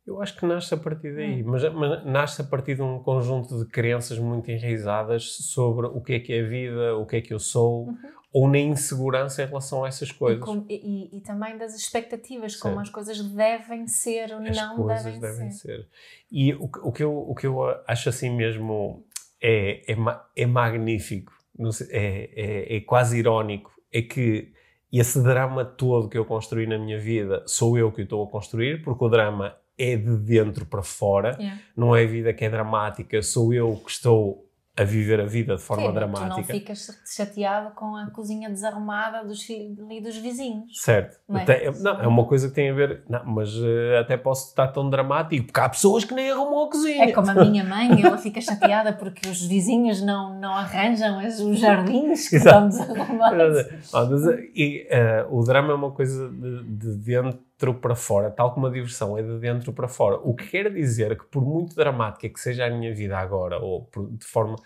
Eu 0.06 0.20
acho 0.20 0.36
que 0.36 0.44
nasce 0.46 0.74
a 0.74 0.76
partir 0.76 1.12
Hum. 1.12 1.16
daí, 1.16 1.42
mas, 1.42 1.62
mas 1.72 2.04
nasce 2.04 2.40
a 2.42 2.44
partir 2.44 2.74
de 2.74 2.82
um 2.82 2.98
conjunto 3.02 3.58
de 3.58 3.70
crenças 3.70 4.18
muito 4.18 4.50
enraizadas 4.50 5.24
sobre 5.36 5.86
o 5.86 6.00
que 6.00 6.14
é 6.14 6.20
que 6.20 6.32
é 6.32 6.40
a 6.40 6.48
vida, 6.48 6.96
o 6.96 7.06
que 7.06 7.16
é 7.16 7.20
que 7.20 7.32
eu 7.32 7.38
sou, 7.38 7.86
Uhum. 7.86 7.98
ou 8.32 8.48
na 8.48 8.58
insegurança 8.58 9.42
em 9.42 9.46
relação 9.46 9.84
a 9.84 9.88
essas 9.88 10.10
coisas. 10.10 10.42
como- 10.44 10.64
e- 10.68 11.08
e- 11.12 11.18
e 11.18 11.20
também 11.20 11.56
das 11.56 11.74
expectativas, 11.74 12.56
como 12.56 12.74
Sim. 12.76 12.80
as 12.82 12.90
coisas 12.90 13.20
devem 13.22 13.86
ser 13.86 14.32
ou 14.32 14.40
As 14.40 14.56
não 14.56 14.86
devem, 14.86 15.20
devem 15.20 15.50
ser. 15.50 15.66
ser. 15.78 15.88
E 16.30 16.54
o, 16.54 16.64
o, 16.82 16.92
que 16.92 17.02
eu, 17.04 17.16
o 17.16 17.34
que 17.34 17.46
eu 17.46 17.62
acho 17.86 18.08
assim 18.08 18.30
mesmo 18.30 19.04
é, 19.40 19.92
é, 19.92 19.96
é 20.36 20.46
magnífico, 20.46 21.32
sei, 21.72 21.88
é, 21.90 22.30
é, 22.34 22.76
é 22.76 22.80
quase 22.80 23.18
irónico, 23.18 23.70
é 23.92 24.02
que 24.02 24.52
esse 24.92 25.22
drama 25.22 25.64
todo 25.64 26.08
que 26.08 26.18
eu 26.18 26.24
construí 26.24 26.66
na 26.66 26.78
minha 26.78 26.98
vida 26.98 27.44
sou 27.46 27.78
eu 27.78 27.92
que 27.92 28.02
o 28.02 28.04
estou 28.04 28.24
a 28.24 28.28
construir, 28.28 28.82
porque 28.82 29.04
o 29.04 29.08
drama 29.08 29.56
é 29.78 29.96
de 29.96 30.16
dentro 30.16 30.66
para 30.66 30.82
fora. 30.82 31.36
Yeah. 31.38 31.60
não 31.76 31.96
é 31.96 32.04
a 32.04 32.06
vida 32.06 32.32
que 32.32 32.44
é 32.44 32.50
dramática, 32.50 33.22
sou 33.22 33.54
eu 33.54 33.76
que 33.76 33.90
estou 33.90 34.49
a 34.80 34.84
viver 34.84 35.20
a 35.20 35.26
vida 35.26 35.56
de 35.56 35.60
forma 35.62 35.82
Sim, 35.82 35.88
Tu 35.88 35.94
não 35.94 36.08
dramática. 36.10 36.52
ficas 36.54 36.88
chateado 37.14 37.74
com 37.74 37.96
a 37.96 38.10
cozinha 38.10 38.48
desarrumada 38.48 39.22
dos 39.24 39.46
e 39.50 40.00
dos 40.02 40.16
vizinhos. 40.16 40.72
Certo. 40.80 41.18
Não 41.28 41.38
é? 41.40 41.44
Tem- 41.44 41.70
não, 41.82 42.00
é 42.00 42.06
uma 42.06 42.24
coisa 42.24 42.48
que 42.48 42.54
tem 42.54 42.70
a 42.70 42.72
ver. 42.72 43.02
Não, 43.08 43.24
mas 43.26 43.50
eh, 43.62 43.98
até 43.98 44.16
posso 44.16 44.48
estar 44.48 44.68
tão 44.68 44.88
dramático, 44.88 45.46
porque 45.46 45.60
há 45.60 45.68
pessoas 45.68 46.04
que 46.04 46.14
nem 46.14 46.30
arrumam 46.30 46.64
a 46.64 46.70
cozinha. 46.70 47.04
É 47.04 47.12
como 47.12 47.30
a 47.30 47.34
minha 47.34 47.62
mãe, 47.62 48.00
ela 48.02 48.16
fica 48.16 48.40
chateada 48.40 48.92
porque 48.92 49.28
os 49.28 49.44
vizinhos 49.46 50.00
não, 50.00 50.38
não 50.40 50.54
arranjam 50.54 51.18
as- 51.18 51.40
os 51.40 51.58
jardins 51.58 52.28
que 52.28 52.36
Exato. 52.36 52.68
estão 52.68 52.86
desarrumados. 52.88 53.66
Mas, 53.92 54.26
eh, 54.28 54.40
e, 54.56 54.86
eh, 54.88 55.26
o 55.30 55.42
drama 55.44 55.72
é 55.72 55.74
uma 55.74 55.90
coisa 55.90 56.28
de, 56.30 56.62
de 56.64 56.96
dentro 56.96 57.38
para 57.74 57.94
fora, 57.94 58.30
tal 58.30 58.52
como 58.52 58.66
a 58.66 58.70
diversão 58.70 59.16
é 59.18 59.22
de 59.22 59.38
dentro 59.38 59.72
para 59.72 59.86
fora. 59.88 60.16
O 60.22 60.34
que 60.34 60.46
quer 60.48 60.72
dizer 60.72 61.16
que, 61.18 61.24
por 61.26 61.42
muito 61.44 61.74
dramática 61.74 62.28
que 62.28 62.40
seja 62.40 62.66
a 62.66 62.70
minha 62.70 62.94
vida 62.94 63.16
agora, 63.18 63.58
ou 63.58 63.82
por- 63.84 64.10
de 64.10 64.24
forma. 64.24 64.56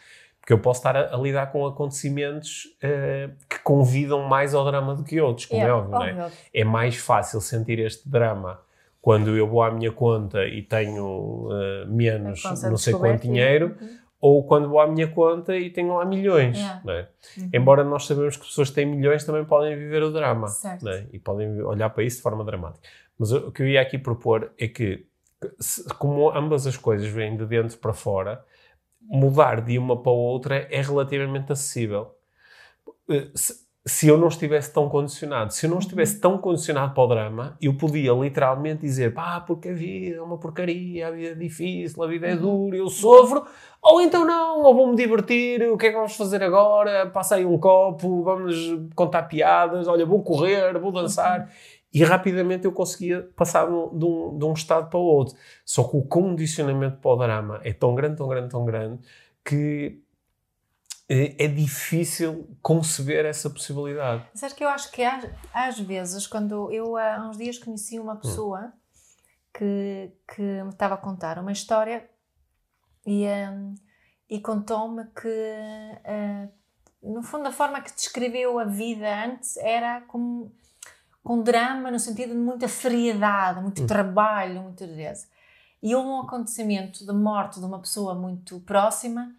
Porque 0.40 0.52
eu 0.52 0.58
posso 0.58 0.80
estar 0.80 0.94
a, 0.94 1.14
a 1.14 1.18
lidar 1.18 1.50
com 1.50 1.66
acontecimentos 1.66 2.76
eh, 2.82 3.30
que 3.48 3.58
convidam 3.60 4.22
mais 4.28 4.54
ao 4.54 4.62
drama 4.64 4.94
do 4.94 5.02
que 5.02 5.18
outros, 5.20 5.46
como 5.46 5.62
é, 5.66 5.72
óbvio, 5.72 5.90
não 5.92 6.04
é? 6.04 6.10
óbvio. 6.12 6.36
é 6.52 6.64
mais 6.64 6.96
fácil 6.96 7.40
sentir 7.40 7.78
este 7.78 8.06
drama 8.08 8.60
quando 9.00 9.36
eu 9.36 9.46
vou 9.48 9.62
à 9.62 9.70
minha 9.70 9.90
conta 9.90 10.44
e 10.46 10.60
tenho 10.62 11.48
eh, 11.50 11.84
menos 11.86 12.42
não 12.70 12.76
sei 12.76 12.92
quanto 12.92 13.22
dinheiro, 13.22 13.76
Uhum. 13.80 14.03
Ou 14.26 14.42
quando 14.46 14.70
vou 14.70 14.80
à 14.80 14.86
minha 14.86 15.06
conta 15.08 15.54
e 15.54 15.68
tenho 15.68 15.94
lá 15.96 16.04
milhões. 16.06 16.56
Yeah. 16.56 16.82
é? 16.90 17.08
Uhum. 17.38 17.50
Embora 17.52 17.84
nós 17.84 18.06
sabemos 18.06 18.38
que 18.38 18.46
pessoas 18.46 18.70
que 18.70 18.74
têm 18.76 18.86
milhões 18.86 19.22
também 19.22 19.44
podem 19.44 19.76
viver 19.76 20.02
o 20.02 20.10
drama 20.10 20.46
é? 20.88 21.06
e 21.12 21.18
podem 21.18 21.60
olhar 21.62 21.90
para 21.90 22.04
isso 22.04 22.16
de 22.16 22.22
forma 22.22 22.42
dramática. 22.42 22.88
Mas 23.18 23.30
o 23.32 23.52
que 23.52 23.62
eu 23.62 23.68
ia 23.68 23.82
aqui 23.82 23.98
propor 23.98 24.50
é 24.58 24.66
que, 24.66 25.06
se- 25.60 25.84
como 25.96 26.30
ambas 26.30 26.66
as 26.66 26.76
coisas 26.76 27.06
vêm 27.06 27.36
de 27.36 27.44
dentro 27.44 27.76
para 27.76 27.92
fora, 27.92 28.42
mudar 29.02 29.60
de 29.60 29.76
uma 29.78 30.00
para 30.02 30.10
a 30.12 30.14
outra 30.14 30.66
é 30.70 30.80
relativamente 30.80 31.52
acessível. 31.52 32.14
Eh, 33.10 33.28
Se, 33.34 33.63
se 33.86 34.08
eu 34.08 34.16
não 34.16 34.28
estivesse 34.28 34.72
tão 34.72 34.88
condicionado, 34.88 35.52
se 35.52 35.66
eu 35.66 35.70
não 35.70 35.78
estivesse 35.78 36.18
tão 36.18 36.38
condicionado 36.38 36.94
para 36.94 37.02
o 37.02 37.06
drama, 37.06 37.56
eu 37.60 37.76
podia 37.76 38.12
literalmente 38.12 38.80
dizer 38.80 39.12
pá, 39.12 39.40
porque 39.40 39.68
a 39.68 39.74
vida 39.74 40.16
é 40.16 40.22
uma 40.22 40.38
porcaria, 40.38 41.08
a 41.08 41.10
vida 41.10 41.32
é 41.32 41.34
difícil, 41.34 42.02
a 42.02 42.06
vida 42.06 42.26
é 42.26 42.34
dura, 42.34 42.76
eu 42.78 42.88
sofro, 42.88 43.44
ou 43.82 44.00
então 44.00 44.24
não, 44.24 44.62
ou 44.62 44.74
vou-me 44.74 44.96
divertir, 44.96 45.62
o 45.70 45.76
que 45.76 45.86
é 45.86 45.90
que 45.90 45.96
vamos 45.96 46.16
fazer 46.16 46.42
agora? 46.42 47.06
Passei 47.10 47.44
um 47.44 47.58
copo, 47.58 48.22
vamos 48.22 48.56
contar 48.94 49.24
piadas, 49.24 49.86
olha, 49.86 50.06
vou 50.06 50.22
correr, 50.22 50.78
vou 50.78 50.90
dançar. 50.90 51.50
E 51.92 52.02
rapidamente 52.02 52.64
eu 52.64 52.72
conseguia 52.72 53.28
passar 53.36 53.66
de 53.66 53.72
um, 53.72 54.36
de 54.38 54.44
um- 54.46 54.52
estado 54.54 54.88
para 54.90 54.98
o 54.98 55.02
outro. 55.02 55.36
Só 55.64 55.84
que 55.84 55.96
o 55.96 56.02
condicionamento 56.02 56.96
para 56.98 57.10
o 57.10 57.16
drama 57.16 57.60
é 57.62 57.72
tão 57.72 57.94
grande, 57.94 58.16
tão 58.16 58.26
grande, 58.28 58.48
tão 58.48 58.64
grande, 58.64 58.98
que 59.44 60.00
é 61.08 61.48
difícil 61.48 62.56
conceber 62.62 63.26
essa 63.26 63.50
possibilidade. 63.50 64.26
Acho 64.42 64.54
que 64.54 64.64
eu 64.64 64.68
acho 64.68 64.90
que 64.90 65.02
às, 65.02 65.28
às 65.52 65.78
vezes, 65.78 66.26
quando 66.26 66.72
eu 66.72 66.96
há 66.96 67.28
uns 67.28 67.36
dias 67.36 67.58
conheci 67.58 67.98
uma 67.98 68.16
pessoa 68.16 68.72
que, 69.52 70.12
que 70.34 70.42
me 70.42 70.70
estava 70.70 70.94
a 70.94 70.98
contar 70.98 71.38
uma 71.38 71.52
história 71.52 72.08
e, 73.06 73.26
hum, 73.26 73.74
e 74.28 74.40
contou-me 74.40 75.04
que, 75.04 75.54
ah, 76.04 76.48
no 77.02 77.22
fundo, 77.22 77.46
a 77.46 77.52
forma 77.52 77.82
que 77.82 77.94
descreveu 77.94 78.58
a 78.58 78.64
vida 78.64 79.24
antes 79.26 79.56
era 79.58 80.00
como 80.02 80.52
com 81.22 81.42
drama, 81.42 81.90
no 81.90 81.98
sentido 81.98 82.30
de 82.32 82.38
muita 82.38 82.68
seriedade, 82.68 83.60
muito 83.60 83.86
trabalho, 83.86 84.62
muita 84.62 84.86
dureza. 84.86 85.26
E 85.82 85.94
houve 85.94 86.08
um 86.08 86.20
acontecimento 86.20 87.04
de 87.04 87.12
morte 87.12 87.60
de 87.60 87.66
uma 87.66 87.78
pessoa 87.78 88.14
muito 88.14 88.60
próxima, 88.60 89.34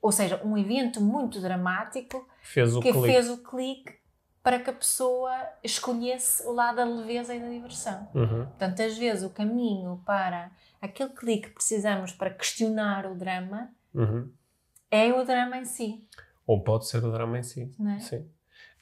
ou 0.00 0.12
seja, 0.12 0.40
um 0.44 0.56
evento 0.56 1.00
muito 1.00 1.40
dramático 1.40 2.26
Fez 2.42 2.72
que 2.74 2.80
clique. 2.92 3.02
fez 3.02 3.30
o 3.30 3.38
clique 3.42 3.94
para 4.42 4.60
que 4.60 4.70
a 4.70 4.72
pessoa 4.72 5.32
escolhesse 5.64 6.46
o 6.46 6.52
lado 6.52 6.76
da 6.76 6.84
leveza 6.84 7.34
e 7.34 7.40
da 7.40 7.48
diversão. 7.48 8.08
Uhum. 8.14 8.44
Portanto, 8.46 8.80
às 8.80 8.96
vezes 8.96 9.24
o 9.24 9.30
caminho 9.30 10.00
para 10.06 10.50
aquele 10.80 11.10
clique 11.10 11.48
que 11.48 11.54
precisamos 11.54 12.12
para 12.12 12.30
questionar 12.30 13.06
o 13.06 13.14
drama 13.16 13.68
Uhum. 13.92 14.30
é 14.90 15.12
o 15.12 15.24
drama 15.24 15.56
em 15.58 15.64
si, 15.64 16.04
Ou 16.46 16.62
pode 16.62 16.86
ser 16.86 17.02
o 17.04 17.10
drama 17.10 17.38
em 17.38 17.42
si. 17.42 17.72
é? 17.96 17.98
Sim. 17.98 18.28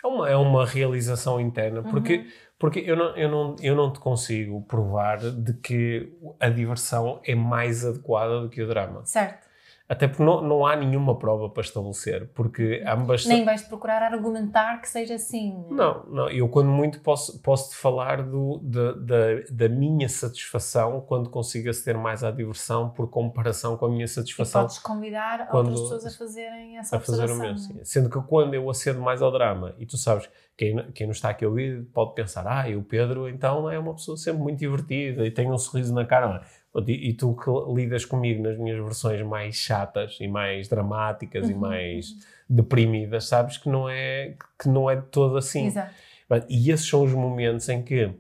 É 0.03 0.07
uma, 0.07 0.29
é 0.29 0.37
uma 0.37 0.67
realização 0.67 1.41
interna, 1.41 1.83
porque, 1.83 2.19
Uhum. 2.19 2.27
porque 2.59 2.81
eu, 2.81 2.95
não, 2.95 3.17
eu, 3.17 3.29
não, 3.31 3.57
eu 3.63 3.75
não 3.75 3.91
te 3.91 3.99
consigo 4.01 4.61
provar 4.65 5.17
de 5.19 5.55
que 5.55 6.13
a 6.39 6.51
diversão 6.51 7.23
é 7.25 7.35
mais 7.35 7.87
adequada 7.87 8.43
do 8.43 8.51
que 8.51 8.61
o 8.61 8.69
drama. 8.69 9.03
Certo. 9.07 9.44
Até 9.87 10.09
porque 10.09 10.23
não, 10.23 10.41
não 10.41 10.65
há 10.67 10.75
nenhuma 10.75 11.19
prova 11.19 11.51
para 11.51 11.63
estabelecer, 11.63 12.31
porque 12.35 12.83
ambas... 12.87 13.27
Nem 13.27 13.45
vais 13.45 13.63
procurar 13.63 14.03
argumentar 14.03 14.81
que 14.81 14.89
seja 14.89 15.15
assim. 15.17 15.63
Não, 15.71 16.05
não, 16.07 16.31
eu 16.31 16.49
quando 16.49 16.69
muito 16.71 17.01
posso, 17.01 17.39
posso 17.43 17.71
te 17.71 17.77
falar 17.77 18.23
do, 18.23 18.59
da, 18.63 18.93
da, 18.93 19.17
da 19.51 19.69
minha 19.69 20.09
satisfação 20.09 21.03
quando 21.03 21.29
consigo 21.29 21.69
aceder 21.69 22.01
mais 22.01 22.25
à 22.25 22.31
diversão 22.31 22.89
por 22.89 23.11
comparação 23.11 23.77
com 23.77 23.85
a 23.85 23.91
minha 23.91 24.07
E 24.07 24.09
satisfação 24.09 24.63
podes 24.63 24.79
convidar 24.79 25.49
quando- 25.49 25.69
outras 25.69 25.81
pessoas 25.83 26.07
a 26.07 26.19
fazerem 26.19 26.79
essa 26.79 26.97
a 26.97 27.01
fazer 27.01 27.31
o 27.31 27.37
mesmo. 27.37 27.51
é? 27.51 27.59
sim. 27.59 27.85
Sendo 27.85 28.09
que 28.09 28.21
quando 28.27 28.55
eu 28.55 28.71
acedo 28.71 29.01
mais 29.03 29.21
ao 29.21 29.31
drama, 29.31 29.75
e 29.79 29.85
tu 29.85 29.99
sabes, 29.99 30.29
quem, 30.57 30.77
quem 30.93 31.07
não 31.07 31.13
está 31.13 31.29
aqui 31.29 31.45
a 31.45 31.49
ouvir 31.49 31.85
pode 31.93 32.15
pensar, 32.15 32.47
ah, 32.47 32.67
e 32.67 32.75
o 32.75 32.83
Pedro 32.83 33.29
então 33.29 33.71
é 33.71 33.79
uma 33.79 33.93
pessoa 33.93 34.17
sempre 34.17 34.43
muito 34.43 34.59
divertida 34.59 35.27
e 35.27 35.31
tem 35.31 35.53
um 35.53 35.59
sorriso 35.59 35.93
na 35.95 36.07
cara. 36.07 36.41
E, 36.87 37.11
e 37.11 37.15
tu 37.15 37.35
que 37.35 37.51
lidas 37.73 38.05
comigo 38.05 38.43
nas 38.43 38.59
minhas 38.59 38.83
versões 38.83 39.23
mais 39.23 39.55
chatas 39.55 40.19
e 40.21 40.27
mais 40.27 40.69
dramáticas 40.69 41.49
e 41.49 41.53
Uhum, 41.53 41.61
mais 41.61 42.17
deprimidas, 42.49 43.27
sabes 43.27 43.57
que 43.57 43.69
não 43.69 43.89
é, 43.89 44.35
que 44.59 44.69
não 44.69 44.91
é 44.91 44.97
todo 44.97 45.37
assim. 45.37 45.67
Exato. 45.67 45.95
E 46.49 46.71
esses 46.71 46.89
são 46.89 47.05
os 47.05 47.13
momentos 47.13 47.69
em 47.69 47.83
que 47.83 48.13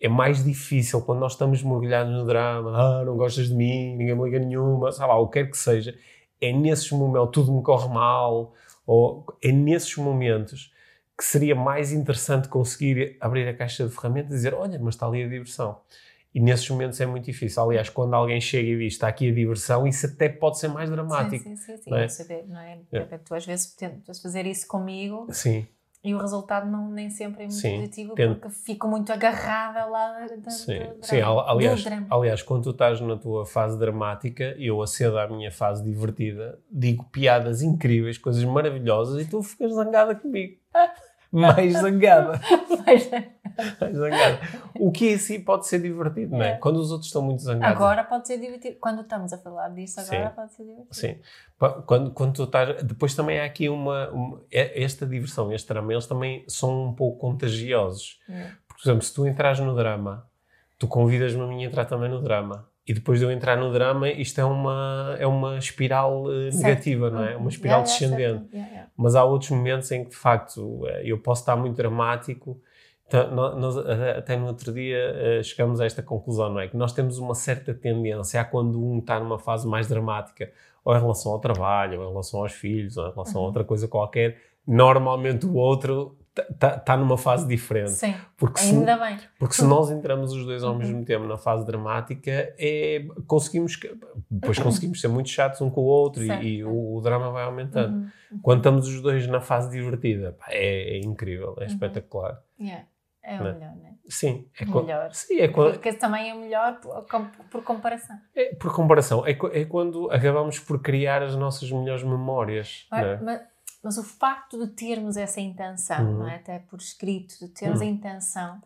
é 0.00 0.08
mais 0.08 0.42
difícil 0.42 1.02
quando 1.02 1.18
nós 1.18 1.32
estamos 1.32 1.62
mergulhados 1.62 2.12
no 2.12 2.24
drama, 2.24 2.72
ah, 2.74 3.04
não 3.04 3.16
gostas 3.16 3.48
de 3.48 3.54
mim, 3.54 3.96
ninguém 3.96 4.14
me 4.14 4.24
liga 4.24 4.38
nenhuma, 4.38 4.90
sei 4.92 5.06
lá, 5.06 5.18
o 5.18 5.28
que 5.28 5.42
quer 5.42 5.50
que 5.50 5.58
seja. 5.58 5.94
É 6.40 6.52
nesses 6.52 6.90
momentos, 6.90 7.30
tudo 7.32 7.52
me 7.52 7.62
corre 7.62 7.88
mal, 7.92 8.54
ou 8.86 9.26
é 9.42 9.52
nesses 9.52 9.94
momentos 9.96 10.72
que 11.18 11.24
seria 11.24 11.54
mais 11.54 11.92
interessante 11.92 12.48
conseguir 12.48 13.18
abrir 13.20 13.46
a 13.46 13.54
caixa 13.54 13.86
de 13.86 13.94
ferramentas 13.94 14.32
e 14.32 14.36
dizer, 14.36 14.54
olha, 14.54 14.78
mas 14.78 14.94
está 14.94 15.06
ali 15.06 15.22
a 15.22 15.28
diversão. 15.28 15.78
E 16.34 16.40
nesses 16.40 16.68
momentos 16.70 17.00
é 17.00 17.06
muito 17.06 17.24
difícil. 17.24 17.62
Aliás, 17.62 17.88
quando 17.88 18.14
alguém 18.14 18.40
chega 18.40 18.68
e 18.68 18.78
diz 18.78 18.92
está 18.94 19.08
aqui 19.08 19.28
a 19.30 19.34
diversão, 19.34 19.86
isso 19.86 20.06
até 20.06 20.28
pode 20.28 20.58
ser 20.58 20.68
mais 20.68 20.88
dramático. 20.88 21.42
Sim, 21.42 21.56
sim, 21.56 21.76
sim. 21.76 21.82
sim. 21.82 21.90
não 21.90 21.98
é? 21.98 22.08
Saber, 22.08 22.44
não 22.48 22.60
é? 22.60 22.78
É. 22.92 23.00
Tu 23.18 23.34
às 23.34 23.44
vezes 23.44 23.74
tentas 23.74 24.20
fazer 24.22 24.46
isso 24.46 24.66
comigo 24.68 25.26
Sim, 25.30 25.66
e 26.02 26.14
o 26.14 26.18
resultado 26.18 26.70
não, 26.70 26.88
nem 26.90 27.10
sempre 27.10 27.42
é 27.42 27.46
muito 27.46 27.58
Sim, 27.60 27.76
positivo 27.76 28.14
porque 28.14 28.48
fico 28.48 28.88
muito 28.88 29.12
agarrada 29.12 29.84
lá 29.84 30.26
da, 30.36 30.50
sim. 30.50 30.78
do 30.78 31.04
sim 31.04 31.16
drama, 31.18 31.26
al- 31.26 31.48
aliás, 31.50 31.84
aliás, 32.08 32.42
quando 32.42 32.62
tu 32.64 32.70
estás 32.70 33.00
na 33.00 33.16
tua 33.16 33.44
fase 33.44 33.78
dramática, 33.78 34.54
eu 34.58 34.80
acedo 34.80 35.18
à 35.18 35.28
minha 35.28 35.50
fase 35.50 35.82
divertida, 35.84 36.58
digo 36.70 37.04
piadas 37.12 37.60
incríveis, 37.60 38.16
coisas 38.16 38.42
maravilhosas 38.44 39.26
e 39.26 39.28
tu 39.28 39.42
ficas 39.42 39.72
zangada 39.74 40.14
comigo. 40.14 40.56
Mais 41.32 41.72
zangada. 41.74 42.40
Mais 42.86 43.96
zangada. 43.96 44.40
O 44.78 44.90
que 44.90 45.10
em 45.12 45.18
si 45.18 45.38
pode 45.38 45.66
ser 45.66 45.80
divertido, 45.80 46.36
não 46.36 46.42
é? 46.42 46.50
É. 46.52 46.56
Quando 46.56 46.76
os 46.78 46.90
outros 46.90 47.06
estão 47.08 47.22
muito 47.22 47.42
zangados. 47.42 47.76
agora 47.76 48.02
pode 48.04 48.26
ser 48.26 48.38
divertido. 48.38 48.76
Quando 48.80 49.02
estamos 49.02 49.32
a 49.32 49.38
falar 49.38 49.68
disso, 49.68 50.00
agora 50.00 50.28
Sim. 50.30 50.34
pode 50.34 50.52
ser 50.54 50.62
divertido. 50.64 50.94
Sim. 50.94 51.16
Quando, 51.86 52.10
quando 52.12 52.32
tu 52.34 52.44
estás. 52.44 52.82
Depois 52.82 53.14
também 53.14 53.38
há 53.38 53.44
aqui 53.44 53.68
uma, 53.68 54.08
uma- 54.10 54.42
é- 54.50 54.82
Esta 54.82 55.06
diversão, 55.06 55.52
este 55.52 55.68
drama, 55.68 55.92
eles 55.92 56.06
também 56.06 56.44
são 56.48 56.86
um 56.86 56.92
pouco 56.94 57.18
contagiosos. 57.18 58.18
É. 58.28 58.50
Por 58.68 58.76
exemplo, 58.82 59.02
se 59.02 59.12
tu 59.14 59.26
entras 59.26 59.60
no 59.60 59.74
drama, 59.74 60.26
tu 60.78 60.88
convidas-me 60.88 61.42
a 61.42 61.46
mim 61.46 61.62
a 61.64 61.68
entrar 61.68 61.84
também 61.84 62.08
no 62.08 62.22
drama. 62.22 62.66
E 62.86 62.94
depois 62.94 63.18
de 63.20 63.24
eu 63.26 63.30
entrar 63.30 63.56
no 63.56 63.72
drama, 63.72 64.08
isto 64.08 64.40
é 64.40 64.44
uma, 64.44 65.14
é 65.18 65.26
uma 65.26 65.58
espiral 65.58 66.24
eh, 66.32 66.50
Certo. 66.50 66.64
negativa, 66.64 67.10
não 67.10 67.22
é? 67.22 67.36
Uma 67.36 67.48
espiral 67.48 67.80
Yeah, 67.82 67.92
descendente. 67.92 68.48
Yeah, 68.52 68.70
yeah. 68.72 68.90
Mas 68.96 69.14
há 69.14 69.22
outros 69.24 69.50
momentos 69.50 69.90
em 69.92 70.02
que, 70.04 70.10
de 70.10 70.16
facto, 70.16 70.86
eh, 70.88 71.02
eu 71.04 71.18
posso 71.18 71.42
estar 71.42 71.54
muito 71.56 71.76
dramático. 71.76 72.58
Então, 73.06 73.30
nó- 73.32 73.54
nós, 73.56 73.76
eh, 73.76 74.16
até 74.18 74.36
no 74.36 74.46
outro 74.46 74.72
dia 74.72 75.40
chegamos 75.44 75.80
a 75.80 75.84
esta 75.84 76.02
conclusão, 76.02 76.48
não 76.52 76.60
é? 76.60 76.68
Que 76.68 76.76
nós 76.76 76.92
temos 76.92 77.18
uma 77.18 77.34
certa 77.34 77.74
tendência 77.74 78.40
a 78.40 78.44
quando 78.44 78.82
um 78.82 78.98
está 78.98 79.20
numa 79.20 79.38
fase 79.38 79.68
mais 79.68 79.86
dramática, 79.86 80.50
ou 80.84 80.96
em 80.96 81.00
relação 81.00 81.32
ao 81.32 81.38
trabalho, 81.38 82.00
ou 82.00 82.06
em 82.06 82.10
relação 82.10 82.40
aos 82.40 82.52
filhos, 82.52 82.96
ou 82.96 83.06
em 83.08 83.12
relação 83.12 83.36
a 83.36 83.40
Uhum. 83.42 83.46
outra 83.48 83.62
coisa 83.64 83.86
qualquer, 83.86 84.38
normalmente 84.66 85.44
o 85.46 85.54
outro 85.54 86.16
está 86.36 86.96
numa 86.96 87.18
fase 87.18 87.46
diferente. 87.46 87.90
Sim, 87.90 88.14
Porque 88.36 88.60
se, 88.60 88.74
ainda 88.74 88.96
bem. 88.96 89.18
porque 89.38 89.54
se 89.54 89.64
nós 89.64 89.90
entramos 89.90 90.32
os 90.32 90.44
dois 90.44 90.62
ao 90.62 90.72
Uhum. 90.72 90.78
mesmo 90.78 91.04
tempo 91.04 91.26
na 91.26 91.36
fase 91.36 91.66
dramática, 91.66 92.30
é, 92.58 93.04
conseguimos, 93.26 93.78
depois 94.30 94.58
conseguimos 94.58 95.00
ser 95.00 95.08
muito 95.08 95.28
chatos 95.28 95.60
um 95.60 95.68
com 95.68 95.80
o 95.80 95.84
outro 95.84 96.22
e- 96.22 96.58
e, 96.58 96.64
o, 96.64 96.94
o 96.96 97.00
drama 97.00 97.30
vai 97.30 97.42
aumentando. 97.44 97.96
Uhum. 98.30 98.38
Quando 98.42 98.58
estamos 98.58 98.86
os 98.88 99.02
dois 99.02 99.26
na 99.26 99.40
fase 99.40 99.70
divertida, 99.70 100.32
pá, 100.38 100.46
é, 100.50 100.96
é 100.96 101.00
incrível, 101.00 101.54
é 101.58 101.62
Uhum. 101.62 101.66
espetacular. 101.66 102.40
Yeah. 102.58 102.84
É 103.22 103.38
o 103.38 103.44
Né? 103.44 103.52
melhor, 103.52 103.76
né? 103.76 103.90
Sim, 104.08 104.48
é 104.58 104.64
Melhor. 104.64 105.12
Sim, 105.12 105.38
é, 105.40 105.46
Porque 105.48 105.92
também 105.92 106.30
é 106.30 106.34
melhor 106.34 106.80
por, 106.80 107.04
por 107.50 107.62
comparação. 107.62 108.16
é 108.34 108.54
por 108.54 108.74
comparação, 108.74 109.24
é, 109.26 109.32
é 109.52 109.64
quando 109.66 110.10
acabamos 110.10 110.58
por 110.58 110.80
criar 110.80 111.22
as 111.22 111.36
nossas 111.36 111.70
melhores 111.70 112.02
memórias. 112.02 112.86
Mas, 112.90 113.20
não 113.20 113.30
é? 113.32 113.46
Mas- 113.82 113.98
o 113.98 114.04
facto 114.04 114.58
de 114.58 114.72
termos 114.72 115.16
essa 115.16 115.40
intenção, 115.40 116.04
Uhum. 116.04 116.18
não 116.20 116.28
é? 116.28 116.36
até 116.36 116.58
por 116.58 116.78
escrito, 116.78 117.38
de 117.38 117.48
termos 117.48 117.80
Uhum. 117.80 117.86
a 117.86 117.90
intenção, 117.90 118.62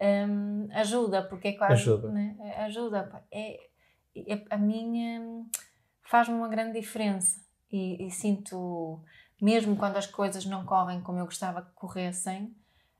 hum, 0.00 0.68
ajuda, 0.72 1.22
porque 1.22 1.48
é 1.48 1.52
quase. 1.52 1.72
Ajuda. 1.74 2.08
né? 2.10 2.36
É- 2.40 2.62
Ajuda. 2.64 3.24
É, 3.30 3.68
é- 4.16 4.44
a 4.50 4.56
minha 4.58 5.44
faz-me 6.02 6.34
uma 6.34 6.48
grande 6.48 6.78
diferença 6.80 7.40
e, 7.70 8.06
e 8.06 8.10
sinto, 8.10 9.00
mesmo 9.40 9.76
quando 9.76 9.96
as 9.96 10.06
coisas 10.06 10.44
não 10.46 10.64
correm 10.64 11.00
como 11.02 11.18
eu 11.18 11.24
gostava 11.24 11.62
que 11.62 11.72
corressem, 11.74 12.54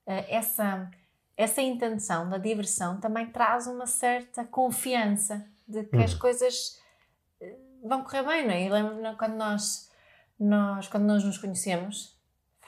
eh, 0.07 0.27
essa, 0.35 0.91
essa 1.37 1.61
intenção 1.63 2.29
da 2.29 2.37
diversão 2.39 3.01
também 3.01 3.31
traz 3.31 3.67
uma 3.67 3.87
certa 3.87 4.45
confiança 4.45 5.47
de 5.67 5.85
que 5.85 5.97
as 5.97 6.13
Uhum. 6.15 6.19
coisas 6.19 6.79
eh, 7.41 7.57
vão 7.85 8.03
correr 8.05 8.23
bem, 8.25 8.45
não 8.47 8.53
é? 8.53 8.63
E 8.65 8.69
lembro-me 8.69 9.17
quando 9.17 9.37
nós, 9.37 9.88
nós, 10.39 10.89
quando 10.89 11.05
nós 11.05 11.25
nos 11.25 11.39
conhecemos, 11.39 12.19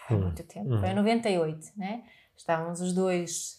há 0.08 0.14
Uhum. 0.14 0.20
muito 0.22 0.42
tempo, 0.44 0.70
Uhum. 0.70 0.80
foi 0.80 0.88
em 0.90 0.94
98, 0.94 1.70
né? 1.76 2.04
Estávamos 2.36 2.80
os 2.80 2.92
dois 2.92 3.58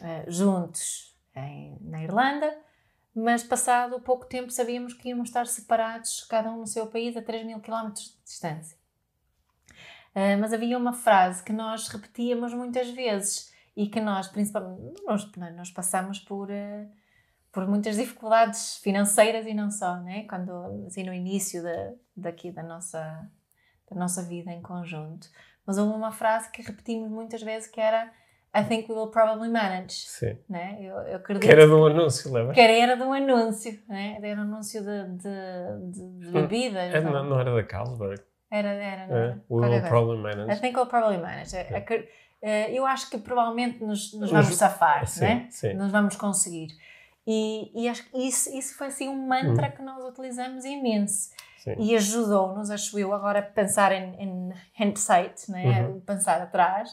eh, 0.00 0.24
juntos 0.26 1.14
em- 1.36 1.76
na 1.82 2.02
Irlanda, 2.02 2.56
mas 3.14 3.42
passado 3.44 4.00
pouco 4.00 4.24
tempo 4.26 4.50
sabíamos 4.50 4.94
que 4.94 5.10
íamos 5.10 5.28
estar 5.28 5.46
separados, 5.46 6.24
cada 6.24 6.50
um 6.50 6.58
no 6.60 6.66
seu 6.66 6.86
país, 6.86 7.16
a 7.16 7.22
3 7.22 7.44
mil 7.46 7.60
quilómetros 7.60 8.16
de 8.16 8.24
distância. 8.24 8.76
Eh, 10.14 10.36
mas 10.36 10.52
havia 10.52 10.76
uma 10.76 10.92
frase 10.92 11.42
que 11.42 11.52
nós 11.52 11.88
repetíamos 11.88 12.52
muitas 12.52 12.88
vezes 12.90 13.52
e 13.76 13.86
que 13.88 14.00
nós, 14.00 14.28
principalmente, 14.28 15.02
nós, 15.04 15.30
nós 15.56 15.70
passamos 15.70 16.18
por, 16.18 16.50
eh, 16.50 16.86
por 17.50 17.66
muitas 17.66 17.96
dificuldades 17.96 18.76
financeiras 18.78 19.46
e 19.46 19.54
não 19.54 19.70
só, 19.70 19.96
né? 19.96 20.24
Quando, 20.24 20.84
assim, 20.86 21.04
no 21.04 21.12
início 21.14 21.62
da, 21.62 21.92
daqui 22.16 22.50
da 22.50 22.62
nossa, 22.62 23.30
da 23.94 24.00
nossa 24.00 24.22
vida 24.22 24.50
em 24.50 24.60
conjunto. 24.62 25.28
Mas 25.66 25.78
houve 25.78 25.94
uma 25.94 26.10
frase 26.12 26.50
que 26.50 26.62
repetimos 26.62 27.10
muitas 27.10 27.42
vezes 27.42 27.68
que 27.68 27.80
era 27.80 28.10
I 28.54 28.62
think 28.64 28.90
we 28.92 28.98
will 28.98 29.06
probably 29.10 29.48
manage, 29.48 29.94
Sim. 29.94 30.36
né? 30.48 30.76
Eu, 30.78 30.94
eu 30.96 31.16
acredito 31.16 31.42
Que 31.42 31.50
era 31.50 31.66
de 31.66 31.72
um 31.72 31.86
anúncio, 31.86 32.30
lembra? 32.30 32.52
que 32.52 32.60
era, 32.60 32.96
de 32.96 33.02
um 33.02 33.12
anúncio, 33.12 33.80
né? 33.88 34.18
Era 34.22 34.40
um 34.40 34.44
anúncio 34.44 34.82
de, 34.82 35.04
de, 35.16 35.90
de, 35.92 36.18
de 36.26 36.30
bebidas. 36.32 36.94
É, 36.94 37.00
não? 37.00 37.24
não, 37.24 37.40
era 37.40 37.54
da 37.54 37.62
Carlsberg. 37.62 38.20
Era, 38.50 38.68
era, 38.74 39.06
não 39.06 39.16
É, 39.16 39.38
we 39.48 39.68
will 39.68 39.82
probably 39.88 40.18
I 40.18 40.22
manage. 40.36 40.60
think 40.60 40.76
we'll 40.76 40.86
probably 40.86 41.16
manage. 41.18 41.56
É. 41.56 41.84
Eh, 42.42 42.76
Eu 42.76 42.84
acho 42.84 43.08
que 43.08 43.16
provavelmente 43.16 43.82
nos, 43.82 44.12
nos 44.12 44.20
Nos- 44.22 44.30
vamos 44.32 44.54
safar, 44.56 45.06
Sim, 45.06 45.20
né? 45.20 45.46
sim. 45.48 45.72
Nos 45.74 45.90
vamos 45.90 46.16
conseguir. 46.16 46.68
E, 47.26 47.70
e 47.84 47.88
acho 47.88 48.04
que 48.10 48.18
isso, 48.18 48.54
isso 48.54 48.76
foi 48.76 48.88
assim 48.88 49.08
um 49.08 49.26
mantra 49.28 49.68
Hum. 49.68 49.70
que 49.70 49.82
nós 49.82 50.04
utilizamos 50.04 50.64
imenso. 50.66 51.30
Sim. 51.62 51.74
E 51.78 51.94
ajudou-nos, 51.96 52.70
acho 52.70 52.98
eu, 52.98 53.12
agora 53.12 53.38
a 53.40 53.42
pensar 53.42 53.92
em, 53.92 54.14
em 54.18 54.52
hindsight, 54.78 55.50
né? 55.50 55.82
Uhum. 55.86 56.00
pensar 56.00 56.40
atrás, 56.40 56.90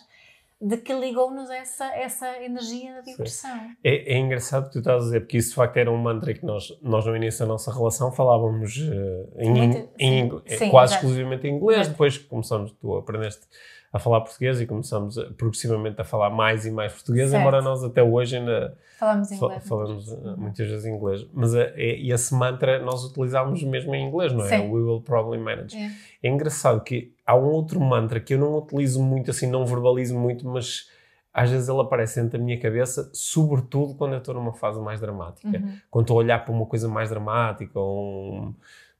de 0.61 0.75
que 0.75 0.91
ligou-nos 0.93 1.49
essa, 1.49 1.85
essa 1.95 2.27
energia 2.43 2.95
da 2.95 3.01
diversão. 3.01 3.57
É, 3.81 4.13
é 4.13 4.17
engraçado 4.17 4.65
que 4.65 4.73
tu 4.73 4.79
estás 4.79 5.03
a 5.03 5.05
dizer, 5.05 5.19
porque 5.21 5.37
isso 5.37 5.49
de 5.51 5.55
facto 5.55 5.77
era 5.77 5.89
um 5.89 5.97
mantra 5.97 6.33
que 6.33 6.45
nós, 6.45 6.77
nós 6.81 7.05
no 7.05 7.15
início 7.15 7.39
da 7.39 7.45
nossa 7.47 7.73
relação 7.73 8.11
falávamos 8.11 8.77
eh, 8.77 9.27
em, 9.45 9.49
Muito- 9.51 9.89
em- 9.97 10.29
sim, 10.29 10.41
eh, 10.45 10.57
sim, 10.57 10.69
quase 10.69 10.93
exato. 10.93 11.05
exclusivamente 11.05 11.47
em 11.47 11.55
inglês. 11.55 11.87
Depois 11.87 12.17
começamos, 12.17 12.73
tu 12.73 12.93
aprendeste 12.97 13.47
a 13.91 13.97
falar 13.99 14.21
português 14.21 14.61
e 14.61 14.67
começamos 14.67 15.17
a- 15.17 15.25
progressivamente 15.37 15.99
a 15.99 16.03
falar 16.03 16.29
mais 16.29 16.65
e 16.65 16.71
mais 16.71 16.93
português, 16.93 17.29
Certo. 17.31 17.41
embora 17.41 17.61
nós 17.61 17.83
até 17.83 18.03
hoje 18.03 18.37
ainda 18.37 18.77
Falamos 18.99 19.31
inglês. 19.31 19.67
falamos 19.67 20.11
eh, 20.11 20.15
muitas 20.37 20.67
vezes 20.67 20.85
inglês. 20.85 21.25
Mas 21.33 21.55
eh, 21.55 21.73
é- 21.75 21.99
esse 22.07 22.33
mantra 22.35 22.79
nós 22.79 23.03
utilizávamos 23.03 23.63
mesmo 23.63 23.95
em 23.95 24.07
inglês, 24.07 24.31
não 24.31 24.45
é? 24.45 24.49
Sim. 24.49 24.69
We 24.71 24.81
will 24.81 25.01
probably 25.01 25.39
manage. 25.41 25.75
É. 25.75 25.89
É 26.21 26.29
engraçado 26.29 26.81
que 26.81 27.13
há 27.25 27.35
um 27.35 27.45
outro 27.45 27.79
mantra 27.79 28.19
que 28.19 28.35
eu 28.35 28.37
não 28.39 28.57
utilizo 28.59 29.01
muito, 29.01 29.31
assim, 29.31 29.47
não 29.49 29.65
verbalizo 29.65 30.17
muito, 30.17 30.47
mas 30.47 30.87
às 31.33 31.49
vezes 31.49 31.69
ele 31.69 31.79
aparece 31.81 32.21
dentro 32.21 32.37
da 32.37 32.43
minha 32.43 32.59
cabeça, 32.59 33.09
sobretudo 33.13 33.95
quando 33.95 34.13
eu 34.13 34.17
estou 34.19 34.33
numa 34.33 34.53
fase 34.53 34.79
mais 34.79 34.99
dramática. 34.99 35.47
Uhum. 35.47 35.73
Quando 35.89 36.03
estou 36.03 36.15
a 36.19 36.23
olhar 36.23 36.43
para 36.43 36.53
uma 36.53 36.65
coisa 36.65 36.87
mais 36.89 37.09
dramática, 37.09 37.79
ou 37.79 38.33
um, 38.35 38.55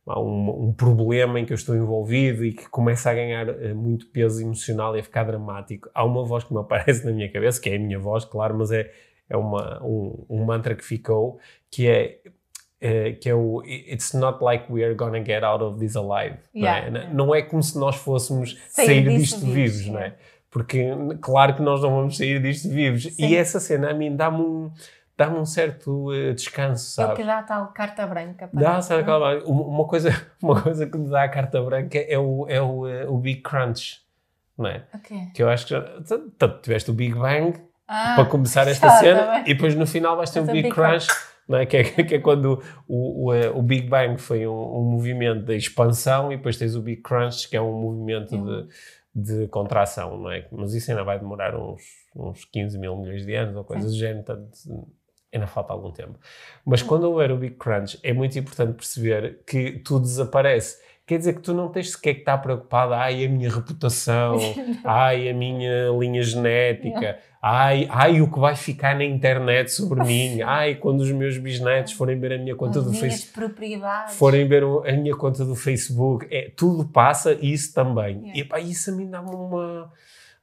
há 0.10 0.20
um, 0.20 0.70
um 0.70 0.74
problema 0.74 1.40
em 1.40 1.46
que 1.46 1.54
eu 1.54 1.56
estou 1.56 1.76
envolvido 1.76 2.44
e 2.44 2.52
que 2.52 2.68
começa 2.70 3.10
a 3.10 3.14
ganhar 3.14 3.48
eh, 3.48 3.74
muito 3.74 4.08
peso 4.08 4.42
emocional 4.42 4.96
e 4.96 5.00
a 5.00 5.04
ficar 5.04 5.24
dramático, 5.24 5.90
há 5.94 6.04
uma 6.04 6.26
voz 6.26 6.44
que 6.44 6.54
me 6.54 6.60
aparece 6.62 7.06
na 7.06 7.12
minha 7.12 7.32
cabeça, 7.32 7.62
que 7.62 7.70
é 7.70 7.76
a 7.76 7.80
minha 7.80 8.00
voz, 8.00 8.26
claro, 8.26 8.58
mas 8.58 8.72
é, 8.72 8.92
é 9.30 9.38
uma, 9.38 9.82
um, 9.84 10.26
um 10.30 10.44
mantra 10.44 10.76
que 10.76 10.84
ficou, 10.84 11.40
que 11.70 11.88
é 11.88 12.20
eh, 12.82 13.12
que 13.14 13.30
é 13.30 13.36
o 13.36 13.62
It's 13.66 14.14
not 14.14 14.42
like 14.42 14.72
we 14.72 14.84
are 14.84 14.96
gonna 14.96 15.24
get 15.24 15.44
out 15.44 15.62
of 15.62 15.80
this 15.80 15.96
alive. 15.96 16.38
Yeah, 16.56 16.90
não, 16.90 17.00
é? 17.00 17.14
não 17.14 17.36
é 17.36 17.42
como 17.42 17.62
se 17.62 17.78
nós 17.78 17.98
fôssemos 17.98 18.58
Sair 18.70 18.86
sair, 18.86 19.18
disto 19.18 19.40
vivos, 19.42 19.54
vivos, 19.54 19.88
não 19.88 20.00
é? 20.00 20.16
Porque 20.50 20.88
claro 21.22 21.56
que 21.56 21.62
nós 21.62 21.82
não 21.82 21.92
vamos 21.92 22.18
sair 22.18 22.42
disto 22.42 22.70
vivos. 22.70 23.04
Sim. 23.04 23.28
E 23.28 23.36
essa 23.36 23.60
cena 23.60 23.92
a 23.92 23.94
mim 23.94 24.16
dá-me 24.16 24.42
um, 24.42 24.72
dá 25.20 25.30
um 25.30 25.46
certo 25.46 26.14
eh, 26.14 26.32
descanso, 26.34 27.02
É 27.02 27.06
o 27.08 27.14
que 27.14 27.26
dá 27.26 27.40
a 27.40 27.44
tal 27.44 27.68
carta 27.74 28.08
branca. 28.08 28.50
Dá, 28.54 28.82
sabe, 28.82 29.04
não 29.04 29.28
é? 29.28 29.44
uma, 29.44 29.86
coisa, 29.86 30.10
uma 30.42 30.62
coisa 30.62 30.88
que 30.88 30.98
me 30.98 31.10
dá 31.10 31.24
a 31.24 31.30
carta 31.30 31.62
branca 31.62 32.00
é 32.00 32.18
o, 32.18 32.48
é 32.48 32.62
o, 32.62 32.88
eh, 32.88 33.06
o 33.06 33.18
Big 33.18 33.42
Crunch, 33.42 34.00
não 34.58 34.68
é? 34.68 34.86
Ok. 34.96 35.18
Que 35.36 35.44
eu 35.44 35.50
acho 35.50 35.66
que 35.68 35.72
já, 35.72 35.82
tu 36.38 36.48
tiveste 36.62 36.90
o 36.90 36.94
Big 36.94 37.14
Bang 37.14 37.60
Ah, 37.86 38.14
para 38.16 38.26
começar 38.26 38.66
esta 38.70 38.88
já, 38.88 38.98
cena 39.00 39.24
tá 39.26 39.40
e 39.42 39.54
depois 39.54 39.76
no 39.76 39.86
final 39.86 40.16
vais 40.16 40.32
ter 40.32 40.40
o 40.40 40.44
o 40.44 40.46
Big 40.46 40.64
Big 40.64 40.74
Crunch, 40.74 41.08
não 41.46 41.58
é? 41.58 41.66
Que, 41.66 41.78
é, 41.78 41.84
que 41.84 42.16
é 42.16 42.20
quando 42.20 42.64
o, 42.88 43.26
o, 43.26 43.34
eh, 43.34 43.50
o 43.50 43.62
Big 43.62 43.90
Bang 43.90 44.22
foi 44.22 44.48
um, 44.48 44.78
um 44.78 44.84
movimento 44.84 45.44
de 45.44 45.58
expansão 45.58 46.32
e 46.32 46.38
depois 46.38 46.56
tens 46.56 46.76
o 46.76 46.82
Big 46.82 47.02
Crunch 47.02 47.50
que 47.50 47.58
é 47.58 47.62
um 47.62 47.74
movimento 47.74 48.38
de, 48.38 49.42
de 49.42 49.48
contração, 49.50 50.18
não 50.18 50.32
é? 50.32 50.48
Mas 50.50 50.74
isso 50.74 50.90
ainda 50.90 51.04
vai 51.04 51.20
demorar 51.20 51.58
uns, 51.58 51.82
uns 52.16 52.46
15 52.46 52.80
mil 52.80 52.96
milhões 52.96 53.26
de 53.26 53.36
anos 53.36 53.58
ou 53.58 53.66
coisas 53.66 53.92
do 53.92 53.98
género, 53.98 54.24
portanto 54.24 54.58
ainda 55.34 55.48
falta 55.48 55.74
algum 55.74 55.92
tempo. 55.92 56.18
Mas 56.66 56.82
quando 56.82 57.04
houver 57.04 57.32
o 57.32 57.38
Big 57.38 57.56
Crunch 57.56 58.00
é 58.04 58.14
muito 58.14 58.38
importante 58.38 58.74
perceber 58.74 59.40
que 59.46 59.80
tudo 59.80 60.02
desaparece. 60.02 60.82
quer 61.06 61.18
dizer 61.18 61.34
que 61.34 61.42
tu 61.42 61.54
não 61.54 61.70
tens 61.70 61.92
sequer 61.92 62.14
que 62.14 62.20
estar 62.20 62.38
preocupado, 62.38 62.94
ai, 62.94 63.26
a 63.26 63.30
minha 63.30 63.50
reputação, 63.50 64.38
ai, 64.86 65.28
a 65.28 65.34
minha 65.34 65.90
linha 66.00 66.22
genética, 66.22 67.18
ai, 67.42 67.88
ai, 67.90 68.22
o 68.22 68.32
que 68.32 68.40
vai 68.40 68.56
ficar 68.56 68.96
na 68.96 69.04
internet 69.04 69.72
sobre 69.72 70.04
mim, 70.06 70.42
ai, 70.42 70.76
quando 70.76 71.02
os 71.02 71.12
meus 71.12 71.38
bisnetos 71.38 71.94
forem 71.94 72.20
ver 72.20 72.34
a 72.34 72.38
minha 72.38 72.56
conta 72.56 72.80
As 72.80 72.86
do 72.86 72.94
Facebook, 72.94 73.56
forem 74.14 74.48
ver 74.48 74.64
a 74.64 74.92
minha 74.94 75.16
conta 75.16 75.44
do 75.44 75.56
Facebook, 75.56 76.28
é, 76.30 76.52
tudo 76.56 76.88
passa 76.88 77.34
e 77.34 77.54
isso 77.54 77.74
também. 77.74 78.20
Yeah. 78.20 78.40
E 78.40 78.44
pá, 78.44 78.60
isso 78.60 78.92
a 78.92 78.94
mim 78.94 79.10
dá-me 79.10 79.34
uma, 79.34 79.92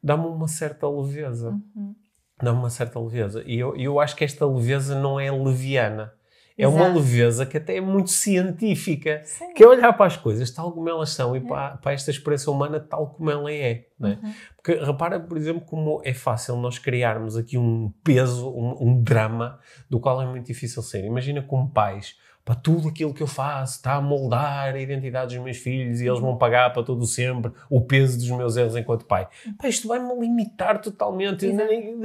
dá-me 0.02 0.26
uma 0.26 0.48
certa 0.48 0.88
leveza. 0.88 1.50
Uhum. 1.50 1.94
Dá-me 2.42 2.58
uma 2.58 2.70
certa 2.70 3.00
leveza. 3.00 3.42
E 3.46 3.58
eu, 3.58 3.76
eu 3.76 3.98
acho 3.98 4.14
que 4.14 4.24
esta 4.24 4.46
leveza 4.46 4.94
não 4.94 5.18
é 5.18 5.30
leviana. 5.30 6.12
É 6.58 6.66
uma 6.66 6.84
Exato. 6.84 6.96
leveza 6.96 7.46
que 7.46 7.56
até 7.58 7.76
é 7.76 7.80
muito 7.82 8.10
científica. 8.10 9.20
Sim. 9.24 9.52
Que 9.52 9.62
é 9.62 9.66
olhar 9.68 9.92
para 9.92 10.06
as 10.06 10.16
coisas 10.16 10.50
tal 10.50 10.72
como 10.72 10.88
elas 10.88 11.10
são 11.10 11.36
e 11.36 11.40
para, 11.40 11.76
para 11.76 11.92
esta 11.92 12.10
experiência 12.10 12.50
humana 12.50 12.80
tal 12.80 13.10
como 13.10 13.30
ela 13.30 13.52
é. 13.52 13.86
Né? 14.00 14.18
Uhum. 14.22 14.32
Porque 14.56 14.74
repara, 14.74 15.20
por 15.20 15.36
exemplo, 15.36 15.60
como 15.66 16.00
é 16.02 16.14
fácil 16.14 16.56
nós 16.56 16.78
criarmos 16.78 17.36
aqui 17.36 17.58
um 17.58 17.92
peso, 18.02 18.48
um, 18.48 18.88
um 18.88 19.02
drama, 19.02 19.58
do 19.90 20.00
qual 20.00 20.20
é 20.22 20.26
muito 20.26 20.46
difícil 20.46 20.82
ser. 20.82 21.04
Imagina 21.04 21.42
como 21.42 21.70
pais, 21.70 22.14
para 22.46 22.54
tudo 22.54 22.88
aquilo 22.88 23.12
que 23.12 23.24
eu 23.24 23.26
faço 23.26 23.74
está 23.74 23.94
a 23.94 24.00
moldar 24.00 24.72
a 24.72 24.78
identidade 24.78 25.34
dos 25.34 25.44
meus 25.44 25.56
filhos 25.56 26.00
e 26.00 26.06
eles 26.06 26.20
vão 26.20 26.36
pagar 26.38 26.72
para 26.72 26.84
todo 26.84 27.04
sempre 27.04 27.50
o 27.68 27.80
peso 27.80 28.16
dos 28.16 28.30
meus 28.30 28.56
erros 28.56 28.76
enquanto 28.76 29.04
pai. 29.04 29.26
Pá, 29.58 29.66
isto 29.66 29.88
vai-me 29.88 30.14
limitar 30.14 30.80
totalmente. 30.80 31.44
Nem, 31.48 31.96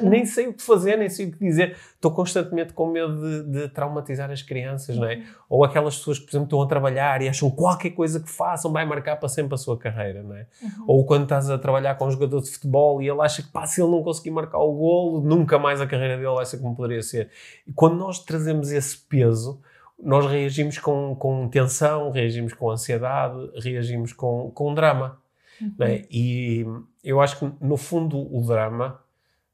nem 0.00 0.24
sei 0.24 0.46
o 0.46 0.54
que 0.54 0.62
fazer, 0.62 0.96
nem 0.96 1.08
sei 1.08 1.26
o 1.26 1.32
que 1.32 1.38
dizer. 1.44 1.76
Estou 1.92 2.12
constantemente 2.12 2.72
com 2.72 2.86
medo 2.86 3.16
de, 3.16 3.50
de 3.50 3.68
traumatizar 3.68 4.30
as 4.30 4.42
crianças, 4.42 4.96
não 4.96 5.08
é? 5.08 5.24
Ou 5.48 5.64
aquelas 5.64 5.98
pessoas 5.98 6.20
que, 6.20 6.26
por 6.26 6.30
exemplo, 6.30 6.46
estão 6.46 6.62
a 6.62 6.68
trabalhar 6.68 7.20
e 7.20 7.28
acham 7.28 7.50
que 7.50 7.56
qualquer 7.56 7.90
coisa 7.90 8.20
que 8.20 8.30
façam 8.30 8.70
vai 8.70 8.86
marcar 8.86 9.16
para 9.16 9.28
sempre 9.28 9.54
a 9.54 9.58
sua 9.58 9.76
carreira, 9.76 10.22
não 10.22 10.36
é? 10.36 10.46
Uhum. 10.62 10.84
Ou 10.86 11.04
quando 11.04 11.24
estás 11.24 11.50
a 11.50 11.58
trabalhar 11.58 11.96
com 11.96 12.06
um 12.06 12.10
jogador 12.12 12.40
de 12.40 12.50
futebol 12.52 13.02
e 13.02 13.08
ele 13.08 13.20
acha 13.20 13.42
que, 13.42 13.48
pá, 13.48 13.66
se 13.66 13.82
ele 13.82 13.90
não 13.90 14.04
conseguir 14.04 14.30
marcar 14.30 14.58
o 14.58 14.72
golo, 14.72 15.20
nunca 15.20 15.58
mais 15.58 15.80
a 15.80 15.86
carreira 15.86 16.16
dele 16.16 16.32
vai 16.32 16.46
ser 16.46 16.58
como 16.58 16.76
poderia 16.76 17.02
ser. 17.02 17.28
E 17.66 17.72
quando 17.72 17.96
nós 17.96 18.20
trazemos 18.20 18.70
esse 18.70 18.96
peso, 18.96 19.63
nós 20.02 20.30
reagimos 20.30 20.78
com, 20.78 21.14
com 21.14 21.48
tensão, 21.48 22.10
reagimos 22.10 22.52
com 22.52 22.70
ansiedade, 22.70 23.50
reagimos 23.60 24.12
com, 24.12 24.50
com 24.50 24.74
drama. 24.74 25.20
não 25.78 25.86
é? 25.86 26.04
E 26.10 26.64
eu 27.02 27.20
acho 27.20 27.38
que, 27.38 27.52
no 27.60 27.76
fundo, 27.76 28.18
o 28.18 28.46
drama, 28.46 29.00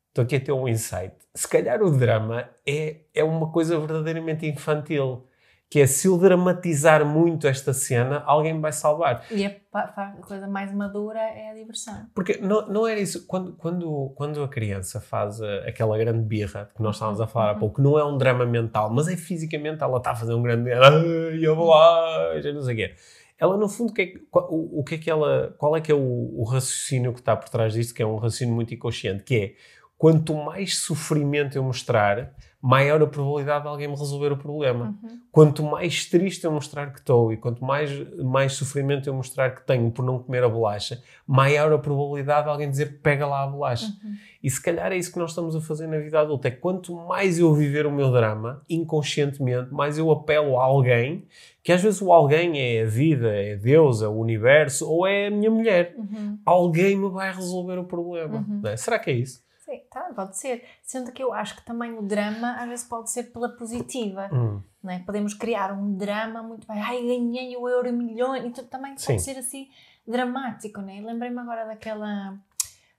estou 0.09 0.25
aqui 0.25 0.37
a 0.37 0.41
ter 0.41 0.53
um 0.53 0.67
insight, 0.67 1.15
se 1.35 1.49
calhar 1.49 1.83
o 1.83 1.91
drama 1.91 2.49
é, 2.67 2.97
é 3.15 3.23
uma 3.23 3.51
coisa 3.51 3.79
verdadeiramente 3.79 4.47
infantil, 4.47 5.27
que 5.71 5.81
é 5.81 5.87
se 5.87 6.09
eu 6.09 6.19
dramatizar 6.19 7.07
muito 7.07 7.47
esta 7.47 7.73
cena, 7.73 8.25
alguém 8.27 8.53
me 8.55 8.61
vai 8.61 8.73
salvar. 8.73 9.25
E 9.31 9.47
a, 9.47 9.55
fa- 9.71 9.93
a 9.97 10.21
coisa 10.27 10.49
mais 10.49 10.75
madura 10.75 11.21
é 11.21 11.53
a 11.53 11.55
diversão. 11.55 12.07
Porque 12.13 12.39
não, 12.39 12.67
não 12.69 12.87
era 12.89 12.99
isso. 12.99 13.25
Quando, 13.29 13.53
quando, 13.53 14.13
quando 14.17 14.43
a 14.43 14.49
criança 14.49 15.01
faz 15.01 15.41
a- 15.41 15.59
aquela 15.69 15.97
grande 15.97 16.25
birra 16.25 16.69
que 16.75 16.83
nós 16.83 16.97
estávamos 16.97 17.21
a 17.21 17.27
falar 17.29 17.53
há 17.53 17.55
pouco, 17.55 17.77
que 17.77 17.83
não 17.83 17.97
é 17.97 18.05
um 18.05 18.19
drama 18.19 18.45
mental, 18.45 18.91
mas 18.93 19.07
é 19.07 19.17
fisicamente, 19.17 19.81
ela 19.81 19.99
está 19.99 20.11
a 20.11 20.17
fazer 20.17 20.35
um 20.35 20.43
grande. 20.43 20.73
Ai, 20.73 21.39
eu 21.41 21.55
vou 21.55 21.71
lá, 21.71 22.41
já 22.41 22.53
não 22.53 22.63
sei 22.63 22.75
o 22.75 22.77
quê. 22.77 22.95
Ela, 23.39 23.57
no 23.57 23.69
fundo, 23.69 23.93
que 23.95 24.03
é 24.03 24.13
o, 24.33 24.81
o 24.81 24.85
que 24.85 24.97
é 24.97 24.99
que 24.99 25.09
ela. 25.09 25.55
Qual 25.57 25.77
é 25.77 25.81
que 25.81 25.93
é 25.93 25.95
o, 25.95 26.35
o 26.37 26.43
raciocínio 26.43 27.13
que 27.13 27.21
está 27.21 27.37
por 27.37 27.49
trás 27.49 27.73
disto, 27.75 27.95
que 27.95 28.03
é 28.03 28.07
um 28.07 28.17
raciocínio 28.17 28.55
muito 28.55 28.75
inconsciente, 28.75 29.23
que 29.23 29.37
é 29.37 29.55
quanto 29.97 30.35
mais 30.35 30.79
sofrimento 30.79 31.57
eu 31.57 31.63
mostrar, 31.63 32.35
maior 32.63 33.01
a 33.03 33.07
probabilidade 33.07 33.63
de 33.63 33.69
alguém 33.69 33.89
me 33.89 33.97
resolver 33.97 34.33
o 34.33 34.37
problema 34.37 34.95
Uhum. 35.03 35.21
quanto 35.33 35.63
mais 35.63 36.05
triste 36.05 36.45
eu 36.45 36.53
mostrar 36.53 36.93
que 36.93 36.99
estou 36.99 37.33
e 37.33 37.37
quanto 37.37 37.65
mais, 37.65 37.91
mais 38.19 38.53
sofrimento 38.53 39.09
eu 39.09 39.15
mostrar 39.15 39.55
que 39.55 39.67
tenho 39.67 39.91
por 39.91 40.05
não 40.05 40.19
comer 40.19 40.45
a 40.45 40.49
bolacha, 40.49 41.03
maior 41.27 41.73
a 41.73 41.79
probabilidade 41.79 42.45
de 42.45 42.51
alguém 42.51 42.69
dizer 42.69 43.01
pega 43.03 43.27
lá 43.27 43.45
a 43.45 43.47
bolacha. 43.47 43.87
Uhum. 43.87 44.15
E 44.43 44.51
se 44.51 44.63
calhar 44.63 44.93
é 44.93 44.97
isso 44.97 45.13
que 45.13 45.19
nós 45.19 45.31
estamos 45.31 45.55
a 45.57 45.61
fazer 45.61 45.87
na 45.87 45.99
vida 45.99 46.21
adulta. 46.21 46.49
É 46.49 46.51
quanto 46.51 46.95
mais 46.95 47.39
eu 47.39 47.55
viver 47.55 47.87
o 47.87 47.93
meu 47.93 48.11
drama, 48.11 48.63
inconscientemente, 48.69 49.73
mais 49.73 49.97
eu 49.97 50.11
apelo 50.11 50.59
a 50.59 50.65
alguém, 50.65 51.27
que 51.63 51.73
às 51.73 51.83
vezes 51.83 52.01
o 52.01 52.13
alguém 52.13 52.59
é 52.59 52.83
a 52.83 52.87
vida, 52.87 53.29
é 53.29 53.57
Deus, 53.57 54.03
é 54.03 54.09
o 54.09 54.19
universo, 54.19 54.89
ou 54.91 55.07
é 55.07 55.27
a 55.27 55.31
minha 55.31 55.51
mulher. 55.51 55.95
Uhum. 55.97 56.39
Alguém 56.45 56.97
me 56.97 57.09
vai 57.11 57.33
resolver 57.33 57.79
o 57.79 57.85
problema. 57.85 58.45
Uhum. 58.49 58.63
é? 58.65 58.77
Será 58.77 58.99
que 58.99 59.11
é 59.11 59.15
isso? 59.15 59.43
Sim, 59.71 59.83
tá, 59.89 60.11
pode 60.15 60.37
ser. 60.37 60.65
Sendo 60.83 61.13
que 61.13 61.23
eu 61.23 61.33
acho 61.33 61.55
que 61.55 61.63
também 61.65 61.97
o 61.97 62.03
drama 62.03 62.57
às 62.61 62.69
vezes 62.69 62.85
pode 62.85 63.09
ser 63.09 63.25
pela 63.25 63.49
positiva. 63.51 64.29
Hum, 64.33 64.61
não 64.83 64.93
é? 64.93 64.99
Podemos 64.99 65.33
criar 65.33 65.73
um 65.73 65.97
drama 65.97 66.43
muito 66.43 66.67
bem. 66.67 66.81
Ai, 66.81 67.01
ganhei 67.01 67.57
o 67.57 67.69
euro 67.69 67.93
milhão. 67.93 68.35
Então 68.35 68.65
também 68.65 68.93
pode 68.95 69.03
Sim. 69.03 69.19
ser 69.19 69.39
assim 69.39 69.69
dramático, 70.05 70.81
não 70.81 70.89
é? 70.91 71.01
Lembrei-me 71.01 71.39
agora 71.39 71.67
daquela. 71.67 72.37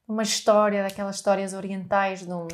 Uma 0.07 0.23
história, 0.23 0.83
daquelas 0.83 1.17
histórias 1.17 1.53
orientais 1.53 2.25
de 2.25 2.33
um, 2.33 2.47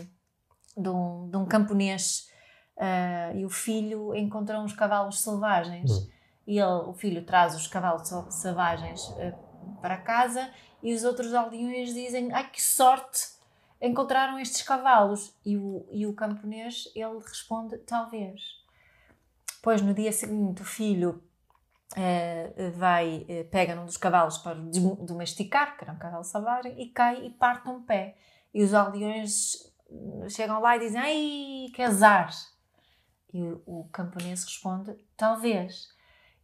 de 0.76 0.90
um, 0.90 1.30
de 1.30 1.38
um 1.38 1.46
camponês 1.46 2.30
ah, 2.78 3.32
e 3.34 3.46
o 3.46 3.50
filho 3.50 4.16
encontrou 4.16 4.62
uns 4.62 4.74
cavalos 4.74 5.22
selvagens. 5.22 5.92
Hum. 5.92 6.08
E 6.48 6.60
ele, 6.60 6.82
o 6.88 6.94
filho 6.94 7.24
traz 7.24 7.56
os 7.56 7.68
cavalos 7.68 8.08
sel- 8.08 8.32
selvagens 8.32 9.12
ah, 9.20 9.34
para 9.82 9.98
casa 9.98 10.50
e 10.82 10.94
os 10.94 11.04
outros 11.04 11.34
aldeões 11.34 11.94
dizem: 11.94 12.32
Ai, 12.34 12.50
que 12.50 12.62
sorte! 12.62 13.37
Encontraram 13.82 14.40
estes 14.40 14.62
cavalos. 14.62 15.34
E 15.46 15.58
o, 15.58 15.86
e 15.92 16.06
o 16.06 16.14
camponês 16.14 16.92
ele 16.96 17.20
responde: 17.20 17.78
Talvez. 17.80 18.42
Pois 19.62 19.82
no 19.82 19.94
dia 19.94 20.12
seguinte 20.12 20.62
o 20.62 20.66
filho 20.66 21.22
eh, 21.96 22.72
vai, 22.76 23.26
eh, 23.28 23.44
pega 23.46 23.76
num 23.76 23.86
dos 23.86 23.98
cavalos 23.98 24.38
para 24.38 24.56
domesticar, 24.56 25.78
que 25.78 25.84
era 25.84 25.94
um 25.94 25.98
cavalo 25.98 26.24
selvagem, 26.24 26.80
e 26.82 26.90
cai 26.90 27.26
e 27.26 27.30
parte 27.30 27.70
um 27.70 27.82
pé. 27.82 28.18
E 28.54 28.64
os 28.64 28.74
aldeões 28.74 29.72
eh, 29.90 30.30
chegam 30.30 30.60
lá 30.60 30.76
e 30.76 30.80
dizem: 30.80 31.02
Ai, 31.02 31.72
que 31.74 31.82
azar! 31.82 32.30
E 33.34 33.42
o, 33.42 33.62
o 33.66 33.90
camponês 33.92 34.44
responde: 34.44 34.96
Talvez. 35.16 35.96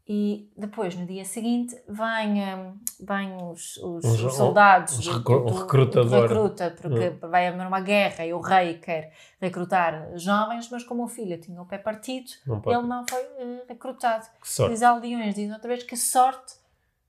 E 0.06 0.52
depois, 0.58 0.94
no 0.96 1.06
dia 1.06 1.24
seguinte, 1.24 1.74
vêm, 1.88 2.44
hum, 2.44 2.78
vêm 3.00 3.38
os, 3.42 3.78
os- 3.78 4.04
Os- 4.04 4.24
os 4.24 4.34
soldados, 4.34 5.00
os 5.00 5.06
do- 5.06 5.32
o 5.32 5.60
recrutador. 5.62 6.28
do 6.28 6.34
recruta, 6.34 6.76
porque 6.82 7.10
vai 7.26 7.48
haver 7.48 7.66
uma 7.66 7.80
guerra 7.80 8.26
e 8.26 8.34
o 8.34 8.42
rei 8.42 8.80
quer 8.80 9.14
recrutar 9.40 10.10
jovens, 10.18 10.70
mas 10.70 10.84
como 10.84 11.06
o 11.06 11.08
filho 11.08 11.40
tinha 11.40 11.62
o 11.62 11.66
pé 11.66 11.78
partido, 11.78 12.30
não 12.46 12.62
ele 12.66 12.82
não 12.88 13.06
foi 13.10 13.22
eh, 13.22 13.64
recrutado. 13.70 14.28
Os 14.42 14.84
aldeões 14.84 15.36
dizem 15.36 15.54
outra 15.54 15.70
vez 15.70 15.84
que 15.84 15.96
sorte, 15.96 16.54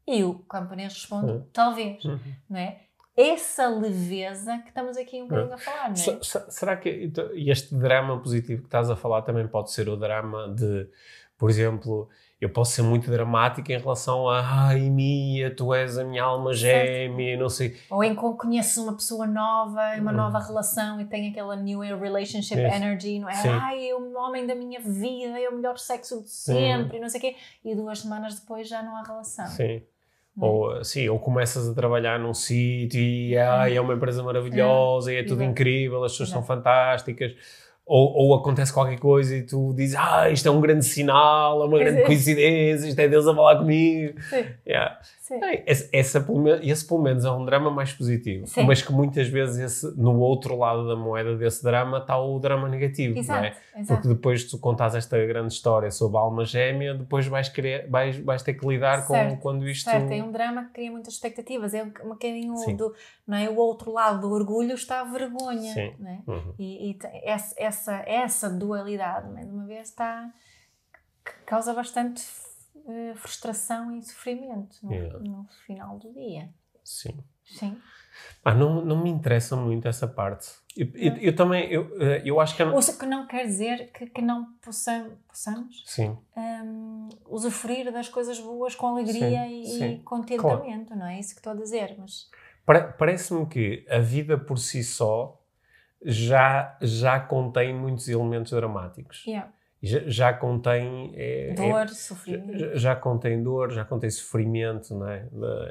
e 0.07 0.22
o 0.22 0.34
camponês 0.40 0.92
responde 0.92 1.32
Uhum. 1.32 1.47
talvez, 1.53 2.05
Uhum. 2.05 2.20
não 2.49 2.59
é? 2.61 2.78
Essa 3.17 3.69
leveza 3.69 4.59
que 4.59 4.69
estamos 4.69 4.97
aqui 4.97 5.23
um 5.23 5.29
bocadinho 5.29 5.55
a 5.55 5.59
falar, 5.59 5.85
não 5.89 5.93
é? 5.93 5.97
se- 5.97 6.45
Será 6.51 6.77
que 6.77 6.91
então, 7.05 7.29
este 7.35 7.75
drama 7.75 8.19
positivo 8.21 8.62
que 8.62 8.67
estás 8.69 8.91
a 8.91 8.97
falar 8.97 9.23
também 9.23 9.47
pode 9.47 9.71
ser 9.71 9.89
o 9.89 9.97
drama 9.97 10.49
de, 10.49 10.89
por 11.39 11.49
exemplo, 11.49 12.09
eu 12.41 12.51
posso 12.51 12.73
ser 12.73 12.83
muito 12.83 13.09
dramático 13.11 13.71
em 13.71 13.79
relação 13.79 14.29
a 14.29 14.67
ai 14.67 14.91
Mia, 14.91 15.55
tu 15.55 15.73
és 15.73 15.97
a 15.97 16.05
minha 16.05 16.25
alma 16.25 16.53
gêmea, 16.53 17.37
não 17.39 17.49
sei. 17.49 17.77
Ou 17.89 18.03
em 18.03 18.15
que 18.17 18.21
conheces 18.21 18.77
uma 18.79 18.93
pessoa 18.95 19.27
nova, 19.29 19.81
uma 19.99 20.11
Uhum. 20.11 20.17
nova 20.17 20.41
relação 20.41 21.01
e 21.01 21.05
tem 21.05 21.31
aquela 21.31 21.55
new 21.55 21.81
relationship 21.81 22.59
Isso. 22.61 22.75
energy, 22.77 23.21
não 23.21 23.29
é? 23.31 23.35
Sim. 23.35 23.49
Ai, 23.49 23.89
é 23.91 23.95
o 23.95 24.12
homem 24.19 24.45
da 24.45 24.57
minha 24.57 24.81
vida, 24.81 25.39
é 25.41 25.49
o 25.49 25.55
melhor 25.55 25.79
sexo 25.79 26.21
de 26.23 26.31
sempre, 26.31 26.99
e 26.99 27.01
não 27.01 27.09
sei 27.09 27.19
o 27.19 27.23
quê. 27.23 27.37
E 27.65 27.75
duas 27.77 28.01
semanas 28.01 28.41
depois 28.41 28.69
já 28.69 28.83
não 28.83 28.97
há 28.97 29.03
relação. 29.05 29.47
Sim. 29.47 29.81
É? 30.41 30.45
Ou, 30.45 30.85
sim, 30.85 31.09
ou 31.09 31.18
começas 31.18 31.68
a 31.68 31.74
trabalhar 31.74 32.18
num 32.18 32.35
sítio 32.35 33.01
e 33.01 33.37
ai, 33.39 33.76
é 33.76 33.80
uma 33.80 33.95
empresa 33.95 34.22
maravilhosa 34.22 35.12
e 35.12 35.16
é 35.16 35.22
tudo 35.22 35.43
Exato. 35.43 35.51
incrível, 35.51 36.03
as 36.05 36.12
pessoas 36.12 36.30
são 36.30 36.41
Exato. 36.41 36.55
fantásticas. 36.55 37.32
Ou, 37.87 38.12
ou 38.14 38.35
acontece 38.35 38.72
qualquer 38.72 38.99
coisa 38.99 39.37
e 39.37 39.43
tu 39.43 39.74
dizes, 39.76 39.95
ah, 39.95 40.30
isto 40.30 40.49
é 40.49 40.51
um 40.51 40.61
grande 40.61 40.87
sinal, 40.87 41.62
é 41.62 41.66
uma 41.66 41.78
grande 41.78 42.01
Sim. 42.01 42.07
coincidência, 42.07 42.89
isto 42.89 42.99
é 42.99 43.07
Deus 43.09 43.26
a 43.28 43.35
falar 43.35 43.59
comigo. 43.59 44.18
Sim, 44.22 44.45
Yeah. 44.66 44.99
Sim. 45.27 45.41
Esse, 45.91 46.20
pelo 46.20 46.39
menos- 46.41 46.61
esse 46.66 46.87
pelo 46.87 47.01
menos 47.03 47.25
é 47.25 47.31
um 47.31 47.45
drama 47.47 47.70
mais 47.70 47.93
positivo, 47.93 48.47
Sim. 48.47 48.64
mas 48.64 48.83
que 48.83 48.93
muitas 48.93 49.27
vezes 49.29 49.59
esse, 49.59 49.97
no 49.99 50.18
outro 50.18 50.57
lado 50.59 50.87
da 50.87 50.95
moeda 50.95 51.35
desse 51.37 51.62
drama 51.64 51.99
está 51.99 52.18
o 52.18 52.39
drama 52.39 52.68
negativo, 52.68 53.14
não 53.14 53.20
Exato, 53.20 53.45
é? 53.47 53.57
exato. 53.81 53.87
Porque 54.03 54.09
depois 54.14 54.45
tu 54.45 54.59
contas 54.59 54.95
esta 54.95 55.16
grande 55.25 55.53
história 55.55 55.91
sobre 55.91 56.18
a 56.18 56.20
alma 56.20 56.45
gêmea, 56.45 56.95
depois 56.95 57.27
vais, 57.27 57.49
querer, 57.49 57.89
vais, 57.89 58.18
vais 58.18 58.43
ter 58.43 58.53
que 58.55 58.66
lidar 58.66 59.07
com 59.07 59.14
Certo, 59.14 59.41
quando 59.41 59.66
isto... 59.66 59.89
Certo, 59.91 60.12
é 60.12 60.22
um 60.22 60.31
drama 60.31 60.64
que 60.66 60.72
cria 60.72 60.91
muitas 60.91 61.14
expectativas. 61.14 61.72
É 61.72 61.83
um, 61.83 61.89
bocadinho 62.09 62.57
Sim. 62.59 62.77
do. 62.77 62.95
Não 63.27 63.39
é? 63.39 63.49
O 63.49 63.57
outro 63.57 63.93
lado 63.93 64.20
do 64.20 64.31
orgulho 64.31 64.75
está 64.75 65.01
a 65.01 65.05
vergonha. 65.05 65.72
Sim. 65.72 65.95
Não 65.99 66.11
é? 66.11 66.18
Uhum. 66.27 66.55
E, 66.59 66.91
e 66.91 66.99
essa, 67.25 67.55
essa, 67.57 67.95
essa 68.07 68.51
dualidade, 68.51 69.31
não 69.31 69.39
é? 69.39 69.45
de 69.45 69.51
uma 69.51 69.64
vez, 69.64 69.89
está. 69.89 70.31
que 71.25 71.33
causa 71.47 71.72
bastante 71.72 72.22
eh, 72.89 73.14
frustração 73.16 73.97
e 73.97 74.03
sofrimento 74.03 74.76
no, 74.82 74.93
Yeah. 74.93 75.18
no 75.20 75.47
final 75.66 75.99
do 75.99 76.12
dia. 76.12 76.49
Sim. 76.82 77.22
Sim. 77.45 77.80
Ah, 78.45 78.55
não, 78.55 78.85
não 78.85 79.03
me 79.03 79.11
interessa 79.11 79.57
muito 79.57 79.89
essa 79.89 80.07
parte. 80.07 80.49
Eu, 80.76 80.89
eu, 80.95 81.16
eu 81.18 81.37
também, 81.37 81.70
eu, 81.70 81.91
eh, 82.01 82.22
eu 82.24 82.41
acho 82.41 82.55
que... 82.57 82.62
eu 82.62 82.66
não- 82.66 82.74
Ou 82.74 82.82
se- 82.82 82.99
que 82.99 83.07
não 83.07 83.26
quer 83.26 83.45
dizer 83.47 83.91
que, 83.93 84.07
que 84.07 84.20
não 84.22 84.53
possam, 84.62 85.16
possamos 85.28 85.82
Sim, 85.87 86.16
hum, 86.37 87.09
usufruir 87.26 87.93
das 87.93 88.09
coisas 88.09 88.39
boas 88.41 88.74
com 88.74 88.87
alegria 88.89 89.47
Sim, 89.47 89.62
e, 89.62 89.64
sim. 89.78 90.03
contentamento, 90.05 90.95
não 90.97 91.07
é 91.07 91.18
isso 91.18 91.35
que 91.35 91.41
estou 91.41 91.53
a 91.53 91.57
dizer, 91.57 91.97
mas 91.99 92.28
Pare- 92.66 92.93
Parece-me 92.99 93.47
que 93.47 93.87
a 93.91 93.99
vida 93.99 94.37
por 94.39 94.59
si 94.59 94.82
só 94.82 95.41
já, 96.03 96.76
já 96.82 97.20
contém 97.20 97.74
muitos 97.74 98.09
elementos 98.09 98.53
dramáticos. 98.53 99.24
yeah, 99.26 99.51
Já, 99.85 100.01
já 100.07 100.32
contém. 100.32 101.12
é- 101.14 101.51
é- 101.51 101.55
dor, 101.55 101.89
já, 101.89 101.95
sofrimento. 101.95 102.59
já- 102.59 102.74
já 102.74 102.97
contém 102.97 103.43
dor, 103.43 103.70
já 103.72 103.85
contém 103.85 104.09
sofrimento, 104.11 104.95
não 104.95 105.09
é? 105.09 105.26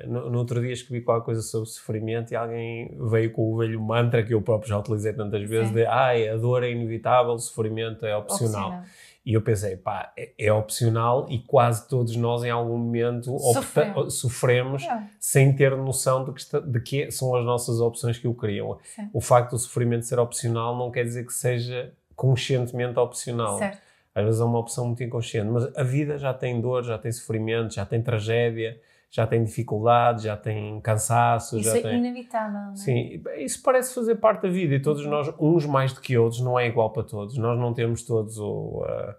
No, 0.05 0.29
no 0.29 0.37
outro 0.39 0.61
dia 0.61 0.71
escrevi 0.73 1.03
qualquer 1.03 1.25
coisa 1.25 1.41
sobre 1.41 1.69
sofrimento 1.69 2.31
e 2.31 2.35
alguém 2.35 2.95
veio 3.09 3.31
com 3.31 3.53
o 3.53 3.57
velho 3.57 3.81
mantra 3.81 4.23
que 4.23 4.33
eu 4.33 4.41
próprio 4.41 4.69
já 4.69 4.77
utilizei 4.79 5.13
tantas 5.13 5.41
vezes: 5.49 5.69
Sim. 5.69 5.73
de 5.75 5.85
ai, 5.85 6.27
a 6.29 6.37
dor 6.37 6.63
é 6.63 6.69
inevitável, 6.71 7.33
o 7.33 7.39
sofrimento 7.39 8.05
é 8.05 8.15
opcional. 8.15 8.67
Opcional. 8.69 8.83
E 9.25 9.33
eu 9.35 9.41
pensei, 9.41 9.77
pá, 9.77 10.11
é, 10.17 10.31
é 10.37 10.51
opcional 10.51 11.25
e 11.29 11.39
quase 11.39 11.87
todos 11.87 12.13
nós 12.17 12.43
em 12.43 12.49
algum 12.49 12.77
momento 12.77 13.39
Sofremos. 13.53 14.19
sofremos 14.19 14.81
Yeah, 14.81 15.07
sem 15.17 15.55
ter 15.55 15.77
noção 15.77 16.25
de 16.25 16.33
que, 16.33 16.41
está- 16.41 16.59
de 16.59 16.79
que 16.81 17.09
são 17.09 17.33
as 17.33 17.45
nossas 17.45 17.79
opções 17.79 18.17
que 18.19 18.27
o 18.27 18.33
criam. 18.33 18.77
sim. 18.83 19.09
O 19.13 19.21
facto 19.21 19.51
do 19.51 19.57
sofrimento 19.59 20.05
ser 20.05 20.19
opcional 20.19 20.77
não 20.77 20.91
quer 20.91 21.05
dizer 21.05 21.25
que 21.25 21.31
seja 21.33 21.93
conscientemente 22.17 22.99
opcional. 22.99 23.57
Certo. 23.57 23.79
Às 24.15 24.23
vezes 24.25 24.41
é 24.41 24.43
uma 24.43 24.59
opção 24.59 24.85
muito 24.85 25.03
inconsciente, 25.03 25.49
mas 25.49 25.75
a 25.75 25.83
vida 25.83 26.17
já 26.17 26.33
tem 26.33 26.61
dor, 26.61 26.83
já 26.83 26.97
tem 26.97 27.11
sofrimento, 27.11 27.73
já 27.73 27.85
tem 27.85 28.01
tragédia, 28.01 28.79
já 29.09 29.25
tem 29.27 29.43
dificuldades, 29.43 30.23
já 30.23 30.35
tem 30.37 30.79
cansaço, 30.81 31.57
Isso 31.59 31.69
já 31.71 31.77
é 31.77 31.81
tem... 31.81 31.97
inevitável, 31.97 32.51
não 32.59 32.71
é? 32.73 32.75
Sim, 32.75 33.21
isso 33.37 33.61
parece 33.63 33.93
fazer 33.93 34.15
parte 34.15 34.43
da 34.43 34.49
vida 34.49 34.75
e 34.75 34.79
todos 34.81 35.05
nós, 35.05 35.33
uns 35.39 35.65
mais 35.65 35.93
do 35.93 36.01
que 36.01 36.17
outros, 36.17 36.41
não 36.41 36.57
é 36.59 36.67
igual 36.67 36.91
para 36.91 37.03
todos. 37.03 37.37
Nós 37.37 37.59
não 37.59 37.73
temos 37.73 38.03
todos 38.03 38.37
o, 38.39 38.83
a, 38.87 39.15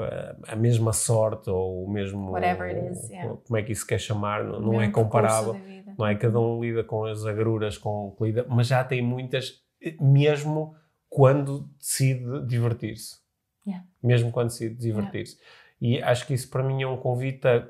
a- 0.00 0.36
a 0.48 0.56
mesma 0.56 0.92
sorte 0.92 1.50
ou 1.50 1.84
o 1.84 1.90
mesmo. 1.90 2.30
Whatever 2.30 2.74
it 2.74 2.90
is, 2.92 3.10
yeah. 3.10 3.34
Como 3.46 3.56
é 3.58 3.62
que 3.62 3.72
isso 3.72 3.86
quer 3.86 3.98
chamar? 3.98 4.44
Não, 4.44 4.60
não 4.60 4.80
é 4.82 4.90
comparável. 4.90 5.56
Não 5.98 6.06
é? 6.06 6.14
Cada 6.14 6.38
um 6.40 6.60
lida 6.62 6.82
com 6.84 7.04
as 7.04 7.24
agruras 7.26 7.76
com 7.78 8.08
o 8.08 8.12
que 8.12 8.24
lida, 8.24 8.46
mas 8.48 8.66
já 8.68 8.82
tem 8.82 9.02
muitas, 9.02 9.62
mesmo 10.00 10.74
quando 11.08 11.68
decide 11.78 12.46
divertir-se. 12.46 13.21
Yeah. 13.66 13.84
Mesmo 14.02 14.30
quando 14.32 14.48
decide 14.48 14.74
divertir-se. 14.74 15.38
E 15.80 16.02
acho 16.02 16.26
que 16.26 16.34
isso 16.34 16.48
para 16.50 16.62
mim 16.62 16.82
é 16.82 16.86
um 16.86 16.96
convite 16.96 17.46
a 17.46 17.66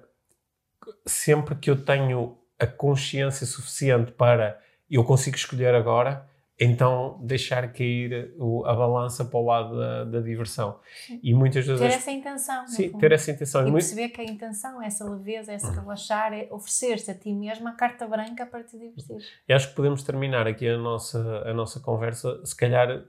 sempre 1.07 1.55
que 1.57 1.71
eu 1.71 1.85
tenho 1.85 2.39
a 2.59 2.67
consciência 2.67 3.47
suficiente 3.47 4.13
para 4.13 4.61
eu 4.91 5.03
consigo 5.05 5.37
escolher 5.37 5.75
agora, 5.75 6.29
então 6.61 7.19
deixar 7.25 7.73
cair 7.73 8.35
o- 8.39 8.65
a 8.67 8.75
balança 8.75 9.25
para 9.25 9.39
o 9.39 9.45
lado 9.47 9.77
da, 9.77 10.05
da 10.05 10.21
diversão. 10.21 10.79
E 11.23 11.33
muitas 11.35 11.67
vezes. 11.67 11.81
Ter 11.81 11.95
essa 11.95 12.11
intenção. 12.11 12.67
sim, 12.69 12.89
fundo. 12.91 13.01
ter 13.01 13.13
essa 13.13 13.31
intenção. 13.31 13.63
E 13.63 13.69
E 13.69 13.71
muito- 13.71 13.83
perceber 13.85 14.09
que 14.11 14.21
a 14.21 14.25
intenção, 14.25 14.83
essa 14.83 15.05
leveza, 15.09 15.53
esse 15.55 15.71
relaxar, 15.71 16.33
é 16.35 16.47
oferecer-te 16.51 17.11
a 17.11 17.15
ti 17.15 17.33
mesmo 17.33 17.67
a 17.69 17.73
carta 17.73 18.07
branca 18.07 18.45
para 18.45 18.63
te 18.63 18.79
divertir. 18.79 19.17
E 19.49 19.53
acho 19.53 19.71
que 19.71 19.75
podemos 19.75 20.03
terminar 20.03 20.47
aqui 20.47 20.69
a 20.69 20.77
nossa, 20.77 21.43
a 21.47 21.55
nossa 21.55 21.81
conversa, 21.81 22.45
se 22.45 22.55
calhar 22.55 23.03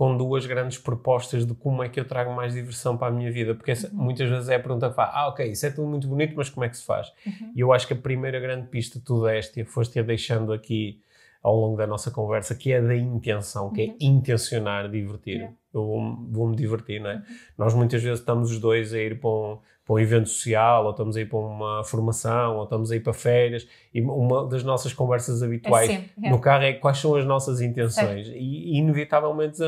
com 0.00 0.16
duas 0.16 0.46
grandes 0.46 0.78
propostas 0.78 1.44
de 1.44 1.52
como 1.52 1.82
é 1.84 1.88
que 1.90 2.00
eu 2.00 2.06
trago 2.06 2.32
mais 2.32 2.54
diversão 2.54 2.96
para 2.96 3.08
a 3.08 3.10
minha 3.10 3.30
vida, 3.30 3.54
porque 3.54 3.70
essa, 3.72 3.90
muitas 3.92 4.30
vezes 4.30 4.48
é 4.48 4.54
a 4.54 4.58
pergunta 4.58 4.88
que 4.88 4.96
faz, 4.96 5.10
ah, 5.12 5.28
ok, 5.28 5.46
isso 5.46 5.66
é 5.66 5.70
tudo 5.70 5.88
muito 5.88 6.08
bonito, 6.08 6.32
mas 6.34 6.48
como 6.48 6.64
é 6.64 6.70
que 6.70 6.78
se 6.78 6.86
faz? 6.86 7.08
Uhum. 7.26 7.52
E 7.54 7.60
eu 7.60 7.70
acho 7.70 7.86
que 7.86 7.92
a 7.92 7.96
primeira 7.96 8.40
grande 8.40 8.66
pista 8.68 8.98
que 8.98 9.04
tu 9.04 9.22
deste 9.26 9.60
e 9.60 9.64
foste-a 9.66 10.02
deixando 10.02 10.54
aqui 10.54 11.02
ao 11.42 11.54
longo 11.54 11.76
da 11.76 11.86
nossa 11.86 12.10
conversa, 12.10 12.54
que 12.54 12.72
é 12.72 12.80
da 12.80 12.96
intenção, 12.96 13.70
que 13.70 13.82
é 13.82 13.84
Uhum. 13.88 13.96
intencionar 14.00 14.88
divertir. 14.90 15.34
Yeah. 15.36 15.54
Eu 15.74 15.84
vou- 15.84 16.16
vou-me 16.30 16.56
divertir, 16.56 16.98
não 16.98 17.10
é? 17.10 17.22
Nós 17.58 17.74
muitas 17.74 18.02
vezes 18.02 18.20
estamos 18.20 18.50
os 18.50 18.58
dois 18.58 18.94
a 18.94 18.98
ir 18.98 19.20
para 19.20 19.28
um, 19.28 19.58
para 19.90 19.96
um 19.96 19.98
evento 19.98 20.28
social, 20.28 20.84
ou 20.84 20.92
estamos 20.92 21.16
a 21.16 21.20
ir 21.20 21.28
para 21.28 21.38
uma 21.40 21.82
formação, 21.82 22.58
ou 22.58 22.62
estamos 22.62 22.92
a 22.92 22.96
ir 22.96 23.00
para 23.00 23.12
férias, 23.12 23.66
e 23.92 24.00
uma 24.00 24.46
das 24.46 24.62
nossas 24.62 24.92
conversas 24.92 25.42
habituais 25.42 25.90
É 25.90 25.94
sempre, 25.94 26.10
é. 26.22 26.30
no 26.30 26.38
carro 26.38 26.62
é 26.62 26.72
quais 26.74 26.98
são 26.98 27.16
as 27.16 27.24
nossas 27.26 27.60
intenções. 27.60 28.28
E, 28.28 28.78
inevitavelmente, 28.78 29.58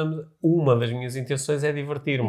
uma 0.41 0.77
das 0.77 0.93
minhas 0.93 1.17
intenções 1.17 1.65
é 1.65 1.73
divertir-me. 1.73 2.29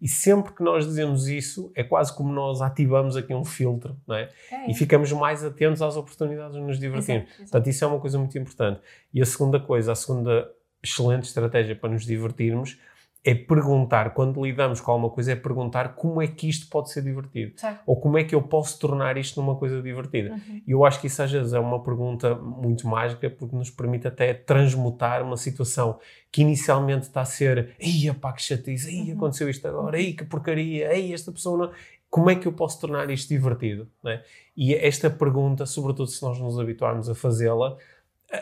E 0.00 0.08
sempre 0.08 0.52
que 0.52 0.64
nós 0.64 0.84
dizemos 0.84 1.28
isso, 1.28 1.70
é 1.76 1.84
quase 1.84 2.12
como 2.12 2.32
nós 2.32 2.60
ativamos 2.60 3.16
aqui 3.16 3.32
um 3.32 3.44
filtro, 3.44 3.96
não 4.04 4.16
é? 4.16 4.28
É, 4.50 4.68
E 4.68 4.74
ficamos 4.74 5.12
mais 5.12 5.44
atentos 5.44 5.80
às 5.80 5.96
oportunidades 5.96 6.56
de 6.56 6.60
nos 6.60 6.76
divertir. 6.76 7.14
Exato, 7.14 7.28
exato. 7.28 7.42
Portanto, 7.42 7.66
isso 7.68 7.84
é 7.84 7.86
uma 7.86 8.00
coisa 8.00 8.18
muito 8.18 8.36
importante. 8.36 8.80
E 9.14 9.22
a 9.22 9.26
segunda 9.26 9.60
coisa, 9.60 9.92
a 9.92 9.94
segunda 9.94 10.50
excelente 10.82 11.22
estratégia 11.22 11.76
para 11.76 11.90
nos 11.90 12.04
divertirmos 12.04 12.78
é 13.24 13.34
perguntar, 13.36 14.14
quando 14.14 14.44
lidamos 14.44 14.80
com 14.80 14.90
alguma 14.90 15.08
coisa, 15.08 15.32
é 15.32 15.36
perguntar 15.36 15.94
como 15.94 16.20
é 16.20 16.26
que 16.26 16.48
isto 16.48 16.68
pode 16.68 16.90
ser 16.90 17.02
divertido. 17.02 17.52
Certo. 17.56 17.80
Ou 17.86 17.94
como 18.00 18.18
é 18.18 18.24
que 18.24 18.34
eu 18.34 18.42
posso 18.42 18.80
tornar 18.80 19.16
isto 19.16 19.40
numa 19.40 19.54
coisa 19.54 19.80
divertida. 19.80 20.32
Uhum. 20.32 20.62
E 20.66 20.70
eu 20.72 20.84
acho 20.84 21.00
que 21.00 21.06
isso 21.06 21.22
às 21.22 21.30
vezes 21.30 21.52
é 21.52 21.60
uma 21.60 21.80
pergunta 21.82 22.34
muito 22.34 22.86
mágica 22.88 23.30
porque 23.30 23.54
nos 23.54 23.70
permite 23.70 24.08
até 24.08 24.34
transmutar 24.34 25.22
uma 25.22 25.36
situação 25.36 26.00
que 26.32 26.42
inicialmente 26.42 27.02
está 27.06 27.20
a 27.20 27.24
ser 27.24 27.76
ei, 27.78 28.12
pá, 28.12 28.32
que 28.32 28.42
chatice, 28.42 28.90
ei, 28.90 29.10
Uhum. 29.12 29.16
aconteceu 29.16 29.48
isto 29.48 29.68
agora, 29.68 30.00
ei, 30.00 30.14
que 30.14 30.24
porcaria, 30.24 30.92
ei, 30.92 31.12
esta 31.14 31.30
pessoa 31.30 31.56
não... 31.56 31.72
Como 32.10 32.28
é 32.28 32.34
que 32.34 32.46
eu 32.46 32.52
posso 32.52 32.78
tornar 32.78 33.08
isto 33.08 33.28
divertido? 33.28 33.88
não 34.02 34.10
é? 34.10 34.22
E 34.54 34.74
esta 34.74 35.08
pergunta, 35.08 35.64
sobretudo 35.64 36.08
se 36.08 36.22
nós 36.22 36.38
nos 36.38 36.58
habituarmos 36.58 37.08
a 37.08 37.14
fazê-la, 37.14 37.76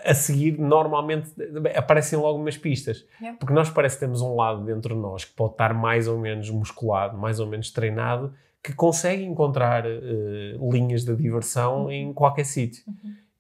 a- 0.04 0.14
seguir 0.14 0.58
normalmente 0.58 1.30
aparecem 1.76 2.18
logo 2.18 2.38
umas 2.38 2.56
pistas. 2.56 3.04
Yeah. 3.20 3.38
Porque 3.38 3.52
nós 3.54 3.68
parece 3.70 3.96
que 3.96 4.00
temos 4.00 4.22
um 4.22 4.34
lado 4.36 4.64
dentro 4.64 4.94
de 4.94 5.00
nós 5.00 5.24
que 5.24 5.32
pode 5.34 5.52
estar 5.52 5.74
mais 5.74 6.06
ou 6.08 6.18
menos 6.18 6.48
musculado, 6.50 7.16
mais 7.18 7.40
ou 7.40 7.46
menos 7.46 7.70
treinado, 7.70 8.34
que 8.62 8.72
consegue 8.74 9.24
encontrar 9.24 9.84
eh, 9.86 10.56
linhas 10.70 11.04
de 11.04 11.16
diversão 11.16 11.84
Uhum. 11.84 11.90
em 11.90 12.12
qualquer 12.12 12.44
sítio. 12.44 12.84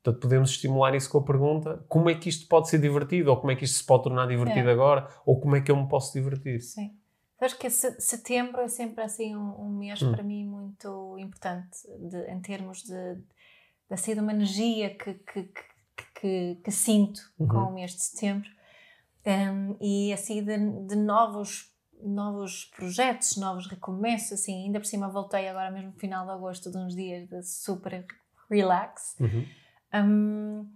Portanto, 0.02 0.22
podemos 0.22 0.50
estimular 0.50 0.94
isso 0.94 1.10
com 1.10 1.18
a 1.18 1.22
pergunta: 1.22 1.84
como 1.88 2.08
é 2.08 2.14
que 2.14 2.28
isto 2.28 2.48
pode 2.48 2.68
ser 2.70 2.78
divertido? 2.78 3.30
Ou 3.30 3.36
como 3.36 3.52
é 3.52 3.56
que 3.56 3.64
isto 3.64 3.76
se 3.78 3.84
pode 3.84 4.04
tornar 4.04 4.26
divertido 4.26 4.68
É. 4.68 4.72
agora? 4.72 5.06
Ou 5.26 5.38
como 5.38 5.56
é 5.56 5.60
que 5.60 5.70
eu 5.70 5.76
me 5.76 5.86
posso 5.88 6.12
divertir? 6.14 6.60
Sim. 6.60 6.92
Acho 7.38 7.58
que 7.58 7.68
se- 7.70 7.98
setembro 8.00 8.60
é 8.62 8.68
sempre 8.68 9.02
assim 9.04 9.34
um, 9.36 9.54
um 9.60 9.68
mês 9.78 10.00
Hum. 10.02 10.12
para 10.12 10.22
mim 10.22 10.44
muito 10.46 11.16
importante 11.18 11.78
de- 11.98 12.30
em 12.30 12.40
termos 12.40 12.82
de, 12.82 13.14
de 13.16 13.24
assim, 13.94 14.14
de 14.14 14.20
uma 14.20 14.32
energia 14.32 14.90
que, 14.94 15.14
que, 15.14 15.42
que, 15.44 15.60
que, 16.20 16.58
que 16.64 16.70
sinto 16.70 17.20
Uhum. 17.38 17.48
com 17.48 17.58
o 17.58 17.72
mês 17.74 17.92
de 17.92 18.02
setembro 18.02 18.48
Um, 19.26 19.76
e 19.82 20.12
assim 20.14 20.42
de, 20.42 20.56
de 20.86 20.96
novos 20.96 21.68
novos 22.02 22.64
projetos, 22.74 23.36
novos 23.36 23.66
recomeços, 23.66 24.32
assim, 24.32 24.64
ainda 24.64 24.80
por 24.80 24.86
cima 24.86 25.10
voltei 25.10 25.46
agora 25.46 25.70
mesmo 25.70 25.88
no 25.92 25.98
final 25.98 26.24
de 26.24 26.32
agosto 26.32 26.70
de 26.70 26.78
uns 26.78 26.94
dias 26.96 27.28
de 27.28 27.42
super 27.42 28.06
relax 28.48 29.16
Uhum. 29.20 29.44
Hum, 29.92 30.66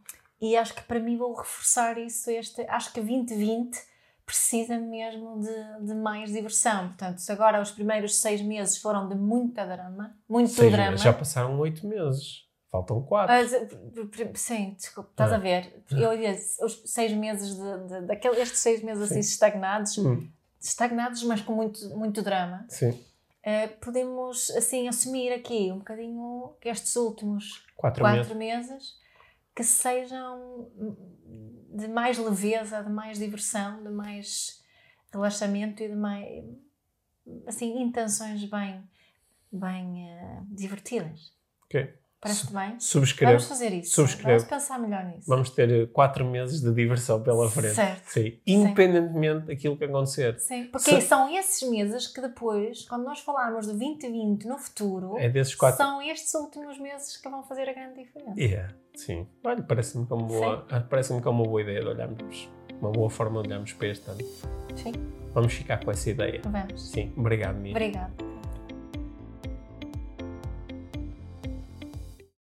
e 0.40 0.56
acho 0.56 0.74
que 0.74 0.82
para 0.82 1.00
mim 1.00 1.16
vou 1.16 1.32
reforçar 1.34 1.96
isso. 1.96 2.30
Este, 2.30 2.60
acho 2.68 2.92
que 2.92 3.00
2020 3.00 3.78
precisa 4.26 4.78
mesmo 4.78 5.40
de, 5.40 5.86
de 5.86 5.94
mais 5.94 6.30
diversão. 6.30 6.88
Portanto, 6.88 7.18
se 7.18 7.30
agora 7.32 7.60
os 7.62 7.70
primeiros 7.70 8.16
seis 8.16 8.42
meses 8.42 8.76
foram 8.78 9.08
de 9.08 9.14
muita 9.14 9.64
drama, 9.64 10.16
muito 10.28 10.54
drama. 10.70 10.96
Já 10.96 11.12
passaram 11.12 11.58
oito 11.60 11.86
meses. 11.86 12.43
Faltam 12.74 13.02
quatro. 13.02 13.68
Pr- 13.92 14.06
pr- 14.06 14.36
sim, 14.36 14.74
desculpa, 14.76 15.08
estás 15.10 15.30
Ah. 15.30 15.36
a 15.36 15.38
ver? 15.38 15.84
Eu 15.92 16.12
ia 16.12 16.32
os 16.32 16.82
seis 16.86 17.12
meses 17.12 17.54
de, 17.54 17.78
de, 17.86 18.00
daquele, 18.08 18.40
estes 18.40 18.58
seis 18.58 18.82
meses 18.82 19.04
assim 19.12 19.20
estagnados, 19.20 19.96
Hum, 19.96 20.28
estagnados, 20.60 21.22
mas 21.22 21.40
com 21.40 21.54
muito, 21.54 21.88
muito 21.96 22.20
drama. 22.20 22.66
sim. 22.68 23.00
eh, 23.44 23.68
podemos 23.68 24.50
assim 24.52 24.88
assumir 24.88 25.32
aqui 25.32 25.70
um 25.70 25.78
bocadinho 25.78 26.56
que 26.60 26.68
estes 26.68 26.96
últimos 26.96 27.64
Quatro, 27.76 28.02
quatro 28.02 28.34
meses. 28.34 28.68
meses 28.70 28.98
que 29.54 29.62
sejam 29.62 30.68
de 31.74 31.86
mais 31.86 32.18
leveza, 32.18 32.82
de 32.82 32.90
mais 32.90 33.18
diversão, 33.20 33.84
de 33.84 33.90
mais 33.90 34.60
relaxamento 35.12 35.80
e 35.80 35.88
de 35.90 35.94
mais 35.94 36.44
assim 37.46 37.80
intenções 37.80 38.44
bem 38.46 38.82
bem 39.52 40.08
eh, 40.10 40.40
divertidas. 40.48 41.32
Ok. 41.66 41.94
Parece-te 42.24 42.52
bem? 42.54 42.80
Subscrevo. 42.80 43.32
Vamos 43.32 43.46
fazer 43.48 43.72
isso. 43.74 43.94
Subscrevo. 43.94 44.28
Vamos 44.40 44.44
pensar 44.44 44.78
melhor 44.78 45.04
nisso. 45.04 45.22
Vamos 45.28 45.50
ter 45.50 45.70
eh, 45.70 45.86
quatro 45.86 46.24
meses 46.24 46.60
de 46.60 46.72
diversão 46.72 47.22
pela 47.22 47.48
frente. 47.50 47.74
Certo. 47.74 48.02
Sim. 48.08 48.38
Independentemente 48.46 49.46
daquilo 49.46 49.76
que 49.76 49.84
acontecer. 49.84 50.38
Sim, 50.40 50.64
porque 50.72 50.90
Se- 50.90 51.00
são 51.02 51.28
esses 51.36 51.68
meses 51.68 52.06
que 52.06 52.20
depois, 52.20 52.88
quando 52.88 53.04
nós 53.04 53.20
falarmos 53.20 53.66
de 53.66 53.72
2020 53.74 54.46
no 54.46 54.58
futuro, 54.58 55.18
É 55.18 55.28
desses 55.28 55.54
quatro. 55.54 55.76
são 55.76 56.00
estes 56.02 56.32
últimos 56.34 56.78
meses 56.78 57.16
que 57.16 57.28
vão 57.28 57.42
fazer 57.42 57.68
a 57.68 57.72
grande 57.72 58.02
diferença. 58.02 58.40
Yeah, 58.40 58.74
sim. 58.96 59.26
Olha, 59.44 59.62
parece-me 59.62 60.06
que 60.06 60.12
é 60.12 60.16
uma 60.16 60.26
boa, 60.26 60.66
parece-me 60.88 61.20
que 61.20 61.28
é 61.28 61.30
uma 61.30 61.44
boa 61.44 61.60
ideia 61.62 61.80
de 61.82 61.86
olharmos, 61.88 62.48
uma 62.80 62.90
boa 62.90 63.10
forma 63.10 63.42
de 63.42 63.48
olharmos 63.48 63.72
para 63.74 63.88
este 63.88 64.10
ano. 64.10 64.20
Sim, 64.74 64.92
Vamos 65.34 65.52
ficar 65.52 65.84
com 65.84 65.90
essa 65.90 66.08
ideia. 66.10 66.40
vamos. 66.44 66.90
Sim, 66.90 67.12
obrigado, 67.16 67.56
Mia. 67.56 67.72
Obrigada. 67.72 68.33